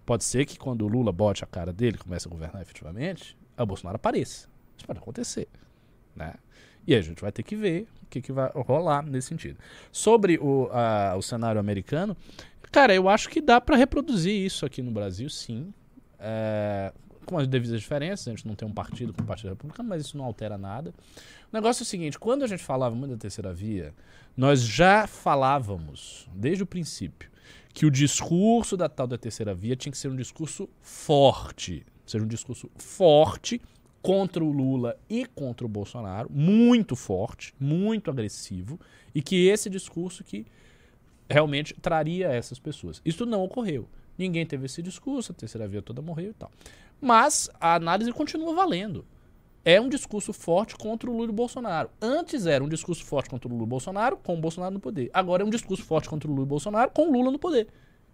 Pode 0.05 0.25
ser 0.25 0.45
que 0.47 0.59
quando 0.59 0.83
o 0.83 0.89
Lula 0.89 1.13
bote 1.13 1.45
a 1.45 1.47
cara 1.47 1.73
dele 1.73 1.97
e 1.97 1.99
comece 2.03 2.27
a 2.27 2.31
governar 2.31 2.63
efetivamente, 2.63 3.37
o 3.59 3.67
Bolsonaro 3.67 3.97
apareça. 3.97 4.49
Isso 4.77 4.87
pode 4.87 4.99
acontecer. 4.99 5.49
Né? 6.15 6.35
E 6.87 6.95
aí 6.95 7.01
a 7.01 7.03
gente 7.03 7.21
vai 7.21 7.33
ter 7.33 7.43
que 7.43 7.57
ver 7.57 7.89
o 8.03 8.07
que, 8.07 8.21
que 8.21 8.33
vai 8.33 8.51
rolar 8.55 9.03
nesse 9.05 9.29
sentido. 9.29 9.59
Sobre 9.91 10.39
o, 10.39 10.69
a- 10.71 11.15
o 11.17 11.23
cenário 11.23 11.59
americano, 11.61 12.17
cara, 12.77 12.95
eu 12.95 13.09
acho 13.09 13.31
que 13.31 13.41
dá 13.41 13.59
para 13.59 13.75
reproduzir 13.75 14.35
isso 14.35 14.67
aqui 14.67 14.83
no 14.83 14.91
Brasil, 14.91 15.31
sim. 15.31 15.73
É, 16.21 16.93
com 17.25 17.39
as 17.39 17.49
devidas 17.49 17.81
diferenças, 17.81 18.29
a 18.29 18.31
gente 18.33 18.47
não 18.47 18.55
tem 18.55 18.69
um 18.69 18.73
partido 18.73 19.15
com 19.15 19.23
o 19.23 19.25
Partido 19.25 19.49
Republicano, 19.49 19.89
mas 19.89 20.03
isso 20.03 20.19
não 20.19 20.27
altera 20.27 20.59
nada. 20.59 20.93
O 21.51 21.57
negócio 21.57 21.81
é 21.81 21.85
o 21.85 21.87
seguinte: 21.87 22.19
quando 22.19 22.43
a 22.43 22.47
gente 22.47 22.63
falava 22.63 22.95
muito 22.95 23.13
da 23.13 23.17
terceira 23.17 23.51
via, 23.51 23.95
nós 24.37 24.61
já 24.61 25.07
falávamos, 25.07 26.29
desde 26.35 26.65
o 26.65 26.67
princípio, 26.67 27.31
que 27.73 27.87
o 27.87 27.91
discurso 27.91 28.77
da 28.77 28.91
tal 28.91 29.07
da 29.07 29.17
terceira 29.17 29.55
via 29.55 29.75
tinha 29.75 29.91
que 29.91 29.97
ser 29.97 30.09
um 30.09 30.17
discurso 30.17 30.69
forte. 30.83 31.83
Seja 32.05 32.23
um 32.23 32.29
discurso 32.29 32.71
forte 32.77 33.59
contra 34.03 34.45
o 34.45 34.53
Lula 34.53 34.99
e 35.09 35.25
contra 35.25 35.65
o 35.65 35.69
Bolsonaro, 35.69 36.31
muito 36.31 36.95
forte, 36.95 37.55
muito 37.59 38.11
agressivo, 38.11 38.79
e 39.15 39.23
que 39.23 39.49
esse 39.49 39.71
discurso 39.71 40.23
que 40.23 40.45
realmente 41.29 41.75
traria 41.75 42.29
essas 42.29 42.59
pessoas. 42.59 43.01
Isso 43.05 43.27
não 43.27 43.43
ocorreu. 43.43 43.89
Ninguém 44.17 44.47
teve 44.47 44.67
esse 44.67 44.83
discurso, 44.83 45.33
a 45.33 45.35
terceira 45.35 45.69
via 45.69 45.83
toda 45.83 46.01
morreu 46.01 46.31
e 46.31 46.35
tal. 46.35 46.51
Mas 47.01 47.51
a 47.61 47.75
análise 47.75 48.11
continua 48.13 48.55
valendo. 48.55 49.05
É 49.65 49.81
um 49.81 49.89
discurso 49.89 50.33
forte 50.33 50.77
contra 50.77 51.11
o 51.11 51.13
Lula 51.13 51.27
e 51.27 51.31
o 51.31 51.33
Bolsonaro. 51.33 51.91
Antes 52.01 52.47
era 52.47 52.63
um 52.63 52.69
discurso 52.69 53.05
forte 53.05 53.29
contra 53.29 53.49
o 53.49 53.51
Lula 53.51 53.65
e 53.65 53.67
o 53.67 53.69
Bolsonaro, 53.69 54.17
com 54.17 54.35
o 54.35 54.41
Bolsonaro 54.41 54.73
no 54.73 54.81
poder. 54.81 55.11
Agora 55.13 55.43
é 55.43 55.47
um 55.47 55.51
discurso 55.51 55.83
forte 55.83 56.09
contra 56.09 56.29
o 56.29 56.31
Lula 56.31 56.45
e 56.45 56.47
o 56.47 56.49
Bolsonaro, 56.49 56.91
com 56.93 57.09
o 57.09 57.13
Lula 57.13 57.33
no 57.33 57.39
poder. 57.39 57.67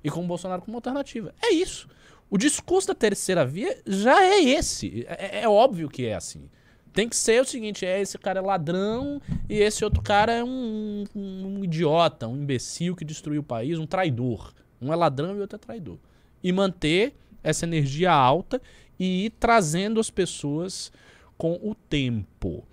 E 0.02 0.10
com 0.10 0.24
o 0.24 0.26
Bolsonaro 0.26 0.62
como 0.62 0.78
alternativa. 0.78 1.34
É 1.42 1.52
isso. 1.52 1.88
O 2.30 2.38
discurso 2.38 2.88
da 2.88 2.94
terceira 2.94 3.44
via 3.44 3.78
já 3.86 4.24
é 4.24 4.42
esse. 4.42 5.04
É, 5.06 5.42
é 5.42 5.48
óbvio 5.48 5.90
que 5.90 6.06
é 6.06 6.14
assim. 6.14 6.48
Tem 6.92 7.08
que 7.08 7.16
ser 7.16 7.40
o 7.42 7.44
seguinte: 7.44 7.84
é 7.86 8.00
esse 8.00 8.18
cara 8.18 8.40
é 8.40 8.42
ladrão 8.42 9.20
e 9.48 9.54
esse 9.58 9.84
outro 9.84 10.02
cara 10.02 10.32
é 10.32 10.44
um, 10.44 11.04
um- 11.14 11.46
um 11.58 11.64
idiota, 11.64 12.28
um 12.28 12.36
imbecil 12.36 12.94
que 12.94 13.04
destruiu 13.04 13.40
o 13.40 13.44
país, 13.44 13.78
um 13.78 13.86
traidor. 13.86 14.52
Um 14.80 14.92
é 14.92 14.96
ladrão 14.96 15.36
e 15.36 15.40
outro 15.40 15.56
é 15.56 15.58
traidor. 15.58 15.98
E 16.42 16.52
manter 16.52 17.14
essa 17.42 17.64
energia 17.64 18.12
alta 18.12 18.60
e 18.98 19.26
ir 19.26 19.30
trazendo 19.30 19.98
as 20.00 20.10
pessoas 20.10 20.92
com 21.38 21.52
o 21.62 21.74
tempo. 21.74 22.64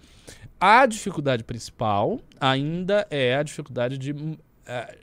A 0.59 0.85
dificuldade 0.85 1.43
principal 1.43 2.19
ainda 2.39 3.07
é 3.09 3.35
a 3.35 3.43
dificuldade 3.43 3.97
de, 3.97 4.13
eh, 4.65 4.97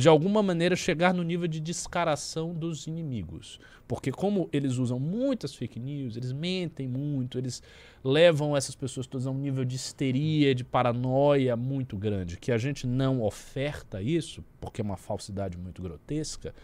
de 0.00 0.08
alguma 0.08 0.42
maneira, 0.42 0.74
chegar 0.74 1.12
no 1.12 1.22
nível 1.22 1.46
de 1.46 1.60
descaração 1.60 2.54
dos 2.54 2.86
inimigos. 2.86 3.60
Porque, 3.86 4.10
como 4.10 4.48
eles 4.50 4.78
usam 4.78 4.98
muitas 4.98 5.54
fake 5.54 5.78
news, 5.78 6.16
eles 6.16 6.32
mentem 6.32 6.88
muito, 6.88 7.36
eles 7.36 7.62
levam 8.02 8.56
essas 8.56 8.74
pessoas 8.74 9.06
todas 9.06 9.26
a 9.26 9.30
um 9.30 9.36
nível 9.36 9.62
de 9.62 9.76
histeria, 9.76 10.54
de 10.54 10.64
paranoia 10.64 11.54
muito 11.54 11.98
grande, 11.98 12.38
que 12.38 12.50
a 12.50 12.56
gente 12.56 12.86
não 12.86 13.20
oferta 13.20 14.00
isso, 14.00 14.42
porque 14.58 14.80
é 14.80 14.84
uma 14.84 14.96
falsidade 14.96 15.58
muito 15.58 15.82
grotesca. 15.82 16.54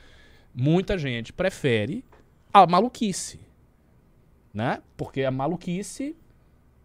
Muita 0.54 0.96
gente 0.96 1.30
prefere 1.30 2.02
a 2.50 2.66
maluquice, 2.66 3.40
né? 4.54 4.80
Porque 4.96 5.24
a 5.24 5.30
maluquice 5.30 6.16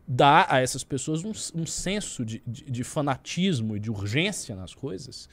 dá 0.05 0.45
a 0.49 0.59
essas 0.59 0.83
pessoas 0.83 1.23
um, 1.23 1.31
um 1.55 1.65
senso 1.65 2.25
de, 2.25 2.43
de, 2.45 2.65
de 2.69 2.83
fanatismo 2.83 3.77
e 3.77 3.79
de 3.79 3.89
urgência 3.89 4.53
nas 4.53 4.73
coisas 4.73 5.29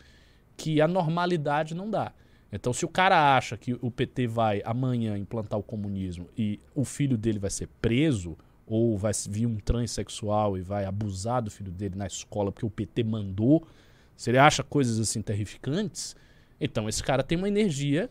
que 0.58 0.80
a 0.80 0.88
normalidade 0.88 1.74
não 1.74 1.88
dá. 1.88 2.12
Então, 2.52 2.72
se 2.72 2.84
o 2.84 2.88
cara 2.88 3.36
acha 3.36 3.56
que 3.56 3.78
o 3.80 3.90
PT 3.90 4.26
vai 4.26 4.60
amanhã 4.64 5.16
implantar 5.16 5.58
o 5.58 5.62
comunismo 5.62 6.28
e 6.36 6.58
o 6.74 6.84
filho 6.84 7.16
dele 7.16 7.38
vai 7.38 7.50
ser 7.50 7.68
preso, 7.80 8.36
ou 8.66 8.98
vai 8.98 9.12
vir 9.28 9.46
um 9.46 9.56
transexual 9.56 10.58
e 10.58 10.60
vai 10.60 10.84
abusar 10.84 11.42
do 11.42 11.50
filho 11.50 11.72
dele 11.72 11.96
na 11.96 12.06
escola 12.06 12.52
porque 12.52 12.66
o 12.66 12.70
PT 12.70 13.02
mandou, 13.02 13.66
se 14.14 14.30
ele 14.30 14.38
acha 14.38 14.62
coisas 14.62 14.98
assim 14.98 15.22
terrificantes, 15.22 16.14
então 16.60 16.88
esse 16.88 17.02
cara 17.02 17.22
tem 17.22 17.38
uma 17.38 17.48
energia 17.48 18.10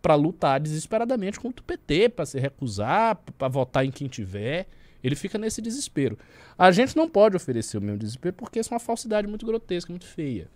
para 0.00 0.14
lutar 0.14 0.60
desesperadamente 0.60 1.40
contra 1.40 1.60
o 1.60 1.64
PT, 1.64 2.10
para 2.10 2.24
se 2.24 2.38
recusar, 2.38 3.16
para 3.36 3.48
votar 3.48 3.84
em 3.84 3.90
quem 3.90 4.06
tiver. 4.06 4.66
Ele 5.02 5.14
fica 5.14 5.36
nesse 5.36 5.60
desespero. 5.60 6.18
A 6.56 6.70
gente 6.70 6.96
não 6.96 7.08
pode 7.08 7.36
oferecer 7.36 7.76
o 7.76 7.80
mesmo 7.80 7.98
desespero 7.98 8.34
porque 8.34 8.60
isso 8.60 8.72
é 8.72 8.74
uma 8.74 8.80
falsidade 8.80 9.26
muito 9.26 9.44
grotesca, 9.44 9.92
muito 9.92 10.06
feia. 10.06 10.48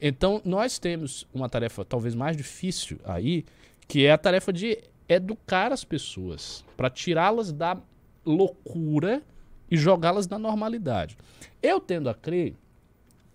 Então, 0.00 0.40
nós 0.44 0.78
temos 0.78 1.26
uma 1.32 1.48
tarefa 1.48 1.84
talvez 1.84 2.14
mais 2.14 2.36
difícil 2.36 2.98
aí, 3.04 3.44
que 3.86 4.06
é 4.06 4.12
a 4.12 4.18
tarefa 4.18 4.52
de 4.52 4.78
educar 5.08 5.72
as 5.72 5.84
pessoas, 5.84 6.64
para 6.76 6.88
tirá-las 6.88 7.52
da 7.52 7.76
loucura 8.24 9.22
e 9.70 9.76
jogá-las 9.76 10.26
na 10.28 10.38
normalidade. 10.38 11.18
Eu 11.62 11.80
tendo 11.80 12.08
a 12.08 12.14
crer 12.14 12.54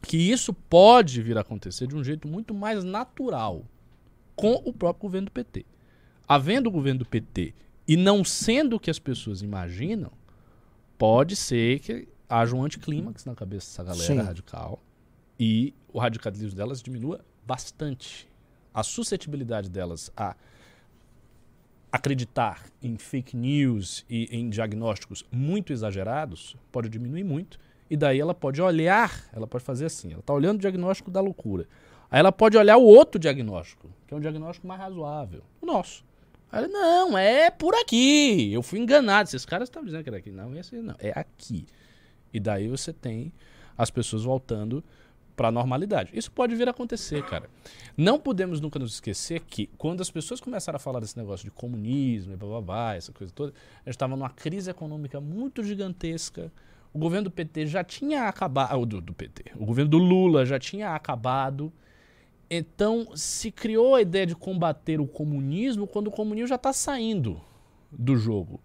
que 0.01 0.17
isso 0.17 0.53
pode 0.53 1.21
vir 1.21 1.37
a 1.37 1.41
acontecer 1.41 1.87
de 1.87 1.95
um 1.95 2.03
jeito 2.03 2.27
muito 2.27 2.53
mais 2.53 2.83
natural 2.83 3.63
com 4.35 4.61
o 4.65 4.73
próprio 4.73 5.03
governo 5.03 5.25
do 5.25 5.31
PT. 5.31 5.65
Havendo 6.27 6.69
o 6.69 6.71
governo 6.71 6.99
do 6.99 7.05
PT 7.05 7.53
e 7.87 7.95
não 7.95 8.23
sendo 8.23 8.75
o 8.75 8.79
que 8.79 8.89
as 8.89 8.99
pessoas 8.99 9.41
imaginam, 9.41 10.11
pode 10.97 11.35
ser 11.35 11.79
que 11.79 12.07
haja 12.27 12.55
um 12.55 12.63
anticlímax 12.63 13.25
na 13.25 13.35
cabeça 13.35 13.67
dessa 13.67 13.83
galera 13.83 14.21
Sim. 14.21 14.27
radical 14.27 14.81
e 15.39 15.73
o 15.91 15.99
radicalismo 15.99 16.55
delas 16.55 16.81
diminua 16.81 17.23
bastante. 17.45 18.27
A 18.73 18.83
suscetibilidade 18.83 19.69
delas 19.69 20.11
a 20.15 20.35
acreditar 21.91 22.65
em 22.83 22.97
fake 22.97 23.37
news 23.37 24.05
e 24.09 24.25
em 24.35 24.49
diagnósticos 24.49 25.23
muito 25.31 25.71
exagerados 25.71 26.57
pode 26.71 26.89
diminuir 26.89 27.23
muito. 27.23 27.57
E 27.89 27.95
daí 27.95 28.19
ela 28.19 28.33
pode 28.33 28.61
olhar, 28.61 29.29
ela 29.31 29.47
pode 29.47 29.63
fazer 29.63 29.85
assim, 29.85 30.11
ela 30.11 30.19
está 30.19 30.33
olhando 30.33 30.57
o 30.57 30.61
diagnóstico 30.61 31.09
da 31.09 31.21
loucura. 31.21 31.67
Aí 32.11 32.19
ela 32.19 32.31
pode 32.31 32.57
olhar 32.57 32.77
o 32.77 32.83
outro 32.83 33.19
diagnóstico, 33.19 33.89
que 34.07 34.13
é 34.13 34.17
um 34.17 34.19
diagnóstico 34.19 34.67
mais 34.67 34.79
razoável, 34.81 35.41
o 35.61 35.65
nosso. 35.65 36.03
Aí 36.51 36.63
ela, 36.63 36.67
não, 36.67 37.17
é 37.17 37.49
por 37.49 37.73
aqui, 37.75 38.51
eu 38.51 38.61
fui 38.61 38.79
enganado, 38.79 39.29
esses 39.29 39.45
caras 39.45 39.69
estavam 39.69 39.85
dizendo 39.85 40.03
que 40.03 40.09
era 40.09 40.17
aqui. 40.17 40.31
Não, 40.31 40.55
esse 40.57 40.75
não, 40.75 40.95
é 40.99 41.11
aqui. 41.17 41.65
E 42.33 42.39
daí 42.39 42.67
você 42.67 42.91
tem 42.91 43.31
as 43.77 43.89
pessoas 43.89 44.23
voltando 44.23 44.83
para 45.35 45.49
a 45.49 45.51
normalidade. 45.51 46.11
Isso 46.13 46.31
pode 46.31 46.55
vir 46.55 46.67
a 46.67 46.71
acontecer, 46.71 47.23
cara. 47.25 47.49
Não 47.97 48.19
podemos 48.19 48.61
nunca 48.61 48.79
nos 48.79 48.93
esquecer 48.93 49.41
que 49.41 49.67
quando 49.77 50.01
as 50.01 50.09
pessoas 50.09 50.39
começaram 50.39 50.77
a 50.77 50.79
falar 50.79 50.99
desse 50.99 51.17
negócio 51.17 51.45
de 51.45 51.51
comunismo 51.51 52.33
e 52.33 52.35
bababá, 52.35 52.95
essa 52.95 53.11
coisa 53.11 53.31
toda, 53.33 53.51
a 53.51 53.89
gente 53.89 53.95
estava 53.95 54.15
numa 54.15 54.29
crise 54.29 54.69
econômica 54.69 55.19
muito 55.19 55.63
gigantesca. 55.63 56.51
O 56.93 56.99
governo 56.99 57.25
do 57.25 57.31
PT 57.31 57.67
já 57.67 57.83
tinha 57.83 58.29
acabado, 58.29 58.85
do, 58.85 59.01
do 59.01 59.13
PT, 59.13 59.51
o 59.55 59.65
governo 59.65 59.91
do 59.91 59.97
Lula 59.97 60.45
já 60.45 60.57
tinha 60.57 60.95
acabado. 60.95 61.71
Então 62.49 63.09
se 63.15 63.51
criou 63.51 63.95
a 63.95 64.01
ideia 64.01 64.25
de 64.25 64.35
combater 64.35 65.01
o 65.01 65.07
comunismo 65.07 65.87
quando 65.87 66.07
o 66.07 66.11
comunismo 66.11 66.47
já 66.47 66.55
está 66.55 66.71
saindo 66.71 67.41
do 67.91 68.15
jogo. 68.15 68.61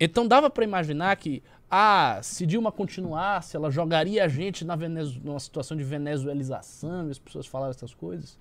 Então 0.00 0.26
dava 0.26 0.48
para 0.48 0.64
imaginar 0.64 1.14
que, 1.16 1.42
ah, 1.70 2.18
se 2.22 2.46
Dilma 2.46 2.72
continuasse, 2.72 3.54
ela 3.54 3.70
jogaria 3.70 4.24
a 4.24 4.28
gente 4.28 4.64
na 4.64 4.74
Venezu 4.74 5.20
numa 5.22 5.38
situação 5.38 5.76
de 5.76 5.84
venezuelização, 5.84 7.06
e 7.06 7.10
as 7.10 7.18
pessoas 7.18 7.46
falaram 7.46 7.70
essas 7.70 7.92
coisas. 7.92 8.38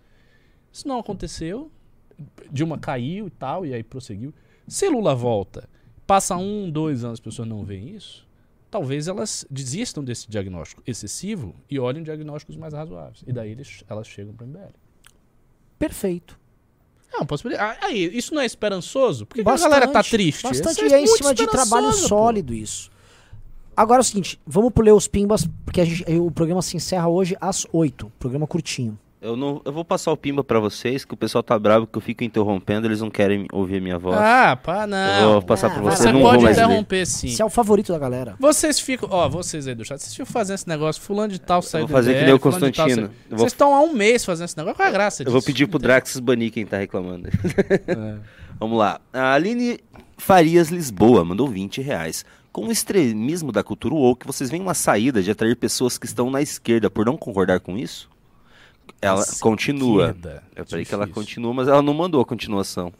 Isso 0.71 0.87
não 0.87 0.99
aconteceu. 0.99 1.69
Dilma 2.49 2.77
caiu 2.77 3.27
e 3.27 3.29
tal, 3.29 3.65
e 3.65 3.73
aí 3.73 3.83
prosseguiu. 3.83 4.33
Se 4.67 4.87
Lula 4.87 5.13
volta, 5.13 5.67
passa 6.07 6.37
um, 6.37 6.71
dois 6.71 7.03
anos, 7.03 7.19
as 7.19 7.23
pessoas 7.23 7.47
não 7.47 7.63
veem 7.63 7.95
isso, 7.95 8.25
talvez 8.71 9.07
elas 9.07 9.45
desistam 9.49 10.03
desse 10.03 10.29
diagnóstico 10.29 10.81
excessivo 10.87 11.53
e 11.69 11.77
olhem 11.77 12.03
diagnósticos 12.03 12.55
mais 12.55 12.73
razoáveis. 12.73 13.23
E 13.27 13.33
daí 13.33 13.51
eles, 13.51 13.83
elas 13.89 14.07
chegam 14.07 14.33
para 14.33 14.45
o 14.45 14.47
MBL. 14.47 14.73
Perfeito. 15.77 16.38
É 17.13 17.17
uma 17.17 17.25
possibilidade. 17.25 17.77
Ah, 17.81 17.87
Aí, 17.87 18.05
isso 18.15 18.33
não 18.33 18.41
é 18.41 18.45
esperançoso? 18.45 19.25
Por 19.25 19.35
que, 19.35 19.43
que 19.43 19.49
a 19.49 19.51
Bastante, 19.51 19.71
galera 19.71 19.91
tá 19.91 20.03
triste? 20.03 20.43
Bastante, 20.43 20.85
Isso 20.85 20.85
e 20.85 20.93
é 20.93 21.01
em 21.01 21.07
cima 21.07 21.33
de 21.33 21.47
trabalho 21.47 21.87
esperançoso, 21.87 22.01
pô. 22.03 22.07
sólido 22.07 22.53
isso. 22.53 22.91
Agora 23.75 23.99
é 23.99 24.03
o 24.03 24.03
seguinte, 24.03 24.39
vamos 24.45 24.73
pro 24.73 24.83
ler 24.83 24.91
os 24.93 25.07
pimbas, 25.07 25.47
porque 25.65 25.85
gente, 25.85 26.11
o 26.17 26.29
programa 26.29 26.61
se 26.61 26.75
encerra 26.75 27.07
hoje 27.07 27.37
às 27.39 27.65
8. 27.71 28.11
Programa 28.19 28.45
curtinho. 28.45 28.99
Eu, 29.21 29.35
não, 29.35 29.61
eu 29.65 29.73
vou 29.73 29.83
passar 29.83 30.13
o 30.13 30.17
pimba 30.17 30.45
pra 30.45 30.61
vocês, 30.61 31.03
que 31.03 31.13
o 31.13 31.17
pessoal 31.17 31.43
tá 31.43 31.59
bravo 31.59 31.85
que 31.85 31.97
eu 31.97 32.01
fico 32.01 32.23
interrompendo, 32.23 32.87
eles 32.87 33.01
não 33.01 33.09
querem 33.09 33.47
ouvir 33.51 33.79
a 33.79 33.81
minha 33.81 33.99
voz. 33.99 34.17
Ah, 34.17 34.55
pá, 34.55 34.83
eu 34.83 34.87
não. 34.87 35.31
vou 35.33 35.41
passar 35.41 35.67
Ah, 35.67 35.71
pra 35.71 35.81
vocês. 35.81 35.99
Você 35.99 36.11
não 36.13 36.21
vou 36.21 36.29
pode 36.31 36.43
mais 36.45 36.55
ler. 36.55 36.63
interromper 36.63 37.05
sim. 37.05 37.27
Você 37.27 37.41
é 37.41 37.45
o 37.45 37.49
favorito 37.49 37.91
da 37.91 37.99
galera. 37.99 38.35
Vocês 38.39 38.79
ficam, 38.79 39.09
ó, 39.11 39.27
vocês 39.27 39.67
aí 39.67 39.75
do 39.75 39.83
chat, 39.83 39.99
vocês 39.99 40.13
ficam 40.13 40.25
fazendo 40.25 40.55
esse 40.55 40.67
negócio, 40.69 41.01
fulano 41.01 41.33
de 41.33 41.39
tal 41.39 41.61
saiu 41.61 41.81
vou 41.85 41.87
do 41.89 41.91
fazer 41.91 42.17
que 42.17 42.23
nem 42.23 42.33
o 42.33 42.39
Constantino. 42.39 43.01
Eu 43.01 43.09
vou- 43.31 43.39
Vocês 43.39 43.51
estão 43.51 43.75
há 43.75 43.81
um 43.81 43.91
mês 43.91 44.23
fazendo 44.23 44.45
esse 44.45 44.55
negócio, 44.57 44.77
qual 44.77 44.85
é 44.85 44.89
a 44.89 44.93
graça 44.93 45.21
Eu 45.21 45.25
disso? 45.25 45.33
vou 45.33 45.41
pedir 45.43 45.67
pro 45.67 45.79
Draxus 45.79 46.21
banir 46.21 46.49
quem 46.49 46.65
tá 46.65 46.77
reclamando. 46.77 47.27
É. 47.27 48.15
Vamos 48.57 48.77
lá. 48.77 49.01
A 49.11 49.33
Aline 49.33 49.79
Farias 50.17 50.69
Lisboa 50.69 51.25
mandou 51.25 51.45
20 51.47 51.81
reais. 51.81 52.23
Com 52.53 52.67
o 52.67 52.71
extremismo 52.71 53.51
da 53.51 53.63
cultura 53.63 53.95
woke, 53.95 54.25
vocês 54.25 54.49
veem 54.49 54.61
uma 54.61 54.73
saída 54.73 55.21
de 55.21 55.29
atrair 55.29 55.55
pessoas 55.57 55.97
que 55.97 56.05
estão 56.05 56.31
na 56.31 56.41
esquerda 56.41 56.89
por 56.89 57.05
não 57.05 57.17
concordar 57.17 57.59
com 57.59 57.77
isso? 57.77 58.09
Ela 59.01 59.21
Esquerda. 59.21 59.39
continua. 59.41 60.17
Eu 60.55 60.65
falei 60.65 60.85
que 60.85 60.93
ela 60.93 61.07
continua, 61.07 61.53
mas 61.53 61.67
ela 61.67 61.81
não 61.81 61.93
mandou 61.93 62.21
a 62.21 62.25
continuação. 62.25 62.91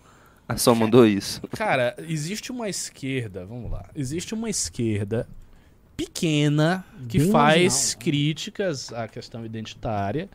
Ela 0.48 0.58
só 0.58 0.74
mandou 0.74 1.06
isso. 1.06 1.42
Cara, 1.52 1.96
existe 2.08 2.52
uma 2.52 2.68
esquerda, 2.70 3.46
vamos 3.46 3.70
lá. 3.72 3.86
Existe 3.96 4.34
uma 4.34 4.50
esquerda 4.50 5.28
pequena 5.96 6.86
que 7.08 7.20
Bem 7.20 7.32
faz 7.32 7.74
marginal. 7.74 8.00
críticas 8.04 8.94
à 8.94 9.08
questão 9.08 9.46
identitária. 9.46 10.30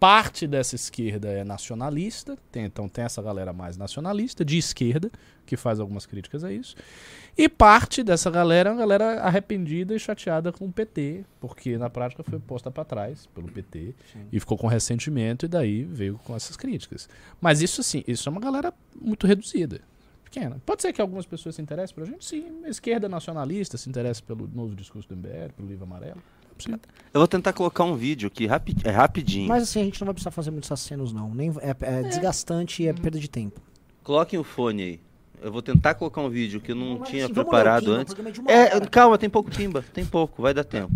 Parte 0.00 0.46
dessa 0.46 0.74
esquerda 0.74 1.28
é 1.28 1.42
nacionalista, 1.44 2.36
tem- 2.52 2.64
então 2.64 2.88
tem 2.88 3.04
essa 3.04 3.22
galera 3.22 3.52
mais 3.52 3.76
nacionalista, 3.76 4.44
de 4.44 4.58
esquerda, 4.58 5.10
que 5.46 5.56
faz 5.56 5.78
algumas 5.80 6.04
críticas 6.04 6.44
a 6.44 6.52
isso. 6.52 6.74
E 7.38 7.48
parte 7.48 8.02
dessa 8.02 8.30
galera 8.30 8.68
é 8.70 8.72
uma 8.72 8.78
galera 8.78 9.20
arrependida 9.22 9.94
e 9.94 9.98
chateada 9.98 10.52
com 10.52 10.66
o 10.66 10.72
PT, 10.72 11.24
porque 11.40 11.78
na 11.78 11.88
prática 11.88 12.22
foi 12.22 12.38
posta 12.38 12.70
para 12.70 12.84
trás 12.84 13.26
pelo 13.26 13.48
PT 13.50 13.94
e 14.32 14.40
ficou 14.40 14.58
com 14.58 14.66
ressentimento 14.66 15.46
e 15.46 15.48
daí 15.48 15.84
veio 15.84 16.18
com 16.24 16.34
essas 16.34 16.56
críticas. 16.56 17.08
Mas 17.40 17.62
isso 17.62 17.80
assim, 17.80 18.02
isso 18.06 18.28
é 18.28 18.32
uma 18.32 18.40
galera 18.40 18.74
muito 19.00 19.26
reduzida 19.26 19.80
pequena. 20.24 20.60
Pode 20.66 20.82
ser 20.82 20.92
que 20.92 21.00
algumas 21.00 21.24
pessoas 21.24 21.54
se 21.54 21.62
interessem 21.62 21.94
por 21.94 22.02
a 22.02 22.06
gente, 22.06 22.24
sim. 22.24 22.62
A 22.64 22.68
esquerda 22.68 23.08
nacionalista 23.08 23.78
se 23.78 23.88
interessa 23.88 24.20
pelo 24.22 24.48
novo 24.48 24.74
discurso 24.74 25.08
do 25.08 25.14
MBL, 25.16 25.52
pelo 25.56 25.68
livro 25.68 25.84
amarelo. 25.84 26.20
É 26.56 26.76
possível. 26.76 26.80
Eu 27.12 27.20
vou 27.20 27.28
tentar 27.28 27.52
colocar 27.52 27.84
um 27.84 27.96
vídeo 27.96 28.26
aqui 28.26 28.46
rapi 28.46 28.76
é 28.84 28.90
rapidinho. 28.90 29.48
Mas 29.48 29.62
assim, 29.62 29.80
a 29.80 29.84
gente 29.84 30.00
não 30.00 30.06
vai 30.06 30.14
precisar 30.14 30.30
fazer 30.30 30.50
muitos 30.50 30.70
acenos, 30.70 31.12
não. 31.12 31.34
Nem, 31.34 31.50
é, 31.60 31.74
é 31.80 32.02
desgastante 32.02 32.82
e 32.82 32.88
é 32.88 32.92
perda 32.92 33.18
de 33.18 33.28
tempo. 33.28 33.60
Coloquem 34.02 34.38
o 34.38 34.44
fone 34.44 34.82
aí. 34.82 35.00
Eu 35.40 35.52
vou 35.52 35.62
tentar 35.62 35.94
colocar 35.94 36.20
um 36.22 36.28
vídeo 36.28 36.60
que 36.60 36.72
eu 36.72 36.76
não 36.76 36.98
Mas, 36.98 37.08
tinha 37.08 37.24
assim, 37.24 37.34
ler 37.34 37.40
o 37.40 37.44
preparado 37.44 37.92
antes. 37.92 38.14
é 38.46 38.76
É, 38.76 38.80
calma, 38.86 39.18
tem 39.18 39.28
pouco 39.28 39.50
pimba. 39.50 39.82
Tem 39.94 40.04
pouco, 40.04 40.42
vai 40.42 40.54
dar 40.54 40.64
tempo. 40.64 40.94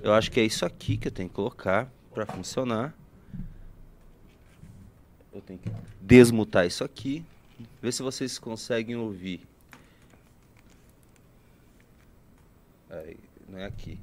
Eu 0.00 0.12
acho 0.12 0.30
que 0.30 0.40
é 0.40 0.44
isso 0.44 0.64
aqui 0.64 0.96
que 0.96 1.08
eu 1.08 1.12
tenho 1.12 1.28
que 1.28 1.34
colocar 1.34 1.90
pra 2.12 2.26
funcionar. 2.26 2.94
Eu 5.34 5.40
tenho 5.40 5.58
que 5.58 5.70
desmutar 6.00 6.66
isso 6.66 6.84
aqui. 6.84 7.24
Ver 7.80 7.92
se 7.92 8.02
vocês 8.02 8.38
conseguem 8.38 8.96
ouvir. 8.96 9.40
Aí, 12.90 13.16
não 13.48 13.58
é 13.58 13.64
aqui. 13.64 13.98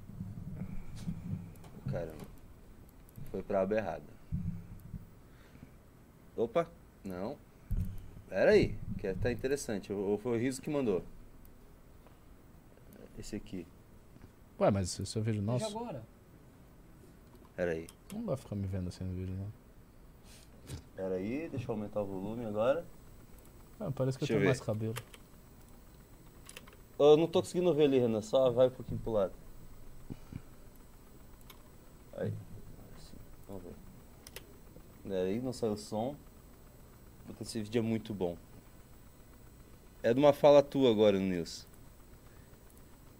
Caramba. 1.91 2.25
Foi 3.31 3.41
pra 3.43 3.61
aba 3.61 3.75
errada. 3.75 4.03
Opa, 6.35 6.67
não. 7.03 7.37
Pera 8.27 8.51
aí, 8.51 8.75
que 8.97 9.13
tá 9.15 9.31
interessante. 9.31 9.91
Ou 9.91 10.17
foi 10.17 10.37
o 10.37 10.39
Riso 10.41 10.61
que 10.61 10.69
mandou? 10.69 11.03
Esse 13.17 13.35
aqui. 13.35 13.67
Ué, 14.59 14.71
mas 14.71 14.97
isso 14.97 15.19
é 15.19 15.21
vídeo 15.21 15.41
nosso? 15.41 15.65
agora. 15.65 16.03
Pera 17.55 17.71
aí. 17.71 17.87
Não 18.13 18.23
vai 18.23 18.37
ficar 18.37 18.55
me 18.55 18.65
vendo 18.67 18.87
assim 18.87 19.03
no 19.03 19.13
vídeo, 19.13 19.35
não. 19.35 19.51
Pera 20.95 21.15
aí, 21.15 21.49
deixa 21.49 21.69
eu 21.69 21.75
aumentar 21.75 22.01
o 22.01 22.05
volume 22.05 22.45
agora. 22.45 22.85
Ah, 23.79 23.91
parece 23.91 24.17
que 24.17 24.25
Deixa 24.25 24.33
eu 24.33 24.37
eu 24.37 24.39
tenho 24.39 24.41
ver. 24.41 24.45
mais 24.47 24.61
cabelo. 24.61 24.93
Eu 26.97 27.17
não 27.17 27.27
tô 27.27 27.41
conseguindo 27.41 27.73
ver 27.73 27.83
ali, 27.85 27.99
Renan. 27.99 28.21
Só 28.21 28.49
vai 28.51 28.67
um 28.67 28.71
pouquinho 28.71 28.99
pro 28.99 29.11
lado. 29.13 29.33
Aí. 32.17 32.33
Assim, 32.97 33.15
vamos 33.47 33.63
ver. 33.63 33.69
Pera 34.98 34.98
aí, 35.15 35.39
não 35.41 35.53
saiu 35.53 35.73
o 35.73 35.77
som. 35.77 36.15
Puta, 37.27 37.43
esse 37.43 37.61
vídeo 37.61 37.79
é 37.79 37.81
muito 37.81 38.13
bom. 38.13 38.35
É 40.01 40.13
de 40.13 40.19
uma 40.19 40.33
fala 40.33 40.61
tua 40.63 40.89
agora, 40.89 41.17
Nilson. 41.19 41.67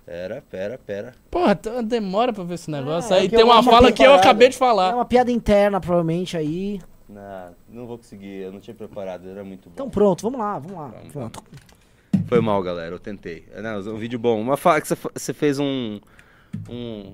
Pera, 0.05 0.43
pera, 0.49 0.77
pera. 0.77 1.13
Porra, 1.29 1.53
demora 1.83 2.33
pra 2.33 2.43
ver 2.43 2.55
esse 2.55 2.71
negócio. 2.71 3.13
é 3.13 3.19
Aí 3.19 3.29
que 3.29 3.35
tem 3.35 3.45
uma 3.45 3.61
fala 3.61 3.91
que 3.91 4.01
eu 4.01 4.13
acabei 4.13 4.49
de 4.49 4.55
É 4.55 4.57
falar. 4.57 4.95
uma 4.95 5.05
piada 5.05 5.31
interna, 5.31 5.79
provavelmente, 5.79 6.35
aí. 6.35 6.81
Não, 7.07 7.55
não 7.69 7.85
vou 7.87 7.97
conseguir. 7.97 8.41
Eu 8.41 8.51
não 8.51 8.59
tinha 8.59 8.73
preparado, 8.75 9.29
era 9.29 9.43
muito 9.43 9.69
bom. 9.69 9.73
Então 9.73 9.89
pronto, 9.89 10.21
vamos 10.23 10.39
lá, 10.39 10.57
vamos 10.57 10.77
lá. 10.77 10.87
Vamos, 10.87 11.11
Pronto. 11.11 11.43
Foi 12.27 12.41
mal, 12.41 12.61
galera. 12.63 12.93
Eu 12.95 12.99
tentei. 12.99 13.45
É, 13.51 13.61
Não, 13.61 13.79
um 13.79 13.97
vídeo 13.97 14.17
bom. 14.17 14.39
Uma 14.39 14.57
fala 14.57 14.81
que 14.81 14.87
você 14.87 15.33
fez 15.33 15.59
um. 15.59 15.99
Um. 16.67 17.13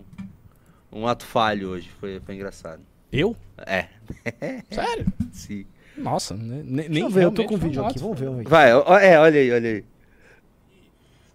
Um 0.91 1.07
ato 1.07 1.25
falho 1.25 1.69
hoje. 1.69 1.89
Foi, 1.99 2.19
foi 2.21 2.35
engraçado. 2.35 2.81
Eu? 3.15 3.35
É. 3.65 3.87
Sério? 4.69 5.05
Sim. 5.31 5.65
Nossa, 5.97 6.33
ne- 6.35 6.63
nem 6.63 6.89
Deixa 6.89 7.05
eu 7.05 7.09
ver, 7.09 7.23
eu 7.23 7.31
tô 7.31 7.45
com 7.45 7.55
o 7.55 7.57
vídeo 7.57 7.83
aqui, 7.85 7.97
vamos 7.97 8.19
ver, 8.19 8.25
vamos 8.25 8.43
ver. 8.43 8.49
Vai, 8.49 8.73
ó, 8.73 8.97
é, 8.99 9.17
olha 9.17 9.39
aí, 9.39 9.51
olha 9.51 9.69
aí. 9.69 9.85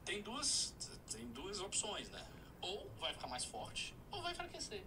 Tem 0.04 0.20
duas, 0.20 0.74
tem 1.10 1.24
duas 1.34 1.58
opções, 1.60 2.10
né? 2.10 2.18
Ou 2.60 2.86
vai 3.00 3.14
ficar 3.14 3.28
mais 3.28 3.44
forte, 3.46 3.94
ou 4.12 4.20
vai 4.22 4.32
enfraquecer. 4.32 4.82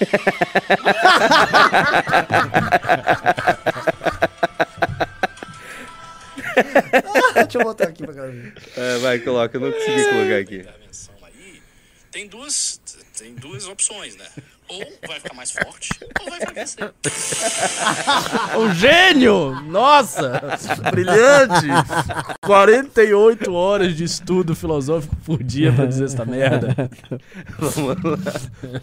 Deixa 7.34 7.58
eu 7.58 7.64
botar 7.64 7.88
aqui 7.88 8.04
pra 8.04 8.12
galera 8.14 8.32
ver. 8.32 8.54
É, 8.76 8.98
vai, 8.98 9.18
coloca. 9.20 9.56
Eu 9.56 9.60
não 9.60 9.72
consegui 9.72 10.04
colocar 10.08 10.36
aqui. 10.36 10.66
tem 12.10 12.26
duas, 12.28 12.80
tem 13.18 13.34
duas 13.34 13.66
opções, 13.66 14.16
né? 14.16 14.26
Ou 14.70 15.08
vai 15.08 15.18
ficar 15.18 15.34
mais 15.34 15.50
forte, 15.50 15.90
ou 16.20 16.30
vai 16.30 16.38
enfraquecer. 16.38 16.92
o 18.56 18.70
gênio! 18.74 19.60
Nossa! 19.62 20.40
Brilhante! 20.92 21.66
48 22.44 23.52
horas 23.52 23.96
de 23.96 24.04
estudo 24.04 24.54
filosófico 24.54 25.16
por 25.24 25.42
dia 25.42 25.72
pra 25.72 25.86
dizer 25.86 26.04
essa 26.04 26.24
merda. 26.24 26.74
Vamos 27.58 27.96
lá. 28.04 28.80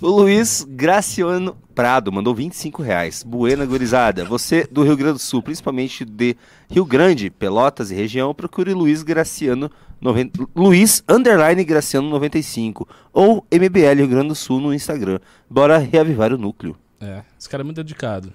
O 0.00 0.08
Luiz 0.08 0.66
Graciano 0.68 1.56
Prado 1.78 2.10
mandou 2.10 2.34
25 2.34 2.82
reais. 2.82 3.22
Buena 3.22 3.64
gurizada. 3.64 4.24
Você 4.24 4.66
do 4.68 4.82
Rio 4.82 4.96
Grande 4.96 5.12
do 5.12 5.18
Sul, 5.20 5.40
principalmente 5.40 6.04
de 6.04 6.36
Rio 6.68 6.84
Grande, 6.84 7.30
Pelotas 7.30 7.92
e 7.92 7.94
região, 7.94 8.34
procure 8.34 8.74
Luiz 8.74 9.04
Graciano. 9.04 9.70
noven- 10.00 10.28
Luiz 10.56 11.04
Underline 11.08 11.62
Graciano 11.62 12.08
95 12.10 12.84
ou 13.12 13.46
MBL 13.48 13.94
Rio 13.98 14.08
Grande 14.08 14.26
do 14.30 14.34
Sul 14.34 14.58
no 14.60 14.74
Instagram. 14.74 15.20
Bora 15.48 15.78
reavivar 15.78 16.32
o 16.32 16.36
núcleo. 16.36 16.74
É, 17.00 17.22
esse 17.38 17.48
cara 17.48 17.62
é 17.62 17.64
muito 17.64 17.76
dedicado. 17.76 18.32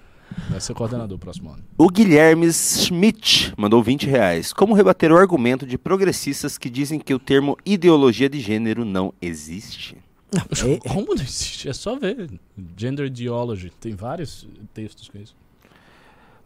Vai 0.48 0.58
ser 0.58 0.72
coordenador 0.72 1.18
próximo 1.18 1.50
ano. 1.50 1.62
O 1.76 1.90
Guilherme 1.90 2.50
Schmidt 2.50 3.52
mandou 3.58 3.82
20 3.82 4.06
reais. 4.06 4.54
Como 4.54 4.72
rebater 4.72 5.12
o 5.12 5.18
argumento 5.18 5.66
de 5.66 5.76
progressistas 5.76 6.56
que 6.56 6.70
dizem 6.70 6.98
que 6.98 7.12
o 7.12 7.18
termo 7.18 7.58
ideologia 7.66 8.28
de 8.30 8.40
gênero 8.40 8.86
não 8.86 9.12
existe? 9.20 9.98
É- 10.40 10.88
Como 10.88 11.14
não 11.14 11.22
existe? 11.22 11.68
É 11.68 11.72
só 11.72 11.96
ver. 11.96 12.30
Gender 12.76 13.06
Ideology. 13.06 13.70
Tem 13.80 13.94
vários 13.94 14.46
textos 14.72 15.08
com 15.08 15.18
isso. 15.18 15.36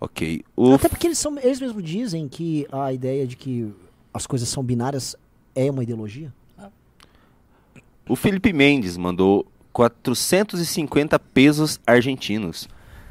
Ok. 0.00 0.44
O 0.56 0.74
Até 0.74 0.88
porque 0.88 1.06
eles, 1.08 1.18
são, 1.18 1.36
eles 1.38 1.60
mesmos 1.60 1.82
dizem 1.82 2.28
que 2.28 2.66
a 2.70 2.92
ideia 2.92 3.26
de 3.26 3.36
que 3.36 3.72
as 4.12 4.26
coisas 4.26 4.48
são 4.48 4.62
binárias 4.62 5.16
é 5.54 5.70
uma 5.70 5.82
ideologia. 5.82 6.32
O 8.08 8.16
Felipe 8.16 8.52
Mendes 8.54 8.96
mandou 8.96 9.46
450 9.72 11.18
pesos 11.18 11.78
argentinos. 11.86 12.68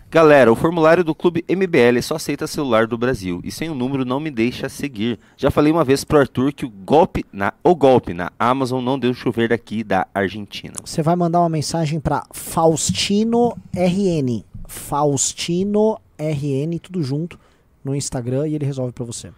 Galera, 0.09 0.49
o 0.49 0.55
formulário 0.55 1.03
do 1.03 1.13
Clube 1.13 1.43
MBL 1.49 2.01
só 2.01 2.15
aceita 2.15 2.47
celular 2.47 2.87
do 2.87 2.97
Brasil 2.97 3.41
e 3.43 3.51
sem 3.51 3.69
o 3.69 3.75
número 3.75 4.05
não 4.05 4.21
me 4.21 4.31
deixa 4.31 4.69
seguir. 4.69 5.19
Já 5.35 5.51
falei 5.51 5.69
uma 5.69 5.83
vez 5.83 6.05
pro 6.05 6.17
Arthur 6.17 6.53
que 6.53 6.65
o 6.65 6.69
golpe 6.69 7.25
na, 7.29 7.53
o 7.61 7.75
golpe 7.75 8.13
na 8.13 8.31
Amazon 8.39 8.81
não 8.81 8.97
deu 8.97 9.13
chover 9.13 9.49
daqui 9.49 9.83
da 9.83 10.07
Argentina. 10.13 10.75
Você 10.81 11.03
vai 11.03 11.13
mandar 11.17 11.41
uma 11.41 11.49
mensagem 11.49 11.99
pra 11.99 12.25
Faustino 12.31 13.53
RN. 13.75 14.45
Faustino 14.65 15.99
RN, 16.17 16.79
tudo 16.81 17.03
junto, 17.03 17.37
no 17.83 17.93
Instagram 17.93 18.47
e 18.47 18.55
ele 18.55 18.65
resolve 18.65 18.93
pra 18.93 19.03
você. 19.03 19.29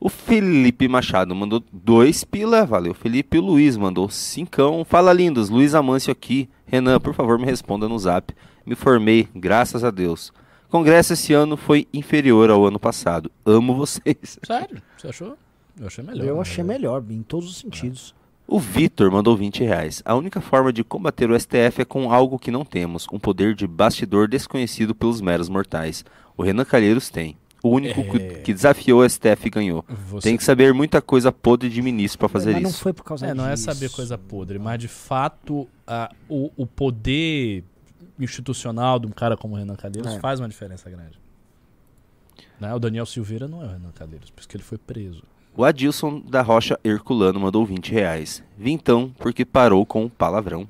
O 0.00 0.08
Felipe 0.08 0.88
Machado 0.88 1.34
mandou 1.34 1.62
dois 1.70 2.24
pila, 2.24 2.64
valeu 2.64 2.94
Felipe. 2.94 3.36
O 3.36 3.42
Luiz 3.42 3.76
mandou 3.76 4.08
cincão. 4.08 4.86
Fala 4.88 5.12
lindos, 5.12 5.50
Luiz 5.50 5.74
Amâncio 5.74 6.10
aqui. 6.10 6.48
Renan, 6.64 6.98
por 6.98 7.12
favor, 7.12 7.38
me 7.38 7.44
responda 7.44 7.86
no 7.86 7.98
zap. 7.98 8.32
Me 8.68 8.74
formei, 8.74 9.26
graças 9.34 9.82
a 9.82 9.90
Deus. 9.90 10.30
Congresso 10.68 11.14
esse 11.14 11.32
ano 11.32 11.56
foi 11.56 11.88
inferior 11.94 12.50
ao 12.50 12.66
ano 12.66 12.78
passado. 12.78 13.30
Amo 13.46 13.74
vocês. 13.74 14.38
Sério? 14.46 14.82
Você 14.98 15.08
achou? 15.08 15.38
Eu 15.80 15.86
achei 15.86 16.04
melhor. 16.04 16.26
Eu 16.26 16.34
na 16.36 16.42
achei 16.42 16.56
verdade. 16.56 16.78
melhor, 16.80 17.04
em 17.08 17.22
todos 17.22 17.48
os 17.48 17.56
sentidos. 17.56 18.14
O 18.46 18.58
Vitor 18.60 19.10
mandou 19.10 19.34
20 19.36 19.64
reais. 19.64 20.02
A 20.04 20.14
única 20.14 20.40
forma 20.42 20.70
de 20.70 20.84
combater 20.84 21.30
o 21.30 21.38
STF 21.40 21.80
é 21.80 21.84
com 21.86 22.12
algo 22.12 22.38
que 22.38 22.50
não 22.50 22.62
temos, 22.64 23.06
um 23.10 23.18
poder 23.18 23.54
de 23.54 23.66
bastidor 23.66 24.28
desconhecido 24.28 24.94
pelos 24.94 25.20
meros 25.22 25.48
mortais. 25.48 26.04
O 26.36 26.42
Renan 26.42 26.64
Calheiros 26.66 27.08
tem. 27.08 27.36
O 27.62 27.70
único 27.70 28.04
que- 28.04 28.16
É. 28.18 28.28
que 28.40 28.52
desafiou 28.52 29.00
o 29.00 29.08
STF 29.08 29.48
ganhou. 29.50 29.82
Você... 30.10 30.28
Tem 30.28 30.36
que 30.36 30.44
saber 30.44 30.74
muita 30.74 31.00
coisa 31.00 31.32
podre 31.32 31.70
de 31.70 31.80
ministro 31.80 32.18
pra 32.18 32.28
fazer 32.28 32.52
Mas 32.52 32.62
não 32.62 32.70
isso. 32.70 32.80
foi 32.82 32.92
por 32.92 33.04
causa 33.04 33.24
É, 33.26 33.32
disso. 33.32 33.42
não 33.42 33.50
é 33.50 33.56
saber 33.56 33.90
coisa 33.90 34.18
podre, 34.18 34.58
mas 34.58 34.78
de 34.78 34.88
fato 34.88 35.66
a- 35.86 36.10
o, 36.28 36.50
o 36.56 36.66
poder 36.66 37.64
institucional 38.18 38.98
de 38.98 39.06
um 39.06 39.10
cara 39.10 39.36
como 39.36 39.54
o 39.54 39.58
Renan 39.58 39.76
Calheiros 39.76 40.14
É. 40.14 40.20
faz 40.20 40.40
uma 40.40 40.48
diferença 40.48 40.88
grande. 40.90 41.18
Né? 42.60 42.74
O 42.74 42.78
Daniel 42.78 43.06
Silveira 43.06 43.46
não 43.46 43.62
é 43.62 43.66
o 43.66 43.68
Renan 43.70 43.90
Calheiros, 43.94 44.30
por 44.30 44.40
isso 44.40 44.48
que 44.48 44.56
ele 44.56 44.64
foi 44.64 44.78
preso. 44.78 45.22
O 45.56 45.64
Adilson 45.64 46.20
da 46.20 46.40
Rocha 46.42 46.78
Herculano 46.84 47.40
mandou 47.40 47.64
20 47.66 47.90
reais. 47.92 48.42
Vintão, 48.56 49.12
porque 49.18 49.44
parou 49.44 49.84
com 49.84 50.04
o 50.04 50.10
palavrão. 50.10 50.68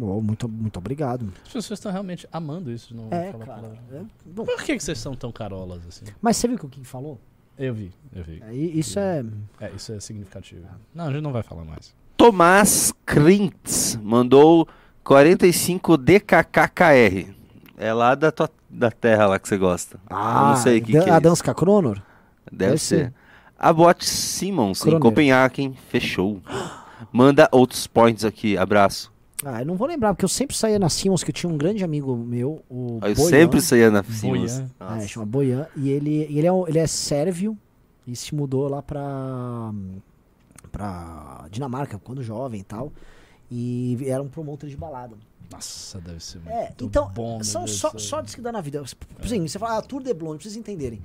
Oh, 0.00 0.20
muito, 0.20 0.48
muito 0.48 0.78
obrigado. 0.78 1.30
As 1.44 1.52
pessoas 1.52 1.78
estão 1.78 1.92
realmente 1.92 2.26
amando 2.32 2.72
isso 2.72 2.88
de 2.88 2.94
não 2.94 3.08
É, 3.10 3.30
falar 3.30 3.46
cara. 3.46 3.60
palavrão. 3.60 3.78
é, 3.92 4.32
Por 4.34 4.62
que, 4.64 4.76
que 4.76 4.82
vocês 4.82 4.98
são 4.98 5.14
tão 5.14 5.30
carolas 5.30 5.86
assim? 5.86 6.06
mas 6.22 6.36
você 6.36 6.48
viu 6.48 6.56
o 6.56 6.60
que 6.60 6.66
o 6.66 6.68
Kim 6.68 6.84
falou? 6.84 7.20
Eu 7.56 7.72
vi, 7.74 7.92
eu 8.12 8.24
vi. 8.24 8.42
É, 8.42 8.52
Isso 8.52 8.98
é. 8.98 9.24
É, 9.60 9.70
isso 9.72 9.92
é 9.92 10.00
significativo. 10.00 10.66
Não, 10.92 11.06
a 11.06 11.12
gente 11.12 11.22
não 11.22 11.30
vai 11.32 11.42
falar 11.44 11.64
mais. 11.64 11.94
Tomás 12.16 12.92
Krintz 13.04 13.96
mandou 14.02 14.66
45 15.04 15.96
DKKKR. 15.98 17.34
É 17.76 17.92
lá 17.92 18.14
da, 18.14 18.32
tua, 18.32 18.48
da 18.70 18.90
terra 18.90 19.26
lá 19.26 19.38
que 19.38 19.46
você 19.48 19.56
gosta. 19.58 19.98
Eu 20.10 20.16
não 20.16 20.56
sei 20.56 20.78
o 20.78 20.82
que, 20.82 20.92
que 20.92 20.96
é 20.98 21.10
a. 21.10 21.18
Danska 21.18 21.54
Cronor? 21.54 22.00
Deve 22.50 22.70
deve 22.72 22.78
ser. 22.78 22.96
ser. 23.06 23.14
A 23.58 23.72
Bot 23.72 24.04
Simmons, 24.04 24.80
em 24.80 24.82
Croner. 24.82 25.00
Copenhagen, 25.00 25.74
fechou. 25.88 26.40
Manda 27.12 27.48
outros 27.52 27.86
points 27.86 28.24
aqui, 28.24 28.56
abraço. 28.56 29.12
Ah, 29.44 29.60
eu 29.60 29.66
não 29.66 29.76
vou 29.76 29.86
lembrar, 29.86 30.14
porque 30.14 30.24
eu 30.24 30.28
sempre 30.28 30.56
saía 30.56 30.78
na 30.78 30.88
Simmons, 30.88 31.22
que 31.22 31.30
eu 31.30 31.34
tinha 31.34 31.52
um 31.52 31.56
grande 31.56 31.84
amigo 31.84 32.16
meu, 32.16 32.62
o 32.70 32.98
Eu 33.02 33.14
Boyan. 33.14 33.28
sempre 33.28 33.60
saía 33.60 33.90
na 33.90 34.02
Simmons. 34.02 34.58
Boyan. 34.78 34.96
É, 35.02 35.06
chama 35.06 35.26
Boyan. 35.26 35.66
E 35.76 35.90
ele, 35.90 36.22
ele, 36.30 36.46
é, 36.46 36.52
um- 36.52 36.66
ele 36.66 36.78
é 36.78 36.86
sérvio 36.86 37.56
e 38.06 38.16
se 38.16 38.34
mudou 38.34 38.68
lá 38.68 38.80
pra, 38.82 39.70
pra 40.72 41.46
Dinamarca, 41.50 41.98
quando 42.02 42.22
jovem 42.22 42.60
e 42.60 42.64
tal. 42.64 42.92
E 43.50 43.98
era 44.06 44.22
um 44.22 44.28
promotor 44.28 44.68
de 44.68 44.76
balada. 44.76 45.16
Nossa, 45.50 46.00
deve 46.00 46.20
ser 46.20 46.38
muito 46.38 46.50
É, 46.50 46.72
então, 46.82 47.08
bom. 47.10 47.42
são 47.44 47.64
Deus 47.64 47.76
só, 47.78 47.90
céu. 47.90 48.00
sortes 48.00 48.34
que 48.34 48.40
dá 48.40 48.50
na 48.50 48.60
vida. 48.60 48.82
Por 48.82 49.24
exemplo, 49.26 49.48
você 49.48 49.58
fala, 49.58 49.78
ah, 49.78 49.82
Tour 49.82 50.02
de 50.02 50.12
Blonde, 50.14 50.38
pra 50.38 50.42
vocês 50.44 50.56
entenderem. 50.56 51.02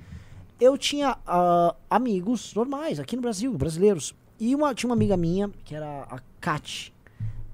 Eu 0.60 0.76
tinha 0.76 1.16
ah, 1.26 1.74
amigos 1.88 2.52
normais 2.54 2.98
aqui 2.98 3.16
no 3.16 3.22
Brasil, 3.22 3.52
brasileiros. 3.56 4.14
E 4.38 4.54
uma, 4.54 4.74
tinha 4.74 4.88
uma 4.88 4.94
amiga 4.96 5.16
minha, 5.16 5.50
que 5.64 5.74
era 5.74 6.02
a 6.10 6.18
Kat. 6.40 6.92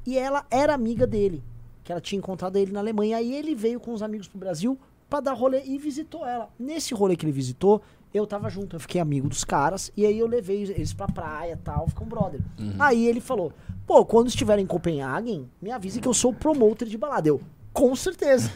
E 0.07 0.17
ela 0.17 0.47
era 0.51 0.73
amiga 0.73 1.07
dele. 1.07 1.43
Que 1.83 1.91
ela 1.93 2.01
tinha 2.01 2.19
encontrado 2.19 2.57
ele 2.57 2.73
na 2.73 2.81
Alemanha. 2.81 3.17
Aí 3.17 3.35
ele 3.35 3.55
veio 3.55 3.81
com 3.81 3.93
os 3.93 4.03
amigos 4.03 4.29
pro 4.29 4.39
Brasil 4.39 4.79
pra 5.11 5.21
dar 5.21 5.33
rolê 5.35 5.63
e 5.65 5.79
visitou 5.79 6.25
ela. 6.27 6.49
Nesse 6.59 6.95
rolê 6.95 7.17
que 7.17 7.25
ele 7.25 7.33
visitou, 7.33 7.83
eu 8.13 8.27
tava 8.27 8.49
junto. 8.49 8.77
Eu 8.77 8.81
fiquei 8.81 9.01
amigo 9.01 9.29
dos 9.29 9.45
caras. 9.45 9.93
E 9.97 10.07
aí 10.07 10.19
eu 10.19 10.27
levei 10.27 10.63
eles 10.63 10.93
pra 10.93 11.07
praia 11.07 11.53
e 11.53 11.57
tal. 11.57 11.89
Ficou 11.89 12.07
um 12.07 12.11
brother. 12.11 12.41
Aí 12.79 13.07
ele 13.07 13.21
falou: 13.21 13.53
pô, 13.87 14.05
quando 14.05 14.29
estiver 14.29 14.59
em 14.59 14.67
Copenhagen, 14.67 15.49
me 15.61 15.71
avise 15.71 16.01
que 16.01 16.09
eu 16.09 16.15
sou 16.15 16.31
o 16.33 16.35
promoter 16.35 16.89
de 16.89 16.99
balada. 16.99 17.29
Eu, 17.29 17.41
com 17.73 17.95
certeza. 17.95 18.51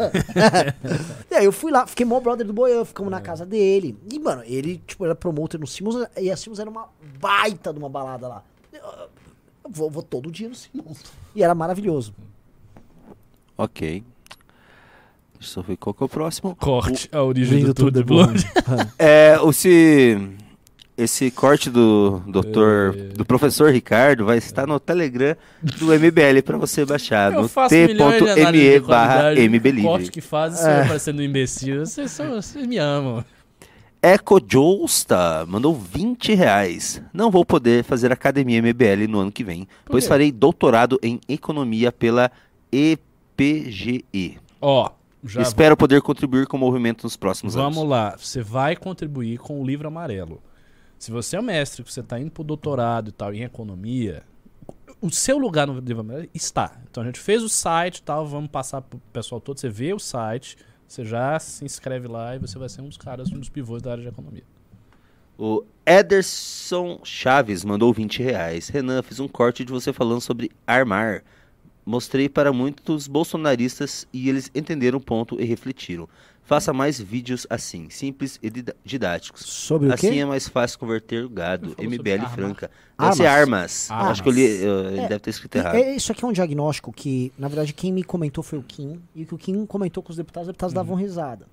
e 1.30 1.34
aí 1.34 1.44
eu 1.44 1.52
fui 1.52 1.70
lá, 1.70 1.86
fiquei 1.86 2.06
mó 2.06 2.18
brother 2.20 2.46
do 2.46 2.54
Boian, 2.54 2.84
ficamos 2.84 3.10
na 3.10 3.20
casa 3.20 3.44
dele. 3.44 3.98
E, 4.10 4.18
mano, 4.18 4.42
ele, 4.46 4.78
tipo, 4.86 5.04
era 5.04 5.14
promoter 5.14 5.58
no 5.58 5.66
Simmons, 5.66 6.08
e 6.16 6.30
a 6.30 6.36
Simmons 6.36 6.58
era 6.58 6.70
uma 6.70 6.88
baita 7.20 7.72
de 7.72 7.78
uma 7.78 7.88
balada 7.88 8.26
lá. 8.26 8.44
Eu, 8.72 8.80
eu 8.80 9.70
vou, 9.70 9.90
vou 9.90 10.02
todo 10.02 10.30
dia 10.30 10.48
no 10.48 10.54
Simmons. 10.54 11.04
E 11.34 11.42
era 11.42 11.54
maravilhoso. 11.54 12.14
Ok. 13.58 14.02
Deixa 15.40 15.58
eu 15.58 15.62
só 15.62 15.62
ver 15.62 15.76
qual 15.78 15.94
que 15.94 16.02
é 16.02 16.06
o 16.06 16.08
próximo. 16.08 16.54
Corte 16.54 17.08
a 17.10 17.22
origem 17.22 17.64
do 17.64 17.72
Tour 17.72 17.90
de 17.90 18.04
Blonde. 18.04 18.46
É, 18.98 19.38
esse, 19.48 20.18
esse 20.98 21.30
corte 21.30 21.70
do 21.70 22.20
doutor, 22.26 22.94
É. 22.94 23.02
do 23.14 23.24
professor 23.24 23.72
Ricardo 23.72 24.26
vai 24.26 24.36
estar 24.36 24.66
no 24.66 24.78
Telegram 24.78 25.34
do 25.62 25.86
MBL 25.86 26.42
pra 26.44 26.58
você 26.58 26.84
baixar. 26.84 27.32
Eu 27.32 27.42
no 27.42 27.48
t.me 27.48 28.80
barra 28.80 29.32
o 29.32 29.38
MBLivre. 29.38 29.82
corte 29.82 30.10
que 30.10 30.20
faz, 30.20 30.58
você 30.58 30.68
É. 30.68 30.84
parecendo 30.86 31.22
um 31.22 31.24
imbecil. 31.24 31.86
Vocês, 31.86 32.10
são, 32.10 32.28
vocês 32.32 32.66
me 32.66 32.76
amam. 32.76 33.24
Eco 34.02 34.38
Josta 34.46 35.46
mandou 35.48 35.74
20 35.74 36.34
reais. 36.34 37.02
Não 37.14 37.30
vou 37.30 37.46
poder 37.46 37.82
fazer 37.82 38.12
academia 38.12 38.58
MBL 38.60 39.06
no 39.08 39.20
ano 39.20 39.32
que 39.32 39.42
vem, 39.44 39.66
pois 39.86 40.06
farei 40.06 40.30
doutorado 40.30 40.98
em 41.02 41.18
economia 41.26 41.90
pela 41.90 42.30
EPGE. 42.70 44.38
Ó, 44.60 44.90
já 45.22 45.42
Espero 45.42 45.76
poder 45.76 46.00
contribuir 46.00 46.46
com 46.46 46.56
o 46.56 46.60
movimento 46.60 47.04
nos 47.04 47.16
próximos 47.16 47.54
Vamos 47.54 47.78
anos. 47.78 47.90
lá, 47.90 48.16
você 48.16 48.42
vai 48.42 48.74
contribuir 48.74 49.38
com 49.38 49.60
o 49.60 49.64
livro 49.64 49.88
amarelo. 49.88 50.42
Se 50.98 51.10
você 51.10 51.36
é 51.36 51.40
um 51.40 51.42
mestre, 51.42 51.82
que 51.82 51.92
você 51.92 52.00
está 52.00 52.18
indo 52.18 52.30
pro 52.30 52.44
doutorado 52.44 53.08
e 53.08 53.12
tal 53.12 53.32
em 53.32 53.42
economia, 53.42 54.22
o 55.00 55.10
seu 55.10 55.38
lugar 55.38 55.66
no 55.66 55.78
livro 55.78 56.00
amarelo 56.00 56.28
está. 56.34 56.78
Então 56.90 57.02
a 57.02 57.06
gente 57.06 57.18
fez 57.18 57.42
o 57.42 57.48
site 57.48 57.98
e 57.98 58.02
tal, 58.02 58.26
vamos 58.26 58.50
passar 58.50 58.82
pro 58.82 58.98
pessoal 59.12 59.40
todo. 59.40 59.58
Você 59.58 59.68
vê 59.68 59.92
o 59.92 59.98
site, 59.98 60.56
você 60.86 61.04
já 61.04 61.38
se 61.38 61.64
inscreve 61.64 62.08
lá 62.08 62.36
e 62.36 62.38
você 62.38 62.58
vai 62.58 62.68
ser 62.68 62.80
um 62.80 62.88
dos 62.88 62.96
caras, 62.96 63.30
um 63.30 63.38
dos 63.38 63.48
pivôs 63.48 63.82
da 63.82 63.92
área 63.92 64.02
de 64.02 64.08
economia. 64.08 64.44
O 65.38 65.64
Ederson 65.86 67.00
Chaves 67.02 67.64
mandou 67.64 67.94
20 67.94 68.22
reais. 68.22 68.68
Renan, 68.68 69.02
fiz 69.02 69.20
um 69.20 69.26
corte 69.26 69.64
de 69.64 69.72
você 69.72 69.90
falando 69.90 70.20
sobre 70.20 70.50
armar. 70.66 71.24
Mostrei 71.84 72.28
para 72.28 72.52
muitos 72.52 73.08
bolsonaristas 73.08 74.06
e 74.12 74.28
eles 74.28 74.50
entenderam 74.54 74.98
o 74.98 75.00
ponto 75.00 75.40
e 75.40 75.44
refletiram. 75.44 76.08
Faça 76.42 76.72
mais 76.72 77.00
vídeos 77.00 77.46
assim, 77.48 77.88
simples 77.90 78.38
e 78.42 78.50
didáticos. 78.84 79.42
Sobre 79.42 79.88
o 79.88 79.92
Assim 79.94 80.10
quê? 80.10 80.18
é 80.18 80.24
mais 80.24 80.48
fácil 80.48 80.78
converter 80.80 81.24
o 81.24 81.28
gado. 81.28 81.76
MBL. 81.78 82.26
Franca. 82.34 82.70
Deve 82.98 83.14
ser 83.14 83.26
armas. 83.26 83.88
Armas. 83.90 84.10
Acho 84.10 84.22
que 84.22 84.28
eu 84.28 84.32
li, 84.32 84.62
eu- 84.62 84.86
ele 84.86 85.00
É, 85.00 85.08
deve 85.08 85.20
ter 85.20 85.30
escrito 85.30 85.54
E- 85.54 85.58
errado. 85.58 85.74
é- 85.76 85.94
isso 85.94 86.10
aqui 86.10 86.24
é 86.24 86.26
um 86.28 86.32
diagnóstico 86.32 86.92
que, 86.92 87.32
na 87.38 87.46
verdade, 87.46 87.72
quem 87.72 87.92
me 87.92 88.02
comentou 88.02 88.42
foi 88.42 88.58
o 88.58 88.62
Kim. 88.64 89.00
E 89.14 89.22
o 89.22 89.26
que 89.26 89.34
o 89.34 89.38
Kim 89.38 89.64
comentou 89.64 90.02
com 90.02 90.10
os 90.10 90.16
deputados, 90.16 90.48
os 90.48 90.52
deputados 90.52 90.74
davam 90.74 90.96
risada. 90.96 91.46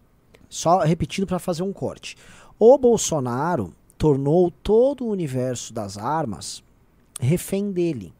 Só 0.49 0.79
repetindo 0.79 1.27
para 1.27 1.37
fazer 1.39 1.61
um 1.61 1.71
corte. 1.73 2.17
O 2.57 2.75
Bolsonaro 2.77 3.73
tornou 3.99 4.49
todo 4.49 5.05
o 5.05 5.09
universo 5.09 5.71
das 5.73 5.95
armas 5.97 6.63
refém 7.19 7.71
dele. 7.71 8.13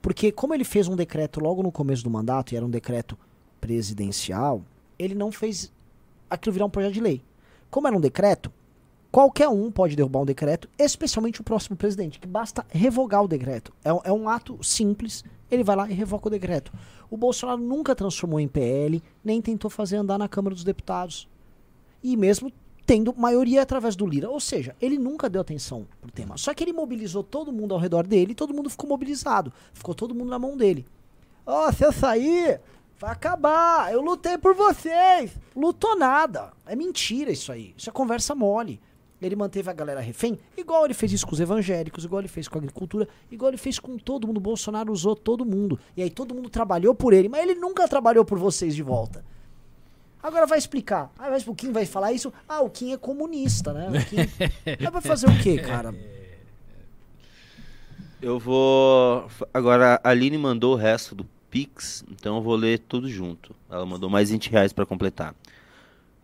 Porque 0.00 0.32
como 0.32 0.54
ele 0.54 0.64
fez 0.64 0.88
um 0.88 0.96
decreto 0.96 1.40
logo 1.40 1.62
no 1.62 1.70
começo 1.70 2.02
do 2.02 2.10
mandato, 2.10 2.52
e 2.52 2.56
era 2.56 2.64
um 2.64 2.70
decreto 2.70 3.18
presidencial, 3.60 4.62
ele 4.98 5.14
não 5.14 5.30
fez 5.30 5.72
aquilo 6.28 6.52
virar 6.52 6.66
um 6.66 6.70
projeto 6.70 6.94
de 6.94 7.00
lei. 7.00 7.22
Como 7.70 7.86
era 7.86 7.96
um 7.96 8.00
decreto, 8.00 8.50
qualquer 9.10 9.48
um 9.48 9.70
pode 9.70 9.96
derrubar 9.96 10.20
um 10.20 10.24
decreto, 10.24 10.68
especialmente 10.78 11.40
o 11.40 11.44
próximo 11.44 11.76
presidente, 11.76 12.18
que 12.18 12.26
basta 12.26 12.64
revogar 12.70 13.22
o 13.22 13.28
decreto. 13.28 13.72
É, 13.84 13.90
é 13.90 14.12
um 14.12 14.28
ato 14.28 14.62
simples, 14.62 15.24
ele 15.50 15.64
vai 15.64 15.76
lá 15.76 15.90
e 15.90 15.92
revoga 15.92 16.28
o 16.28 16.30
decreto. 16.30 16.72
O 17.10 17.16
Bolsonaro 17.16 17.60
nunca 17.60 17.94
transformou 17.94 18.40
em 18.40 18.48
PL, 18.48 19.02
nem 19.22 19.42
tentou 19.42 19.70
fazer 19.70 19.96
andar 19.96 20.18
na 20.18 20.28
Câmara 20.28 20.54
dos 20.54 20.64
Deputados. 20.64 21.28
E 22.02 22.16
mesmo 22.16 22.50
tendo 22.86 23.14
maioria 23.16 23.62
através 23.62 23.96
do 23.96 24.06
Lira. 24.06 24.30
Ou 24.30 24.40
seja, 24.40 24.74
ele 24.80 24.98
nunca 24.98 25.28
deu 25.28 25.40
atenção 25.40 25.86
pro 26.00 26.10
tema. 26.10 26.36
Só 26.36 26.52
que 26.54 26.64
ele 26.64 26.72
mobilizou 26.72 27.22
todo 27.22 27.52
mundo 27.52 27.74
ao 27.74 27.80
redor 27.80 28.06
dele 28.06 28.32
e 28.32 28.34
todo 28.34 28.54
mundo 28.54 28.70
ficou 28.70 28.88
mobilizado. 28.88 29.52
Ficou 29.72 29.94
todo 29.94 30.14
mundo 30.14 30.30
na 30.30 30.38
mão 30.38 30.56
dele. 30.56 30.86
Ó, 31.46 31.70
se 31.72 31.84
eu 31.84 31.92
sair, 31.92 32.60
vai 32.98 33.10
acabar. 33.12 33.92
Eu 33.92 34.00
lutei 34.00 34.38
por 34.38 34.54
vocês. 34.54 35.32
Lutou 35.56 35.96
nada. 35.96 36.52
É 36.66 36.76
mentira 36.76 37.30
isso 37.30 37.50
aí. 37.50 37.74
Isso 37.76 37.88
é 37.88 37.92
conversa 37.92 38.34
mole. 38.34 38.80
Ele 39.22 39.36
manteve 39.36 39.68
a 39.68 39.74
galera 39.74 40.00
refém, 40.00 40.38
igual 40.56 40.84
ele 40.86 40.94
fez 40.94 41.12
isso 41.12 41.26
com 41.26 41.34
os 41.34 41.40
evangélicos, 41.40 42.04
igual 42.04 42.22
ele 42.22 42.28
fez 42.28 42.48
com 42.48 42.56
a 42.56 42.60
agricultura, 42.60 43.06
igual 43.30 43.50
ele 43.50 43.58
fez 43.58 43.78
com 43.78 43.98
todo 43.98 44.26
mundo. 44.26 44.40
Bolsonaro 44.40 44.90
usou 44.90 45.14
todo 45.14 45.44
mundo. 45.44 45.78
E 45.94 46.02
aí 46.02 46.08
todo 46.08 46.34
mundo 46.34 46.48
trabalhou 46.48 46.94
por 46.94 47.12
ele, 47.12 47.28
mas 47.28 47.42
ele 47.42 47.54
nunca 47.54 47.86
trabalhou 47.86 48.24
por 48.24 48.38
vocês 48.38 48.74
de 48.74 48.82
volta. 48.82 49.22
Agora 50.22 50.46
vai 50.46 50.58
explicar. 50.58 51.10
Ah, 51.18 51.30
mas 51.30 51.46
o 51.46 51.54
Kim 51.54 51.72
vai 51.72 51.86
falar 51.86 52.12
isso? 52.12 52.32
Ah, 52.48 52.60
o 52.60 52.70
Kim 52.70 52.92
é 52.92 52.96
comunista, 52.96 53.72
né? 53.72 53.88
O 53.88 54.04
Kim... 54.04 54.16
Mas 54.80 54.92
vai 54.92 55.02
fazer 55.02 55.26
o 55.28 55.38
quê, 55.38 55.58
cara? 55.58 55.94
Eu 58.22 58.38
vou. 58.38 59.26
Agora, 59.52 59.98
a 60.04 60.10
Aline 60.10 60.36
mandou 60.36 60.74
o 60.74 60.76
resto 60.76 61.14
do 61.14 61.26
Pix, 61.50 62.04
então 62.10 62.36
eu 62.36 62.42
vou 62.42 62.54
ler 62.54 62.78
tudo 62.78 63.08
junto. 63.08 63.56
Ela 63.70 63.86
mandou 63.86 64.10
mais 64.10 64.30
20 64.30 64.50
reais 64.50 64.74
para 64.74 64.84
completar. 64.84 65.34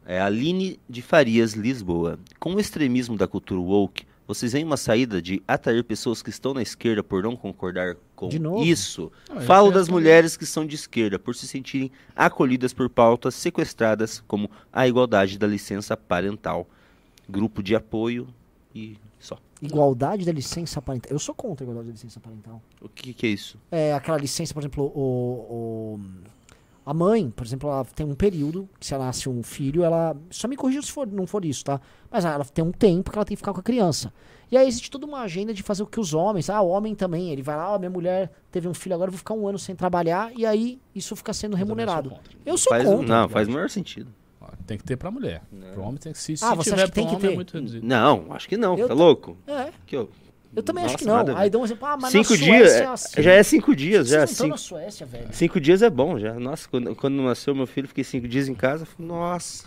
É 0.05 0.21
Aline 0.21 0.79
de 0.89 1.01
Farias, 1.01 1.55
Lisboa. 1.55 2.19
Com 2.39 2.55
o 2.55 2.61
extremismo 2.61 3.17
da 3.17 3.27
cultura 3.27 3.61
woke, 3.61 4.07
Vocês 4.27 4.53
veem 4.53 4.65
uma 4.65 4.77
saída 4.77 5.23
de 5.23 5.41
atrair 5.47 5.85
pessoas 5.85 6.21
que 6.21 6.31
estão 6.31 6.53
na 6.53 6.61
esquerda 6.61 7.03
por 7.03 7.23
não 7.23 7.37
concordar 7.37 7.97
com 8.17 8.29
De 8.29 8.39
novo? 8.41 8.65
isso? 8.65 9.13
Eu 9.31 9.41
Falo 9.43 9.71
das 9.71 9.89
mulheres 9.89 10.37
que 10.37 10.45
são 10.45 10.67
de 10.67 10.75
esquerda 10.75 11.17
por 11.19 11.35
se 11.37 11.47
sentirem 11.47 11.93
acolhidas 12.15 12.73
por 12.73 12.89
pautas 12.91 13.35
sequestradas 13.37 14.23
como 14.27 14.51
a 14.73 14.89
igualdade 14.89 15.39
da 15.39 15.47
licença 15.47 15.97
parental, 15.97 16.67
grupo 17.29 17.63
de 17.63 17.77
apoio 17.77 18.27
e 18.75 18.97
só. 19.21 19.39
Igualdade 19.63 20.25
da 20.27 20.33
licença 20.33 20.83
parental. 20.83 21.13
Eu 21.13 21.19
sou 21.21 21.35
contra 21.35 21.63
a 21.63 21.65
igualdade 21.65 21.89
da 21.89 21.93
licença 21.95 22.19
parental. 22.19 22.61
O 22.81 22.89
que, 22.89 23.15
que 23.15 23.27
é 23.27 23.31
isso? 23.31 23.59
É 23.71 23.95
aquela 23.95 24.19
licença, 24.19 24.53
por 24.53 24.61
exemplo, 24.61 24.85
o, 24.95 25.01
o- 25.95 26.01
a 26.87 26.95
mãe, 26.95 27.29
por 27.31 27.45
exemplo, 27.45 27.69
ela 27.69 27.85
tem 27.85 28.07
um 28.07 28.15
período 28.15 28.69
que 28.79 28.87
se 28.87 28.95
ela 28.95 29.07
nasce 29.07 29.29
um 29.29 29.43
filho, 29.43 29.83
ela. 29.83 30.17
Só 30.31 30.47
me 30.47 30.55
corrija 30.57 30.81
se 30.81 30.93
for, 30.93 31.07
não 31.07 31.27
for 31.27 31.45
isso, 31.45 31.65
tá? 31.65 31.81
Mas 32.11 32.25
ela 32.25 32.45
tem 32.45 32.65
um 32.65 32.71
tempo 32.71 33.11
que 33.11 33.19
ela 33.19 33.25
tem 33.25 33.35
que 33.37 33.41
ficar 33.41 33.53
com 33.53 33.59
a 33.59 33.63
criança. 33.63 34.13
E 34.51 34.57
aí 34.57 34.69
existe 34.69 34.89
toda 34.89 35.05
uma 35.05 35.23
agenda 35.23 35.53
de 35.53 35.61
fazer 35.65 35.83
o 35.83 35.87
que 35.87 35.99
os 35.99 36.15
homens. 36.15 36.49
Ah, 36.49 36.63
o 36.63 36.69
homem 36.69 36.95
também. 36.95 37.31
Ele 37.33 37.43
vai 37.43 37.57
lá, 37.57 37.75
ó, 37.75 37.79
minha 37.79 37.91
mulher 37.91 38.31
teve 38.53 38.69
um 38.69 38.73
filho, 38.75 38.95
agora 38.95 39.09
eu 39.09 39.13
vou 39.13 39.19
ficar 39.19 39.35
um 39.35 39.49
ano 39.49 39.59
sem 39.59 39.75
trabalhar. 39.75 40.31
E 40.37 40.47
aí 40.47 40.81
isso 40.95 41.17
fica 41.17 41.33
sendo 41.33 41.57
Eu 41.57 41.67
também 41.67 41.67
sou 41.67 41.77
remunerado. 41.77 42.11
contra. 42.11 42.33
Eu 42.47 42.57
sou 42.57 42.71
Faz, 42.73 42.85
contra. 42.85 43.07
não, 43.21 43.29
faz 43.29 43.49
o 43.49 43.51
maior 43.51 43.69
sentido. 43.69 44.15
Tem 44.65 44.79
que 44.79 44.85
ter 44.85 44.97
pra 44.97 45.11
mulher. 45.11 45.43
Pro 45.75 45.83
homem 45.83 45.97
tem 45.97 46.13
que 46.13 46.19
se, 46.19 46.37
se 46.37 46.45
Ah, 46.45 46.55
você 46.55 46.71
tiver 46.71 46.83
acha 46.83 46.93
que 46.93 46.95
tem 46.95 47.07
que 47.09 47.15
é 47.17 47.19
ter? 47.19 47.35
muito 47.35 47.53
reduzido. 47.55 47.85
Não, 47.87 48.27
acho 48.31 48.49
que 48.49 48.57
não, 48.57 48.77
Eu 48.79 48.87
tá 48.89 48.95
louco? 48.95 49.37
É, 49.47 49.71
Que 49.85 49.97
eu, 49.97 50.09
eu 50.57 50.63
também 50.63 50.85
acho 50.85 50.95
Nossa, 51.07 51.25
que 51.25 51.31
não. 51.31 51.37
Aí 51.39 51.49
dá 51.51 51.59
um 51.59 51.65
exemplo, 51.65 51.87
ah, 51.87 51.97
mas 52.01 52.11
cinco 52.11 52.33
na 52.33 52.37
dias, 52.39 52.69
Suécia 52.71 52.81
é 52.81 52.83
é- 52.83 52.89
assim. 52.89 53.23
já 53.23 53.33
é 53.33 53.43
cinco 53.45 53.77
dias, 53.77 54.09
já. 54.09 54.19
Vocês 54.21 54.31
estão 54.33 54.45
Cinco, 54.47 54.55
na 54.55 54.59
Suécia, 54.59 55.07
velho. 55.07 55.29
cinco 55.33 55.61
dias 55.61 55.83
é 55.83 55.91
bom 55.91 56.19
já. 56.19 56.35
Nossa, 56.35 56.69
quando, 56.69 56.97
quando 56.97 57.23
nasceu 57.23 57.55
meu 57.55 57.67
filho, 57.67 57.87
fiquei 57.87 58.03
cinco 58.03 58.27
dias 58.27 58.49
em 58.49 58.55
casa. 58.55 58.85
falei, 58.85 59.07
Nossa, 59.09 59.67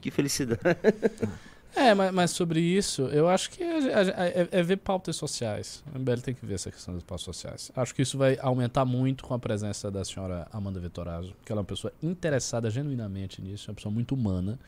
que 0.00 0.10
felicidade. 0.12 0.60
É, 1.78 1.92
mas, 1.92 2.10
mas 2.10 2.30
sobre 2.30 2.58
isso, 2.58 3.02
eu 3.08 3.28
acho 3.28 3.50
que 3.50 3.62
é, 3.62 3.78
é- 3.78 4.40
é- 4.42 4.48
é 4.50 4.62
ver 4.62 4.78
pautas 4.78 5.14
sociais. 5.14 5.84
O 5.94 5.98
MBL 5.98 6.22
tem 6.22 6.32
que 6.34 6.46
ver 6.46 6.54
essa 6.54 6.70
questão 6.70 6.94
das 6.94 7.02
pautas 7.02 7.22
sociais. 7.26 7.70
Acho 7.76 7.94
que 7.94 8.00
isso 8.00 8.16
vai 8.16 8.38
aumentar 8.40 8.86
muito 8.86 9.22
com 9.24 9.34
a 9.34 9.38
presença 9.38 9.90
da 9.90 10.02
senhora 10.02 10.46
Amanda 10.50 10.80
Vettorazzo, 10.80 11.34
que 11.44 11.52
ela 11.52 11.58
é 11.58 11.62
uma 11.62 11.66
pessoa 11.66 11.92
interessada 12.02 12.70
genuinamente 12.70 13.42
nisso, 13.42 13.68
é 13.68 13.72
uma 13.72 13.74
pessoa 13.74 13.92
muito 13.92 14.14
humana. 14.14 14.58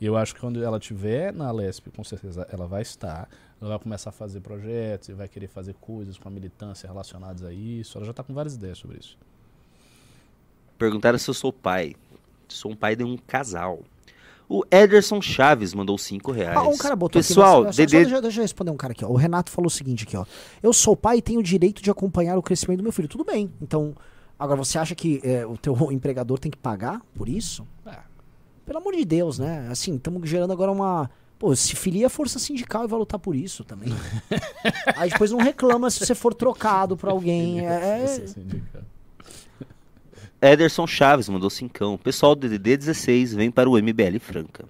E 0.00 0.06
eu 0.06 0.16
acho 0.16 0.34
que 0.34 0.40
quando 0.40 0.64
ela 0.64 0.78
estiver 0.78 1.34
na 1.34 1.52
Lesp, 1.52 1.88
com 1.94 2.02
certeza 2.02 2.48
ela 2.50 2.66
vai 2.66 2.80
estar. 2.80 3.28
Ela 3.60 3.70
vai 3.70 3.78
começar 3.78 4.10
a 4.10 4.12
fazer 4.12 4.40
projetos 4.40 5.08
e 5.08 5.12
vai 5.12 5.28
querer 5.28 5.46
fazer 5.48 5.74
coisas 5.80 6.18
com 6.18 6.28
a 6.28 6.30
militância 6.30 6.86
relacionadas 6.86 7.42
a 7.44 7.52
isso. 7.52 7.96
Ela 7.96 8.04
já 8.04 8.10
está 8.10 8.22
com 8.22 8.34
várias 8.34 8.54
ideias 8.54 8.78
sobre 8.78 8.98
isso. 8.98 9.16
Perguntaram 10.78 11.18
se 11.18 11.28
eu 11.28 11.34
sou 11.34 11.52
pai. 11.52 11.94
Sou 12.48 12.72
um 12.72 12.76
pai 12.76 12.94
de 12.96 13.04
um 13.04 13.16
casal. 13.16 13.80
O 14.48 14.62
Ederson 14.70 15.22
Chaves 15.22 15.72
mandou 15.72 15.96
cinco 15.96 16.30
reais. 16.30 16.56
Ah, 16.58 16.68
um 16.68 16.76
cara 16.76 16.94
botou 16.94 17.18
Pessoal, 17.22 17.58
aqui. 17.58 17.66
mas- 17.68 17.76
Dedê... 17.76 18.04
deixa, 18.04 18.20
deixa 18.20 18.40
eu 18.40 18.42
responder 18.42 18.70
um 18.70 18.76
cara 18.76 18.92
aqui, 18.92 19.04
ó. 19.04 19.08
O 19.08 19.16
Renato 19.16 19.50
falou 19.50 19.68
o 19.68 19.70
seguinte 19.70 20.04
aqui, 20.04 20.16
ó. 20.16 20.26
Eu 20.62 20.72
sou 20.72 20.94
pai 20.94 21.18
e 21.18 21.22
tenho 21.22 21.40
o 21.40 21.42
direito 21.42 21.82
de 21.82 21.90
acompanhar 21.90 22.36
o 22.36 22.42
crescimento 22.42 22.78
do 22.78 22.82
meu 22.82 22.92
filho. 22.92 23.08
Tudo 23.08 23.24
bem. 23.24 23.50
Então, 23.62 23.94
agora 24.38 24.58
você 24.62 24.78
acha 24.78 24.94
que 24.94 25.20
é, 25.24 25.46
o 25.46 25.56
teu 25.56 25.74
empregador 25.90 26.38
tem 26.38 26.50
que 26.50 26.58
pagar 26.58 27.00
por 27.14 27.26
isso? 27.28 27.66
Ah, 27.86 28.02
Pelo 28.66 28.78
amor 28.78 28.94
de 28.94 29.04
Deus, 29.06 29.38
né? 29.38 29.66
Assim, 29.70 29.96
estamos 29.96 30.28
gerando 30.28 30.52
agora 30.52 30.70
uma. 30.70 31.10
Pô, 31.44 31.54
se 31.54 31.76
filia 31.76 32.06
a 32.06 32.08
força 32.08 32.38
sindical 32.38 32.84
e 32.84 32.88
vai 32.88 32.98
lutar 32.98 33.20
por 33.20 33.36
isso 33.36 33.64
também. 33.64 33.92
Aí 34.96 35.10
depois 35.10 35.30
não 35.30 35.40
reclama 35.40 35.90
se 35.90 35.98
você 35.98 36.14
for 36.14 36.32
trocado 36.32 36.96
por 36.96 37.10
alguém. 37.10 37.60
É. 37.60 38.16
Ederson 40.40 40.86
Chaves 40.86 41.28
mandou 41.28 41.50
cincão. 41.50 41.98
Pessoal 41.98 42.34
do 42.34 42.48
DDD 42.48 42.78
16 42.78 43.34
vem 43.34 43.50
para 43.50 43.68
o 43.68 43.74
MBL 43.74 44.18
Franca. 44.20 44.64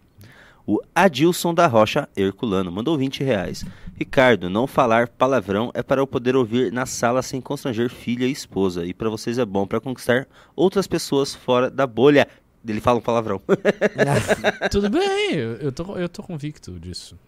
O 0.67 0.81
Adilson 0.93 1.55
da 1.55 1.69
Rocha 1.69 2.09
Herculano 2.17 2.73
mandou 2.73 2.99
20 2.99 3.23
reais. 3.23 3.65
Ricardo, 3.97 4.51
não 4.51 4.67
falar 4.67 5.07
palavrão 5.07 5.71
é 5.75 5.83
para 5.83 6.01
eu 6.01 6.09
poder 6.09 6.35
ouvir 6.35 6.73
na 6.73 6.87
sala 6.87 7.23
sem 7.23 7.41
constranger 7.41 7.89
filha 7.89 8.27
e 8.27 8.33
esposa. 8.33 8.85
E 8.85 8.93
para 8.93 9.09
vocês 9.09 9.39
é 9.39 9.45
bom 9.45 9.65
para 9.65 9.81
conquistar 9.81 10.27
outras 10.57 10.89
pessoas 10.89 11.37
fora 11.37 11.71
da 11.71 11.87
bolha. 11.87 12.27
Ele 12.67 12.81
fala 12.81 12.99
um 12.99 13.03
palavrão. 13.03 13.41
Tudo 14.71 14.89
bem, 14.89 15.35
eu, 15.35 15.71
tô, 15.71 15.97
eu 15.97 16.09
tô 16.09 16.23
convicto 16.23 16.79
disso. 16.81 17.19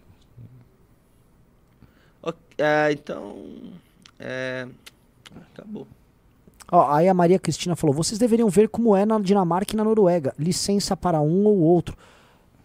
Ok, 2.22 2.39
ah, 2.59 2.91
então. 2.91 3.37
É. 4.18 4.66
Acabou. 5.53 5.87
Ó, 6.72 6.91
aí 6.91 7.09
a 7.09 7.14
Maria 7.14 7.39
Cristina 7.39 7.76
falou: 7.76 7.95
vocês 7.95 8.18
deveriam 8.18 8.49
ver 8.49 8.68
como 8.68 8.97
é 8.97 9.05
na 9.05 9.18
Dinamarca 9.20 9.74
e 9.74 9.76
na 9.76 9.84
Noruega. 9.84 10.34
Licença 10.39 10.97
para 10.97 11.20
um 11.20 11.45
ou 11.45 11.59
outro. 11.59 11.97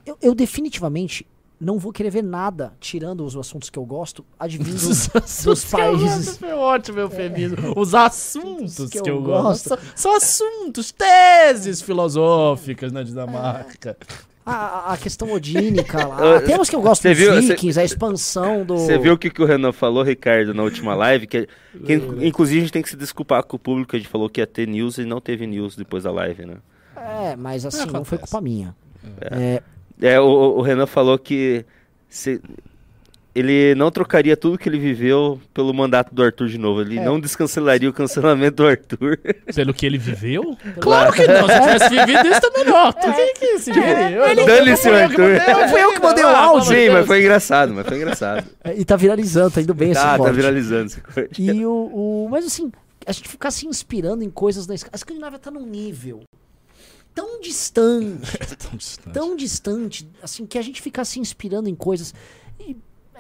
Eu, 0.06 0.18
eu 0.22 0.34
definitivamente 0.34 1.28
não 1.62 1.78
vou 1.78 1.94
querer 1.94 2.10
ver 2.10 2.24
nada, 2.24 2.74
tirando 2.80 3.24
os 3.24 3.38
assuntos 3.38 3.70
que 3.70 3.78
eu 3.78 3.86
gosto, 3.86 4.26
advindo 4.40 4.72
dos 4.80 5.66
países. 5.66 6.38
Foi 6.38 6.52
ótimo, 6.54 7.00
eufemismo. 7.00 7.74
Os 7.78 7.94
assuntos 7.94 8.90
que 8.90 9.00
que 9.00 9.10
eu 9.10 9.18
eu, 9.18 9.22
gosto. 9.22 9.70
gosto. 9.70 9.84
São, 9.96 10.16
assuntos, 10.16 10.92
teses 10.92 11.82
filosóficas 11.82 12.92
na 12.92 13.04
Dinamarca. 13.04 13.96
A, 14.44 14.94
a- 14.94 14.98
questão 14.98 15.32
odínica 15.32 16.04
lá. 16.08 16.42
Temos 16.42 16.68
que 16.68 16.76
eu 16.76 16.82
gosto 16.82 17.04
Você 17.04 17.10
dos 17.10 17.18
viu- 17.20 17.36
vikings, 17.42 17.80
a 17.80 17.84
expansão 17.84 18.66
do. 18.66 18.76
Você 18.76 18.98
viu 18.98 19.14
o 19.14 19.18
que, 19.18 19.30
que 19.30 19.42
o 19.42 19.46
Renan 19.46 19.72
falou, 19.72 20.02
Ricardo, 20.04 20.52
na 20.52 20.64
última 20.64 20.96
live? 20.96 21.28
Que, 21.28 21.48
que, 21.86 21.94
inclusive 22.26 22.58
a 22.58 22.62
gente 22.64 22.74
tem 22.74 22.82
que 22.82 22.90
se 22.90 22.96
desculpar 22.98 23.44
com 23.44 23.56
o 23.56 23.60
público, 23.60 23.96
a 23.96 24.00
gente 24.00 24.10
falou 24.10 24.28
que 24.28 24.42
ia 24.42 24.48
ter 24.48 24.68
news 24.68 24.98
e 24.98 25.06
não 25.06 25.22
teve 25.22 25.46
news 25.46 25.76
depois 25.76 26.04
da 26.06 26.12
live, 26.12 26.44
né? 26.48 26.56
É, 26.98 27.36
mas 27.36 27.68
assim, 27.68 27.86
não 27.86 28.04
foi 28.04 28.18
acontece. 28.18 28.22
culpa 28.32 28.42
minha. 28.42 28.76
É, 29.22 29.36
É, 29.58 29.64
o, 30.20 30.58
o 30.58 30.62
Renan 30.62 30.86
falou 30.88 31.18
que 31.20 31.64
se- 32.10 32.42
ele 33.34 33.74
não 33.76 33.90
trocaria 33.90 34.36
tudo 34.36 34.58
que 34.58 34.68
ele 34.68 34.78
viveu 34.78 35.40
pelo 35.54 35.74
mandato 35.74 36.14
do 36.14 36.22
Arthur 36.22 36.50
de 36.50 36.58
novo. 36.58 36.82
Ele 36.82 36.98
É. 37.00 37.06
não 37.06 37.18
descancelaria 37.18 37.90
o 37.90 37.94
cancelamento 37.94 38.58
do 38.58 38.68
Arthur. 38.68 39.18
Pelo 39.56 39.74
que 39.74 39.86
ele 39.86 39.98
viveu? 39.98 40.58
Claro 40.82 41.14
que 41.14 41.26
não. 41.26 41.48
Se 41.48 41.54
eu 41.56 41.62
tivesse 41.62 41.90
vivido 41.90 42.28
isso, 42.28 42.42
tá 42.42 42.52
melhor. 42.58 42.92
Tu 43.00 43.14
que 43.14 43.34
que 43.40 43.60
se? 43.60 43.70
Eu 43.72 44.36
não- 44.36 44.46
Dane-se 44.46 44.90
não 44.90 44.96
o 44.96 44.98
fui 44.98 45.04
eu 45.04 45.10
que 45.10 45.22
Arthur. 45.22 45.22
mandei, 45.40 45.54
Não 45.54 45.70
fui 45.70 45.82
eu 45.82 45.94
que 45.94 46.00
mandei 46.02 46.24
o 46.26 46.28
Ah, 46.28 46.38
áudio. 46.40 46.76
Sim, 46.76 46.90
mas 46.90 47.06
foi 47.08 47.20
engraçado, 47.22 47.74
mas 47.74 47.88
foi 47.88 47.98
engraçado. 47.98 48.46
é, 48.66 48.78
e 48.78 48.84
tá 48.84 48.98
viralizando, 48.98 49.52
tá 49.52 49.62
indo 49.62 49.74
bem 49.74 49.92
esse 49.92 50.02
Tá, 50.02 50.12
tá 50.12 50.18
corte. 50.18 50.36
viralizando 50.36 50.86
esse 50.88 51.00
corte. 51.00 51.42
E 51.42 51.66
o, 51.66 51.72
o- 51.72 52.28
Mas 52.30 52.46
assim, 52.46 52.70
a 53.08 53.14
gente 53.14 53.30
ficar 53.30 53.52
se 53.52 53.66
inspirando 53.66 54.26
em 54.26 54.30
coisas 54.30 54.66
da. 54.68 54.74
A 54.74 54.96
Escandinávia 54.96 55.40
tá 55.40 55.50
num 55.50 55.66
nível 55.66 56.24
tão 57.14 57.42
distante, 57.42 58.38
Tão 58.58 58.78
distante. 58.78 59.14
tão 59.14 59.36
distante, 59.36 60.10
assim, 60.22 60.46
que 60.46 60.58
a 60.58 60.62
gente 60.62 60.82
ficar 60.82 61.06
se 61.06 61.20
inspirando 61.20 61.70
em 61.70 61.76
coisas. 61.76 62.14
E 62.60 62.76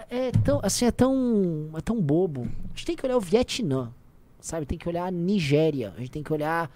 é 0.10 0.32
tão, 0.44 0.60
assim, 0.64 0.86
é 0.86 0.92
tão, 0.92 1.70
é 1.78 1.82
tão 1.82 2.00
bobo. 2.02 2.42
A 2.66 2.68
gente 2.70 2.86
tem 2.86 2.96
que 2.96 3.06
olhar 3.06 3.18
o 3.18 3.22
Vietnã, 3.22 3.92
sabe? 4.40 4.66
Tem 4.66 4.78
que 4.78 4.88
olhar 4.90 5.06
a 5.06 5.12
Nigéria, 5.12 5.94
a 5.96 6.00
gente 6.00 6.12
tem 6.12 6.24
que 6.24 6.34
olhar 6.34 6.70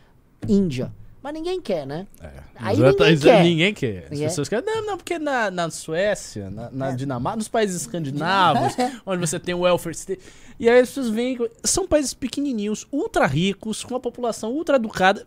Índia. 0.48 0.92
Mas 1.24 1.34
ninguém 1.34 1.60
quer, 1.60 1.88
né? 1.88 2.06
É. 2.22 2.30
Aí 2.56 2.78
ninguém 2.78 3.18
quer. 3.18 3.44
Ninguém 3.44 3.74
quer. 3.74 4.04
As 4.04 4.10
Ninguém- 4.12 4.28
pessoas 4.28 4.48
querem. 4.48 4.64
Não, 4.64 4.86
não, 4.86 4.96
porque 4.98 5.18
na, 5.18 5.50
na 5.50 5.72
Suécia, 5.72 6.52
na, 6.52 6.70
na 6.70 6.92
Dinamarca, 6.92 7.38
nos 7.38 7.48
países 7.48 7.82
escandinavos, 7.82 8.76
onde 9.08 9.22
você 9.28 9.40
tem 9.40 9.56
o 9.56 9.62
welfare 9.62 9.96
state. 9.96 10.22
E 10.60 10.70
aí 10.70 10.80
as 10.80 10.90
pessoas 10.90 11.10
veem. 11.10 11.36
São 11.64 11.88
países 11.88 12.14
pequenininhos, 12.14 12.86
ultra 12.92 13.26
ricos, 13.26 13.84
com 13.84 13.96
uma 13.96 14.00
população 14.00 14.52
ultra 14.54 14.76
educada. 14.76 15.26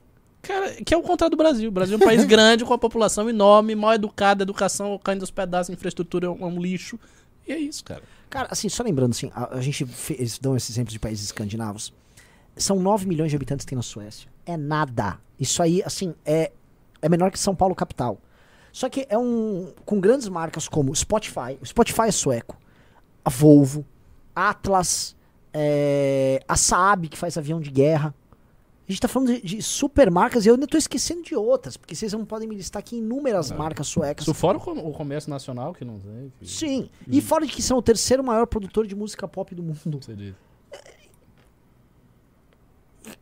Cara, 0.49 0.73
que 0.83 0.95
é 0.95 0.97
o 0.97 1.03
contrário 1.03 1.31
do 1.31 1.37
Brasil. 1.37 1.69
O 1.69 1.71
Brasil 1.73 1.99
é 1.99 2.03
um 2.03 2.07
país 2.07 2.25
grande, 2.27 2.65
com 2.65 2.71
uma 2.71 2.79
população 2.79 3.29
enorme, 3.29 3.75
mal 3.75 3.93
educada, 3.93 4.45
educação 4.45 4.99
caindo 4.99 5.21
aos 5.21 5.31
pedaços, 5.31 5.69
infraestrutura 5.69 6.27
é 6.27 6.31
um, 6.31 6.39
é 6.41 6.47
um 6.47 6.59
lixo. 6.59 6.99
E 7.47 7.53
é 7.53 7.59
isso, 7.59 7.85
cara. 7.85 8.03
Cara, 8.31 8.49
assim, 8.51 8.67
só 8.67 8.83
lembrando, 8.83 9.11
assim, 9.11 9.31
a, 9.35 9.57
a 9.59 9.61
gente 9.61 9.85
fez, 9.85 10.39
dão 10.39 10.57
esses 10.57 10.71
exemplos 10.71 10.95
de 10.95 10.99
países 10.99 11.27
escandinavos. 11.27 11.93
São 12.57 12.81
9 12.81 13.07
milhões 13.07 13.29
de 13.29 13.37
habitantes 13.37 13.67
que 13.67 13.69
tem 13.69 13.77
na 13.77 13.83
Suécia. 13.83 14.31
É 14.47 14.57
nada. 14.57 15.19
Isso 15.39 15.63
aí, 15.63 15.83
assim, 15.85 16.15
é, 16.25 16.51
é 17.03 17.09
menor 17.11 17.31
que 17.31 17.39
São 17.39 17.55
Paulo 17.55 17.75
capital. 17.75 18.19
Só 18.73 18.89
que 18.89 19.07
é 19.11 19.19
um. 19.19 19.71
Com 19.85 20.01
grandes 20.01 20.29
marcas 20.29 20.67
como 20.67 20.97
Spotify. 20.97 21.59
O 21.61 21.67
Spotify 21.67 22.09
é 22.09 22.11
sueco. 22.11 22.57
A 23.23 23.29
Volvo. 23.29 23.85
Atlas. 24.35 25.15
é, 25.53 26.43
a 26.49 26.57
Saab, 26.57 27.07
que 27.07 27.19
faz 27.19 27.37
avião 27.37 27.61
de 27.61 27.71
guerra. 27.71 28.15
A 28.89 28.93
gente 28.93 29.03
tá 29.03 29.09
falando 29.09 29.35
de, 29.35 29.43
de 29.43 29.63
super 29.63 30.11
marcas 30.11 30.47
e 30.47 30.49
eu 30.49 30.55
ainda 30.55 30.67
tô 30.67 30.79
esquecendo 30.79 31.23
de 31.23 31.35
outras, 31.35 31.77
porque 31.77 31.95
vocês 31.95 32.11
não 32.15 32.25
podem 32.25 32.49
me 32.49 32.55
listar 32.55 32.81
aqui 32.81 32.97
inúmeras 32.97 33.51
marcas 33.53 33.87
suecas. 33.87 34.23
Isso 34.23 34.33
fora 34.33 34.57
o, 34.57 34.61
com- 34.61 34.73
o 34.79 34.93
comércio 34.93 35.29
nacional, 35.29 35.75
que 35.75 35.85
não 35.85 35.99
tem. 35.99 36.33
Que 36.41 36.47
Sim. 36.47 36.89
E 37.07 37.21
fora 37.21 37.47
de 37.47 37.53
que 37.53 37.61
são 37.61 37.77
o 37.77 37.83
terceiro 37.83 38.25
maior 38.25 38.47
produtor 38.47 38.87
de 38.87 38.95
música 38.97 39.29
pop 39.29 39.55
do 39.55 39.63
mundo. 39.63 40.01
você 40.03 40.15
diz. 40.17 40.35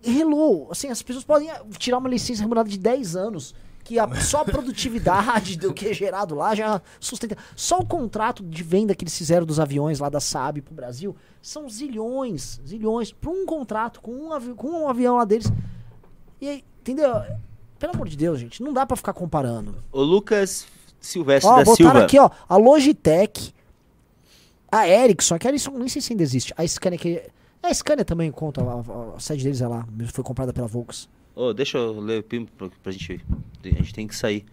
Hello, 0.04 0.68
assim, 0.70 0.88
as 0.88 1.02
pessoas 1.02 1.24
podem 1.24 1.50
ah, 1.50 1.62
tirar 1.78 1.98
uma 1.98 2.08
licença 2.08 2.40
remunerada 2.42 2.68
de 2.68 2.78
10 2.78 3.16
anos, 3.16 3.54
que 3.86 3.98
a, 4.00 4.08
só 4.20 4.40
a 4.40 4.44
produtividade 4.44 5.56
do 5.56 5.72
que 5.72 5.88
é 5.88 5.94
gerado 5.94 6.34
lá 6.34 6.54
já 6.54 6.82
sustenta. 6.98 7.36
Só 7.54 7.78
o 7.78 7.86
contrato 7.86 8.42
de 8.42 8.62
venda 8.62 8.94
que 8.94 9.04
eles 9.04 9.16
fizeram 9.16 9.46
dos 9.46 9.60
aviões 9.60 10.00
lá 10.00 10.08
da 10.08 10.18
Saab 10.20 10.60
pro 10.60 10.74
Brasil 10.74 11.14
são 11.40 11.68
zilhões, 11.68 12.60
zilhões, 12.66 13.12
por 13.12 13.30
um 13.30 13.46
contrato 13.46 14.00
com 14.00 14.10
um, 14.12 14.32
avi 14.32 14.52
com 14.54 14.68
um 14.68 14.88
avião 14.88 15.16
lá 15.16 15.24
deles. 15.24 15.50
E 16.40 16.48
aí, 16.48 16.64
entendeu? 16.80 17.12
Pelo 17.78 17.92
amor 17.94 18.08
de 18.08 18.16
Deus, 18.16 18.40
gente, 18.40 18.62
não 18.62 18.72
dá 18.72 18.84
pra 18.84 18.96
ficar 18.96 19.12
comparando. 19.12 19.76
O 19.92 20.02
Lucas 20.02 20.66
Silvestre 21.00 21.50
Ó, 21.50 21.56
da 21.58 21.64
botaram 21.64 21.90
Silva. 21.90 22.04
aqui, 22.04 22.18
ó, 22.18 22.30
a 22.48 22.56
Logitech 22.56 23.54
A 24.72 24.88
Ericsson, 24.88 25.38
que 25.38 25.46
a 25.46 25.50
Ericsson 25.50 25.70
nem 25.72 25.88
sei 25.88 26.02
se 26.02 26.12
ainda 26.12 26.22
existe. 26.22 26.52
A 26.56 26.66
Scania 26.66 26.98
que. 26.98 27.22
A 27.62 27.72
Scania 27.72 28.04
também 28.04 28.30
conta, 28.32 28.62
a, 28.62 28.74
a- 28.74 29.16
a 29.16 29.20
sede 29.20 29.44
deles 29.44 29.60
é 29.60 29.68
lá, 29.68 29.86
foi 30.12 30.24
comprada 30.24 30.52
pela 30.52 30.66
Volks. 30.66 31.08
Ô, 31.36 31.52
deixa 31.52 31.76
eu 31.78 32.00
ler 32.00 32.20
o 32.20 32.22
pimpo 32.22 32.50
pra, 32.56 32.68
pra 32.82 32.90
gente. 32.90 33.20
A 33.62 33.68
gente 33.68 33.92
tem 33.94 34.06
que 34.08 34.16
sair. 34.16 34.44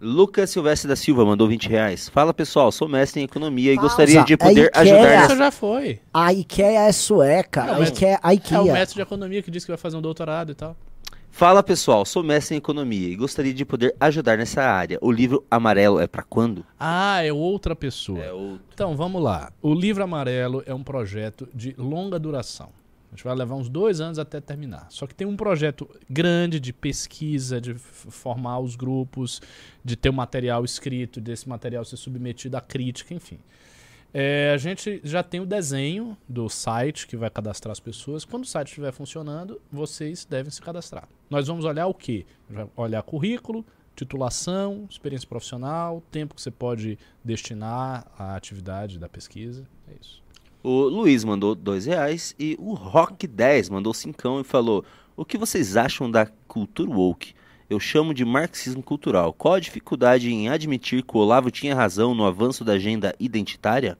Lucas 0.00 0.50
Silvestre 0.50 0.88
da 0.88 0.96
Silva 0.96 1.24
mandou 1.24 1.48
20 1.48 1.68
reais. 1.70 2.08
Fala 2.08 2.34
pessoal, 2.34 2.70
sou 2.70 2.86
mestre 2.88 3.20
em 3.20 3.24
economia 3.24 3.72
e 3.72 3.76
Pausa. 3.76 3.88
gostaria 3.88 4.24
de 4.24 4.34
É 4.34 4.36
poder 4.36 4.66
Ikea. 4.66 4.80
ajudar 4.82 4.98
Essa 5.08 5.20
nessa. 5.28 5.36
já 5.36 5.50
foi. 5.50 6.00
A 6.12 6.32
IKEA 6.34 6.80
é 6.82 6.92
sueca, 6.92 7.64
Não, 7.64 7.74
a 7.76 7.80
IKEA, 7.88 8.18
a 8.22 8.32
É 8.32 8.34
IKEA. 8.34 8.60
o 8.62 8.72
mestre 8.72 8.96
de 8.96 9.00
economia 9.02 9.40
que 9.42 9.50
disse 9.50 9.64
que 9.64 9.72
vai 9.72 9.78
fazer 9.78 9.96
um 9.96 10.02
doutorado 10.02 10.52
e 10.52 10.54
tal. 10.54 10.76
Fala 11.30 11.62
pessoal, 11.62 12.04
sou 12.04 12.22
mestre 12.22 12.54
em 12.54 12.58
economia 12.58 13.08
e 13.08 13.14
gostaria 13.16 13.54
de 13.54 13.64
poder 13.64 13.94
ajudar 14.00 14.36
nessa 14.36 14.62
área. 14.62 14.98
O 15.00 15.12
livro 15.12 15.44
amarelo 15.50 16.00
é 16.00 16.06
pra 16.06 16.22
quando? 16.22 16.64
Ah, 16.80 17.22
é 17.22 17.32
outra 17.32 17.74
pessoa. 17.76 18.34
o. 18.34 18.58
Então, 18.74 18.96
vamos 18.96 19.22
lá. 19.22 19.50
O 19.62 19.72
Livro 19.74 20.02
Amarelo 20.02 20.62
é 20.66 20.74
um 20.74 20.82
projeto 20.82 21.48
de 21.54 21.74
longa 21.78 22.18
duração. 22.18 22.68
A 23.12 23.16
gente 23.16 23.24
vai 23.24 23.34
levar 23.34 23.54
uns 23.54 23.68
dois 23.68 24.00
anos 24.00 24.18
até 24.18 24.40
terminar. 24.40 24.86
Só 24.90 25.06
que 25.06 25.14
tem 25.14 25.26
um 25.26 25.36
projeto 25.36 25.88
grande 26.08 26.58
de 26.60 26.72
pesquisa, 26.72 27.60
de 27.60 27.74
formar 27.74 28.58
os 28.58 28.76
grupos, 28.76 29.40
de 29.84 29.96
ter 29.96 30.10
o 30.10 30.12
material 30.12 30.64
escrito, 30.64 31.20
desse 31.20 31.48
material 31.48 31.84
ser 31.84 31.96
submetido 31.96 32.56
à 32.56 32.60
crítica, 32.60 33.14
enfim. 33.14 33.38
É, 34.12 34.52
a 34.54 34.56
gente 34.56 35.00
já 35.04 35.22
tem 35.22 35.40
o 35.40 35.46
desenho 35.46 36.16
do 36.28 36.48
site 36.48 37.06
que 37.06 37.16
vai 37.16 37.28
cadastrar 37.28 37.72
as 37.72 37.80
pessoas. 37.80 38.24
Quando 38.24 38.44
o 38.44 38.46
site 38.46 38.68
estiver 38.68 38.92
funcionando, 38.92 39.60
vocês 39.70 40.24
devem 40.24 40.50
se 40.50 40.60
cadastrar. 40.62 41.08
Nós 41.28 41.46
vamos 41.46 41.64
olhar 41.64 41.86
o 41.86 41.94
quê? 41.94 42.24
Olhar 42.76 43.02
currículo, 43.02 43.64
titulação, 43.94 44.86
experiência 44.88 45.28
profissional, 45.28 46.02
tempo 46.10 46.34
que 46.34 46.40
você 46.40 46.50
pode 46.50 46.98
destinar 47.24 48.06
à 48.18 48.36
atividade 48.36 48.98
da 48.98 49.08
pesquisa. 49.08 49.66
É 49.88 49.94
isso. 50.00 50.22
O 50.68 50.88
Luiz 50.88 51.22
mandou 51.22 51.54
dois 51.54 51.86
reais 51.86 52.34
e 52.36 52.56
o 52.58 52.74
Rock 52.74 53.24
10 53.28 53.68
mandou 53.68 53.94
cincão 53.94 54.40
e 54.40 54.42
falou: 54.42 54.84
O 55.16 55.24
que 55.24 55.38
vocês 55.38 55.76
acham 55.76 56.10
da 56.10 56.26
cultura 56.48 56.90
woke? 56.90 57.36
Eu 57.70 57.78
chamo 57.78 58.12
de 58.12 58.24
marxismo 58.24 58.82
cultural. 58.82 59.32
Qual 59.32 59.54
a 59.54 59.60
dificuldade 59.60 60.28
em 60.28 60.48
admitir 60.48 61.04
que 61.04 61.16
o 61.16 61.20
Olavo 61.20 61.52
tinha 61.52 61.72
razão 61.72 62.16
no 62.16 62.26
avanço 62.26 62.64
da 62.64 62.72
agenda 62.72 63.14
identitária? 63.20 63.96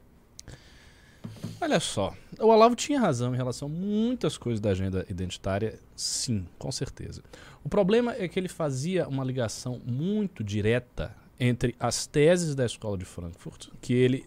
Olha 1.61 1.79
só, 1.79 2.13
o 2.37 2.49
Olavo 2.49 2.75
tinha 2.75 2.99
razão 2.99 3.33
em 3.33 3.37
relação 3.37 3.69
a 3.69 3.71
muitas 3.71 4.37
coisas 4.37 4.61
da 4.61 4.71
agenda 4.71 5.07
identitária, 5.09 5.79
sim, 5.95 6.49
com 6.59 6.73
certeza. 6.73 7.23
O 7.63 7.69
problema 7.69 8.13
é 8.19 8.27
que 8.27 8.41
ele 8.41 8.49
fazia 8.49 9.07
uma 9.07 9.23
ligação 9.23 9.81
muito 9.87 10.43
direta 10.43 11.15
entre 11.39 11.77
as 11.79 12.09
teses 12.09 12.57
da 12.57 12.67
escola 12.67 12.99
de 12.99 13.05
Frankfurt, 13.05 13.69
que 13.81 13.93
ele 13.95 14.27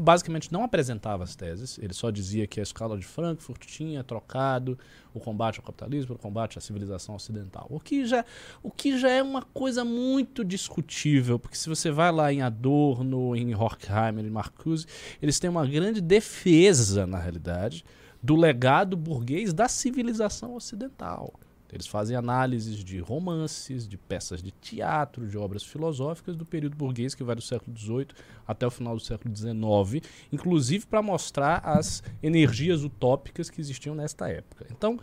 basicamente 0.00 0.50
não 0.52 0.64
apresentava 0.64 1.22
as 1.22 1.36
teses, 1.36 1.78
ele 1.78 1.92
só 1.92 2.10
dizia 2.10 2.46
que 2.46 2.58
a 2.58 2.62
escola 2.62 2.96
de 2.96 3.04
Frankfurt 3.04 3.66
tinha 3.66 4.02
trocado 4.02 4.78
o 5.12 5.20
combate 5.20 5.58
ao 5.58 5.64
capitalismo 5.64 6.08
pelo 6.08 6.18
combate 6.18 6.56
à 6.56 6.60
civilização 6.60 7.14
ocidental. 7.14 7.66
O 7.68 7.78
que 7.78 8.06
já, 8.06 8.24
o 8.62 8.70
que 8.70 8.98
já 8.98 9.10
é 9.10 9.22
uma 9.22 9.42
coisa 9.42 9.84
muito 9.84 10.44
discutível, 10.44 11.38
porque 11.38 11.56
se 11.56 11.68
você 11.68 11.90
vai 11.90 12.10
lá 12.10 12.32
em 12.32 12.40
Adorno, 12.40 13.36
em 13.36 13.54
Horkheimer, 13.54 14.24
em 14.24 14.30
Marcuse, 14.30 14.86
eles 15.20 15.38
têm 15.38 15.50
uma 15.50 15.66
grande 15.66 16.00
defesa, 16.00 17.06
na 17.06 17.18
realidade, 17.18 17.84
do 18.22 18.36
legado 18.36 18.96
burguês 18.96 19.52
da 19.52 19.68
civilização 19.68 20.54
ocidental. 20.54 21.34
Eles 21.72 21.86
fazem 21.86 22.16
análises 22.16 22.82
de 22.84 22.98
romances, 22.98 23.86
de 23.88 23.96
peças 23.96 24.42
de 24.42 24.50
teatro, 24.50 25.26
de 25.26 25.38
obras 25.38 25.62
filosóficas 25.62 26.34
do 26.36 26.44
período 26.44 26.76
burguês 26.76 27.14
que 27.14 27.22
vai 27.22 27.34
do 27.36 27.42
século 27.42 27.76
XVIII 27.76 28.08
até 28.46 28.66
o 28.66 28.70
final 28.70 28.94
do 28.96 29.00
século 29.00 29.34
XIX, 29.34 30.04
inclusive 30.32 30.86
para 30.86 31.00
mostrar 31.00 31.58
as 31.64 32.02
energias 32.22 32.82
utópicas 32.82 33.48
que 33.48 33.60
existiam 33.60 33.94
nesta 33.94 34.28
época. 34.28 34.66
Então, 34.70 34.98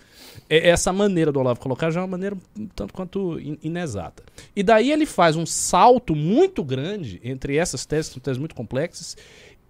é- 0.49 0.69
essa 0.69 0.91
maneira 0.91 1.31
do 1.31 1.39
Olavo 1.39 1.59
colocar 1.59 1.89
já 1.91 1.99
é 1.99 2.03
uma 2.03 2.07
maneira 2.09 2.37
tanto 2.75 2.93
quanto 2.93 3.39
in- 3.39 3.57
inexata. 3.63 4.23
E 4.55 4.61
daí 4.63 4.91
ele 4.91 5.05
faz 5.05 5.35
um 5.35 5.45
salto 5.45 6.15
muito 6.15 6.63
grande 6.63 7.19
entre 7.23 7.55
essas 7.55 7.85
teses, 7.85 8.07
que 8.09 8.13
são 8.15 8.21
teses 8.21 8.37
muito 8.37 8.55
complexas, 8.55 9.15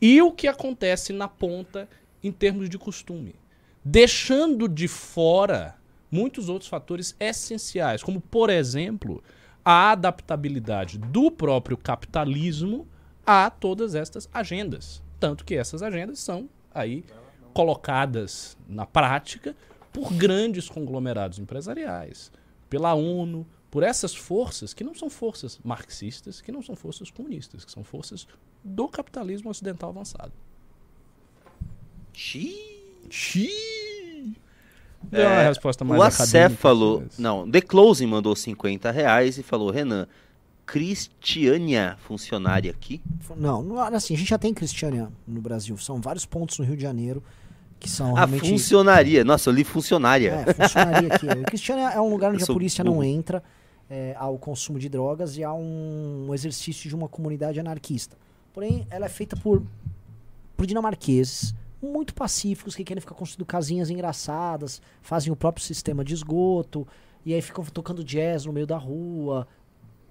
e 0.01 0.21
o 0.21 0.31
que 0.31 0.47
acontece 0.47 1.13
na 1.13 1.27
ponta 1.27 1.87
em 2.23 2.31
termos 2.31 2.69
de 2.69 2.77
costume, 2.77 3.35
deixando 3.85 4.67
de 4.67 4.87
fora 4.87 5.75
muitos 6.11 6.49
outros 6.49 6.69
fatores 6.69 7.15
essenciais, 7.19 8.03
como, 8.03 8.21
por 8.21 8.49
exemplo, 8.49 9.23
a 9.63 9.91
adaptabilidade 9.91 10.97
do 10.97 11.29
próprio 11.29 11.77
capitalismo 11.77 12.87
a 13.25 13.49
todas 13.49 13.95
estas 13.95 14.29
agendas. 14.33 15.03
Tanto 15.19 15.43
que 15.43 15.55
essas 15.55 15.83
agendas 15.83 16.19
são 16.19 16.49
aí 16.73 17.03
colocadas 17.53 18.57
na 18.67 18.85
prática 18.85 19.55
por 19.91 20.13
grandes 20.13 20.69
conglomerados 20.69 21.39
empresariais, 21.39 22.31
pela 22.69 22.93
ONU, 22.93 23.45
por 23.69 23.83
essas 23.83 24.15
forças 24.15 24.73
que 24.73 24.83
não 24.83 24.95
são 24.95 25.09
forças 25.09 25.59
marxistas, 25.63 26.39
que 26.39 26.51
não 26.51 26.61
são 26.61 26.75
forças 26.75 27.11
comunistas, 27.11 27.65
que 27.65 27.71
são 27.71 27.83
forças 27.83 28.27
do 28.63 28.87
capitalismo 28.87 29.49
ocidental 29.49 29.89
avançado. 29.89 30.31
Deu 35.03 35.21
uma 35.25 35.41
É, 35.41 35.47
resposta 35.47 35.85
mais 35.85 35.99
o 35.99 36.03
Acéfalo. 36.03 37.03
mas- 37.05 37.17
Não, 37.17 37.49
The 37.49 37.61
Closing 37.61 38.07
mandou 38.07 38.35
50 38.35 38.91
reais 38.91 39.37
e 39.37 39.43
falou: 39.43 39.69
Renan, 39.71 40.07
Cristiania 40.65 41.95
funcionária 41.99 42.71
aqui? 42.71 43.01
Não, 43.35 43.61
não, 43.61 43.79
assim, 43.79 44.13
a 44.13 44.17
gente 44.17 44.29
já 44.29 44.37
tem 44.37 44.53
Cristiania 44.53 45.09
no 45.27 45.41
Brasil. 45.41 45.77
São 45.77 46.01
vários 46.01 46.25
pontos 46.25 46.57
no 46.59 46.65
Rio 46.65 46.75
de 46.75 46.81
Janeiro 46.81 47.23
que 47.79 47.89
são 47.89 48.11
Ah, 48.17 48.25
realmente. 48.25 48.49
funcionaria. 48.49 49.23
Nossa, 49.23 49.49
eu 49.49 49.53
li 49.53 49.63
funcionária. 49.63 50.43
É, 50.47 50.53
funcionaria 50.53 51.13
aqui. 51.13 51.27
Cristiania 51.45 51.89
é 51.91 52.01
um 52.01 52.09
lugar 52.09 52.33
onde 52.33 52.43
a 52.43 52.47
polícia 52.47 52.83
não 52.83 52.93
burro. 52.93 53.03
entra 53.05 53.43
é, 53.89 54.15
ao 54.17 54.37
consumo 54.37 54.79
de 54.79 54.89
drogas 54.89 55.37
e 55.37 55.43
há 55.43 55.53
um 55.53 56.29
exercício 56.33 56.89
de 56.89 56.95
uma 56.95 57.07
comunidade 57.07 57.59
anarquista. 57.59 58.17
Porém, 58.53 58.85
ela 58.89 59.05
é 59.05 59.09
feita 59.09 59.35
por, 59.37 59.61
por 60.57 60.65
dinamarqueses 60.65 61.53
muito 61.87 62.13
pacíficos 62.13 62.75
que 62.75 62.83
querem 62.83 63.01
ficar 63.01 63.15
construindo 63.15 63.45
casinhas 63.45 63.89
engraçadas, 63.89 64.81
fazem 65.01 65.31
o 65.31 65.35
próprio 65.35 65.65
sistema 65.65 66.03
de 66.03 66.13
esgoto 66.13 66.87
e 67.25 67.33
aí 67.33 67.41
ficam 67.41 67.63
tocando 67.65 68.03
jazz 68.03 68.45
no 68.45 68.53
meio 68.53 68.67
da 68.67 68.77
rua, 68.77 69.47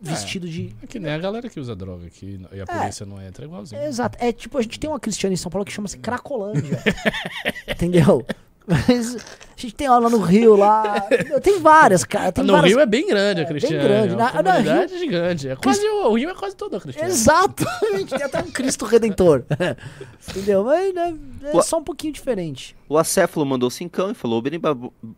vestido 0.00 0.48
de 0.48 0.74
É 0.82 0.86
que 0.86 0.98
nem 0.98 1.12
a 1.12 1.18
galera 1.18 1.48
que 1.48 1.58
usa 1.58 1.74
droga 1.74 2.06
aqui 2.06 2.40
e 2.52 2.60
a 2.60 2.66
polícia 2.66 3.06
não 3.06 3.20
entra 3.20 3.44
é 3.44 3.46
igualzinho. 3.46 3.82
Exato. 3.82 4.18
É 4.20 4.32
tipo, 4.32 4.58
a 4.58 4.62
gente 4.62 4.78
tem 4.78 4.88
uma 4.88 5.00
cristiana 5.00 5.34
em 5.34 5.36
São 5.36 5.50
Paulo 5.50 5.64
que 5.64 5.72
chama-se 5.72 5.98
Cracolândia. 5.98 6.82
Entendeu? 7.68 8.24
Mas 8.66 9.14
a 9.16 9.20
gente 9.60 9.74
tem 9.74 9.88
lá 9.88 10.00
no 10.00 10.18
Rio, 10.18 10.56
lá. 10.56 11.00
Tem 11.42 11.60
várias, 11.60 12.02
cara. 12.04 12.32
Tem 12.32 12.44
no 12.44 12.52
várias... 12.52 12.72
Rio 12.72 12.80
é 12.80 12.86
bem 12.86 13.06
grande 13.06 13.42
a 13.42 13.44
bem 13.44 13.60
grande. 13.60 14.12
É 14.14 14.16
uma 14.16 14.16
Na- 14.16 14.42
na 14.42 14.52
comunidade 14.52 14.98
gigante. 14.98 15.48
É 15.48 15.56
quase, 15.56 15.86
o 15.88 16.14
Rio 16.14 16.30
é 16.30 16.34
quase 16.34 16.56
todo 16.56 16.76
a 16.76 16.80
Cristiane. 16.80 17.08
Exato! 17.08 17.64
A 17.94 17.96
gente 17.98 18.10
tem 18.14 18.22
até 18.24 18.40
um 18.40 18.50
Cristo 18.50 18.84
Redentor. 18.84 19.44
Entendeu? 20.28 20.64
Mas 20.64 20.92
né, 20.92 21.16
é 21.44 21.56
Ua- 21.56 21.62
só 21.62 21.78
um 21.78 21.84
pouquinho 21.84 22.12
diferente. 22.12 22.76
O 22.88 22.98
Acéfalo 22.98 23.46
mandou 23.46 23.70
cincão 23.70 24.10
e 24.10 24.14
falou: 24.14 24.38
o 24.38 24.42
Beni, 24.42 24.60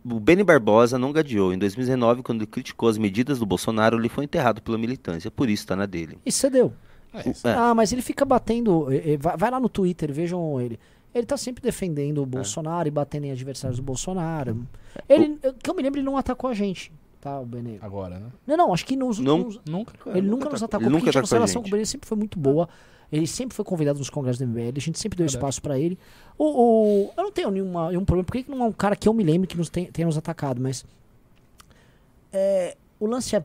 o 0.05 0.19
Beni 0.19 0.43
Barbosa 0.43 0.99
não 0.99 1.11
gadeou. 1.11 1.51
Em 1.51 1.57
2019, 1.57 2.21
quando 2.21 2.39
ele 2.41 2.47
criticou 2.47 2.87
as 2.87 2.97
medidas 2.97 3.39
do 3.39 3.45
Bolsonaro, 3.45 3.97
ele 3.97 4.09
foi 4.09 4.25
enterrado 4.25 4.61
pela 4.61 4.77
militância. 4.77 5.31
Por 5.31 5.49
isso 5.49 5.65
tá 5.65 5.75
na 5.75 5.85
dele. 5.87 6.19
E 6.25 6.31
cedeu. 6.31 6.71
É 7.13 7.29
isso. 7.29 7.47
É. 7.47 7.53
Ah, 7.55 7.73
mas 7.73 7.91
ele 7.91 8.03
fica 8.03 8.23
batendo. 8.23 8.87
vai 9.37 9.49
lá 9.49 9.59
no 9.59 9.67
Twitter, 9.67 10.13
vejam 10.13 10.61
ele. 10.61 10.79
Ele 11.13 11.25
tá 11.25 11.35
sempre 11.37 11.61
defendendo 11.63 12.19
o 12.19 12.23
É. 12.23 12.25
Bolsonaro 12.25 12.87
e 12.87 12.91
batendo 12.91 13.25
em 13.25 13.31
adversários 13.31 13.79
do 13.79 13.83
Bolsonaro. 13.83 14.65
Ele, 15.07 15.37
eu- 15.41 15.53
que 15.53 15.69
eu 15.69 15.73
me 15.75 15.81
lembro, 15.81 15.99
ele 15.99 16.05
não 16.05 16.17
atacou 16.17 16.49
a 16.49 16.53
gente, 16.53 16.91
tá, 17.19 17.39
o 17.39 17.45
Benê? 17.45 17.77
Agora, 17.81 18.19
né? 18.19 18.27
Não, 18.45 18.55
não, 18.57 18.73
acho 18.73 18.85
que 18.85 18.95
nos, 18.95 19.17
Não- 19.19 19.39
nos- 19.39 19.59
Nunca. 19.67 19.93
Ele 20.11 20.27
nunca 20.27 20.49
nos 20.49 20.61
atacou, 20.61 20.85
Ele 20.85 20.91
nunca 20.91 21.05
porque 21.05 21.17
a 21.17 21.21
atacou 21.21 21.35
a 21.35 21.39
relação 21.39 21.61
gente. 21.63 21.71
com 21.71 21.75
ele 21.77 21.85
sempre 21.85 22.07
foi 22.07 22.17
muito 22.17 22.37
boa. 22.37 22.69
Ele 23.11 23.25
sempre 23.25 23.55
foi 23.55 23.65
convidado 23.65 23.97
nos 23.97 24.07
congressos 24.09 24.37
do 24.37 24.43
MBL, 24.45 24.77
a 24.77 24.79
gente 24.79 24.99
sempre 24.99 25.17
deu 25.17 25.23
Verdade. 25.25 25.37
espaço 25.43 25.61
pra 25.63 25.79
ele. 25.79 25.97
O, 26.37 26.45
o- 26.45 27.11
eu 27.17 27.23
não 27.23 27.31
tenho 27.31 27.49
nenhuma, 27.49 27.89
nenhum 27.89 28.05
problema, 28.05 28.23
porque 28.25 28.45
não 28.47 28.63
é 28.65 28.67
um 28.67 28.71
cara 28.71 28.95
que 28.95 29.09
eu 29.09 29.13
me 29.15 29.23
lembro 29.23 29.47
que 29.47 29.57
nos 29.57 29.67
tem, 29.67 29.85
tenha 29.91 30.05
nos 30.05 30.15
atacado, 30.17 30.61
mas. 30.61 30.85
é, 32.31 32.77
o 32.99 33.05
lance 33.07 33.35
é. 33.35 33.43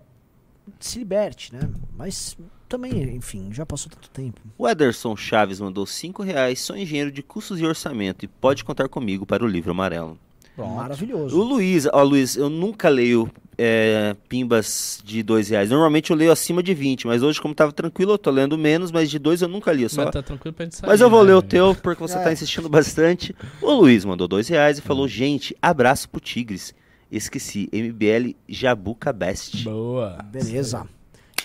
Se 0.81 0.99
liberte, 0.99 1.53
né? 1.55 1.61
Mas 1.97 2.37
também, 2.75 3.15
enfim, 3.15 3.49
já 3.53 3.65
passou 3.65 3.91
tanto 3.91 4.11
tempo. 4.11 4.41
O 4.59 4.69
Ederson 4.69 5.17
Chaves 5.17 5.61
mandou 5.61 5.87
5 5.87 6.23
reais. 6.23 6.61
Sou 6.61 6.77
engenheiro 6.77 7.11
de 7.13 7.23
custos 7.23 7.61
e 7.61 7.65
orçamento 7.65 8.25
e 8.25 8.29
pode 8.29 8.65
contar 8.65 8.89
comigo 8.89 9.25
para 9.25 9.45
o 9.45 9.47
livro 9.47 9.71
amarelo. 9.71 10.19
Pronto. 10.57 10.75
Maravilhoso. 10.75 11.39
O 11.39 11.43
Luiz, 11.43 11.87
ó, 11.93 12.03
Luiz, 12.03 12.37
eu 12.37 12.49
nunca 12.49 12.89
leio 12.89 13.29
é, 13.59 14.15
pimbas 14.29 15.01
de 15.05 15.23
2 15.23 15.49
reais. 15.51 15.71
Normalmente 15.71 16.11
eu 16.11 16.17
leio 16.17 16.31
acima 16.31 16.63
de 16.63 16.73
20, 16.75 17.07
mas 17.07 17.23
hoje, 17.23 17.41
como 17.41 17.55
tava 17.55 17.73
tranquilo, 17.73 18.13
eu 18.13 18.19
tô 18.19 18.31
lendo 18.31 18.57
menos, 18.57 18.93
mas 18.93 19.11
de 19.11 19.19
2 19.19 19.43
eu 19.43 19.49
nunca 19.49 19.73
li. 19.73 19.83
eu 19.83 19.89
Só... 19.89 20.05
Mas 20.05 20.13
tá 20.13 20.23
tranquilo 20.23 20.55
pra 20.55 20.65
gente 20.65 20.77
sair. 20.77 20.89
Mas 20.89 21.01
eu 21.01 21.11
vou 21.11 21.23
né, 21.25 21.31
ler 21.31 21.35
o 21.37 21.43
teu 21.43 21.75
porque 21.75 22.01
você 22.03 22.17
É. 22.19 22.23
tá 22.23 22.33
insistindo 22.33 22.69
bastante. 22.69 23.35
O 23.61 23.73
Luiz 23.73 24.05
mandou 24.05 24.29
dois 24.29 24.47
reais 24.49 24.79
e 24.79 24.81
falou: 24.81 25.09
gente, 25.09 25.57
abraço 25.61 26.09
pro 26.09 26.21
Tigres. 26.21 26.75
Esqueci, 27.11 27.69
MBL 27.73 28.35
Jabuca 28.49 29.13
Best. 29.13 29.65
Boa. 29.65 30.19
Beleza. 30.25 30.87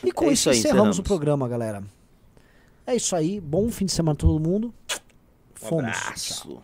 E 0.03 0.11
com 0.11 0.25
É 0.25 0.27
isso, 0.33 0.41
isso 0.41 0.49
aí, 0.49 0.57
encerramos 0.59 0.79
encerramos. 0.79 0.99
o 0.99 1.03
programa, 1.03 1.47
galera. 1.47 1.83
É 2.85 2.95
isso 2.95 3.15
aí. 3.15 3.39
Bom 3.39 3.69
fim 3.69 3.85
de 3.85 3.91
semana 3.91 4.13
a 4.13 4.15
todo 4.15 4.39
mundo. 4.39 4.73
Fomos. 5.53 5.85
abraço. 5.97 6.43
Tchau. 6.47 6.63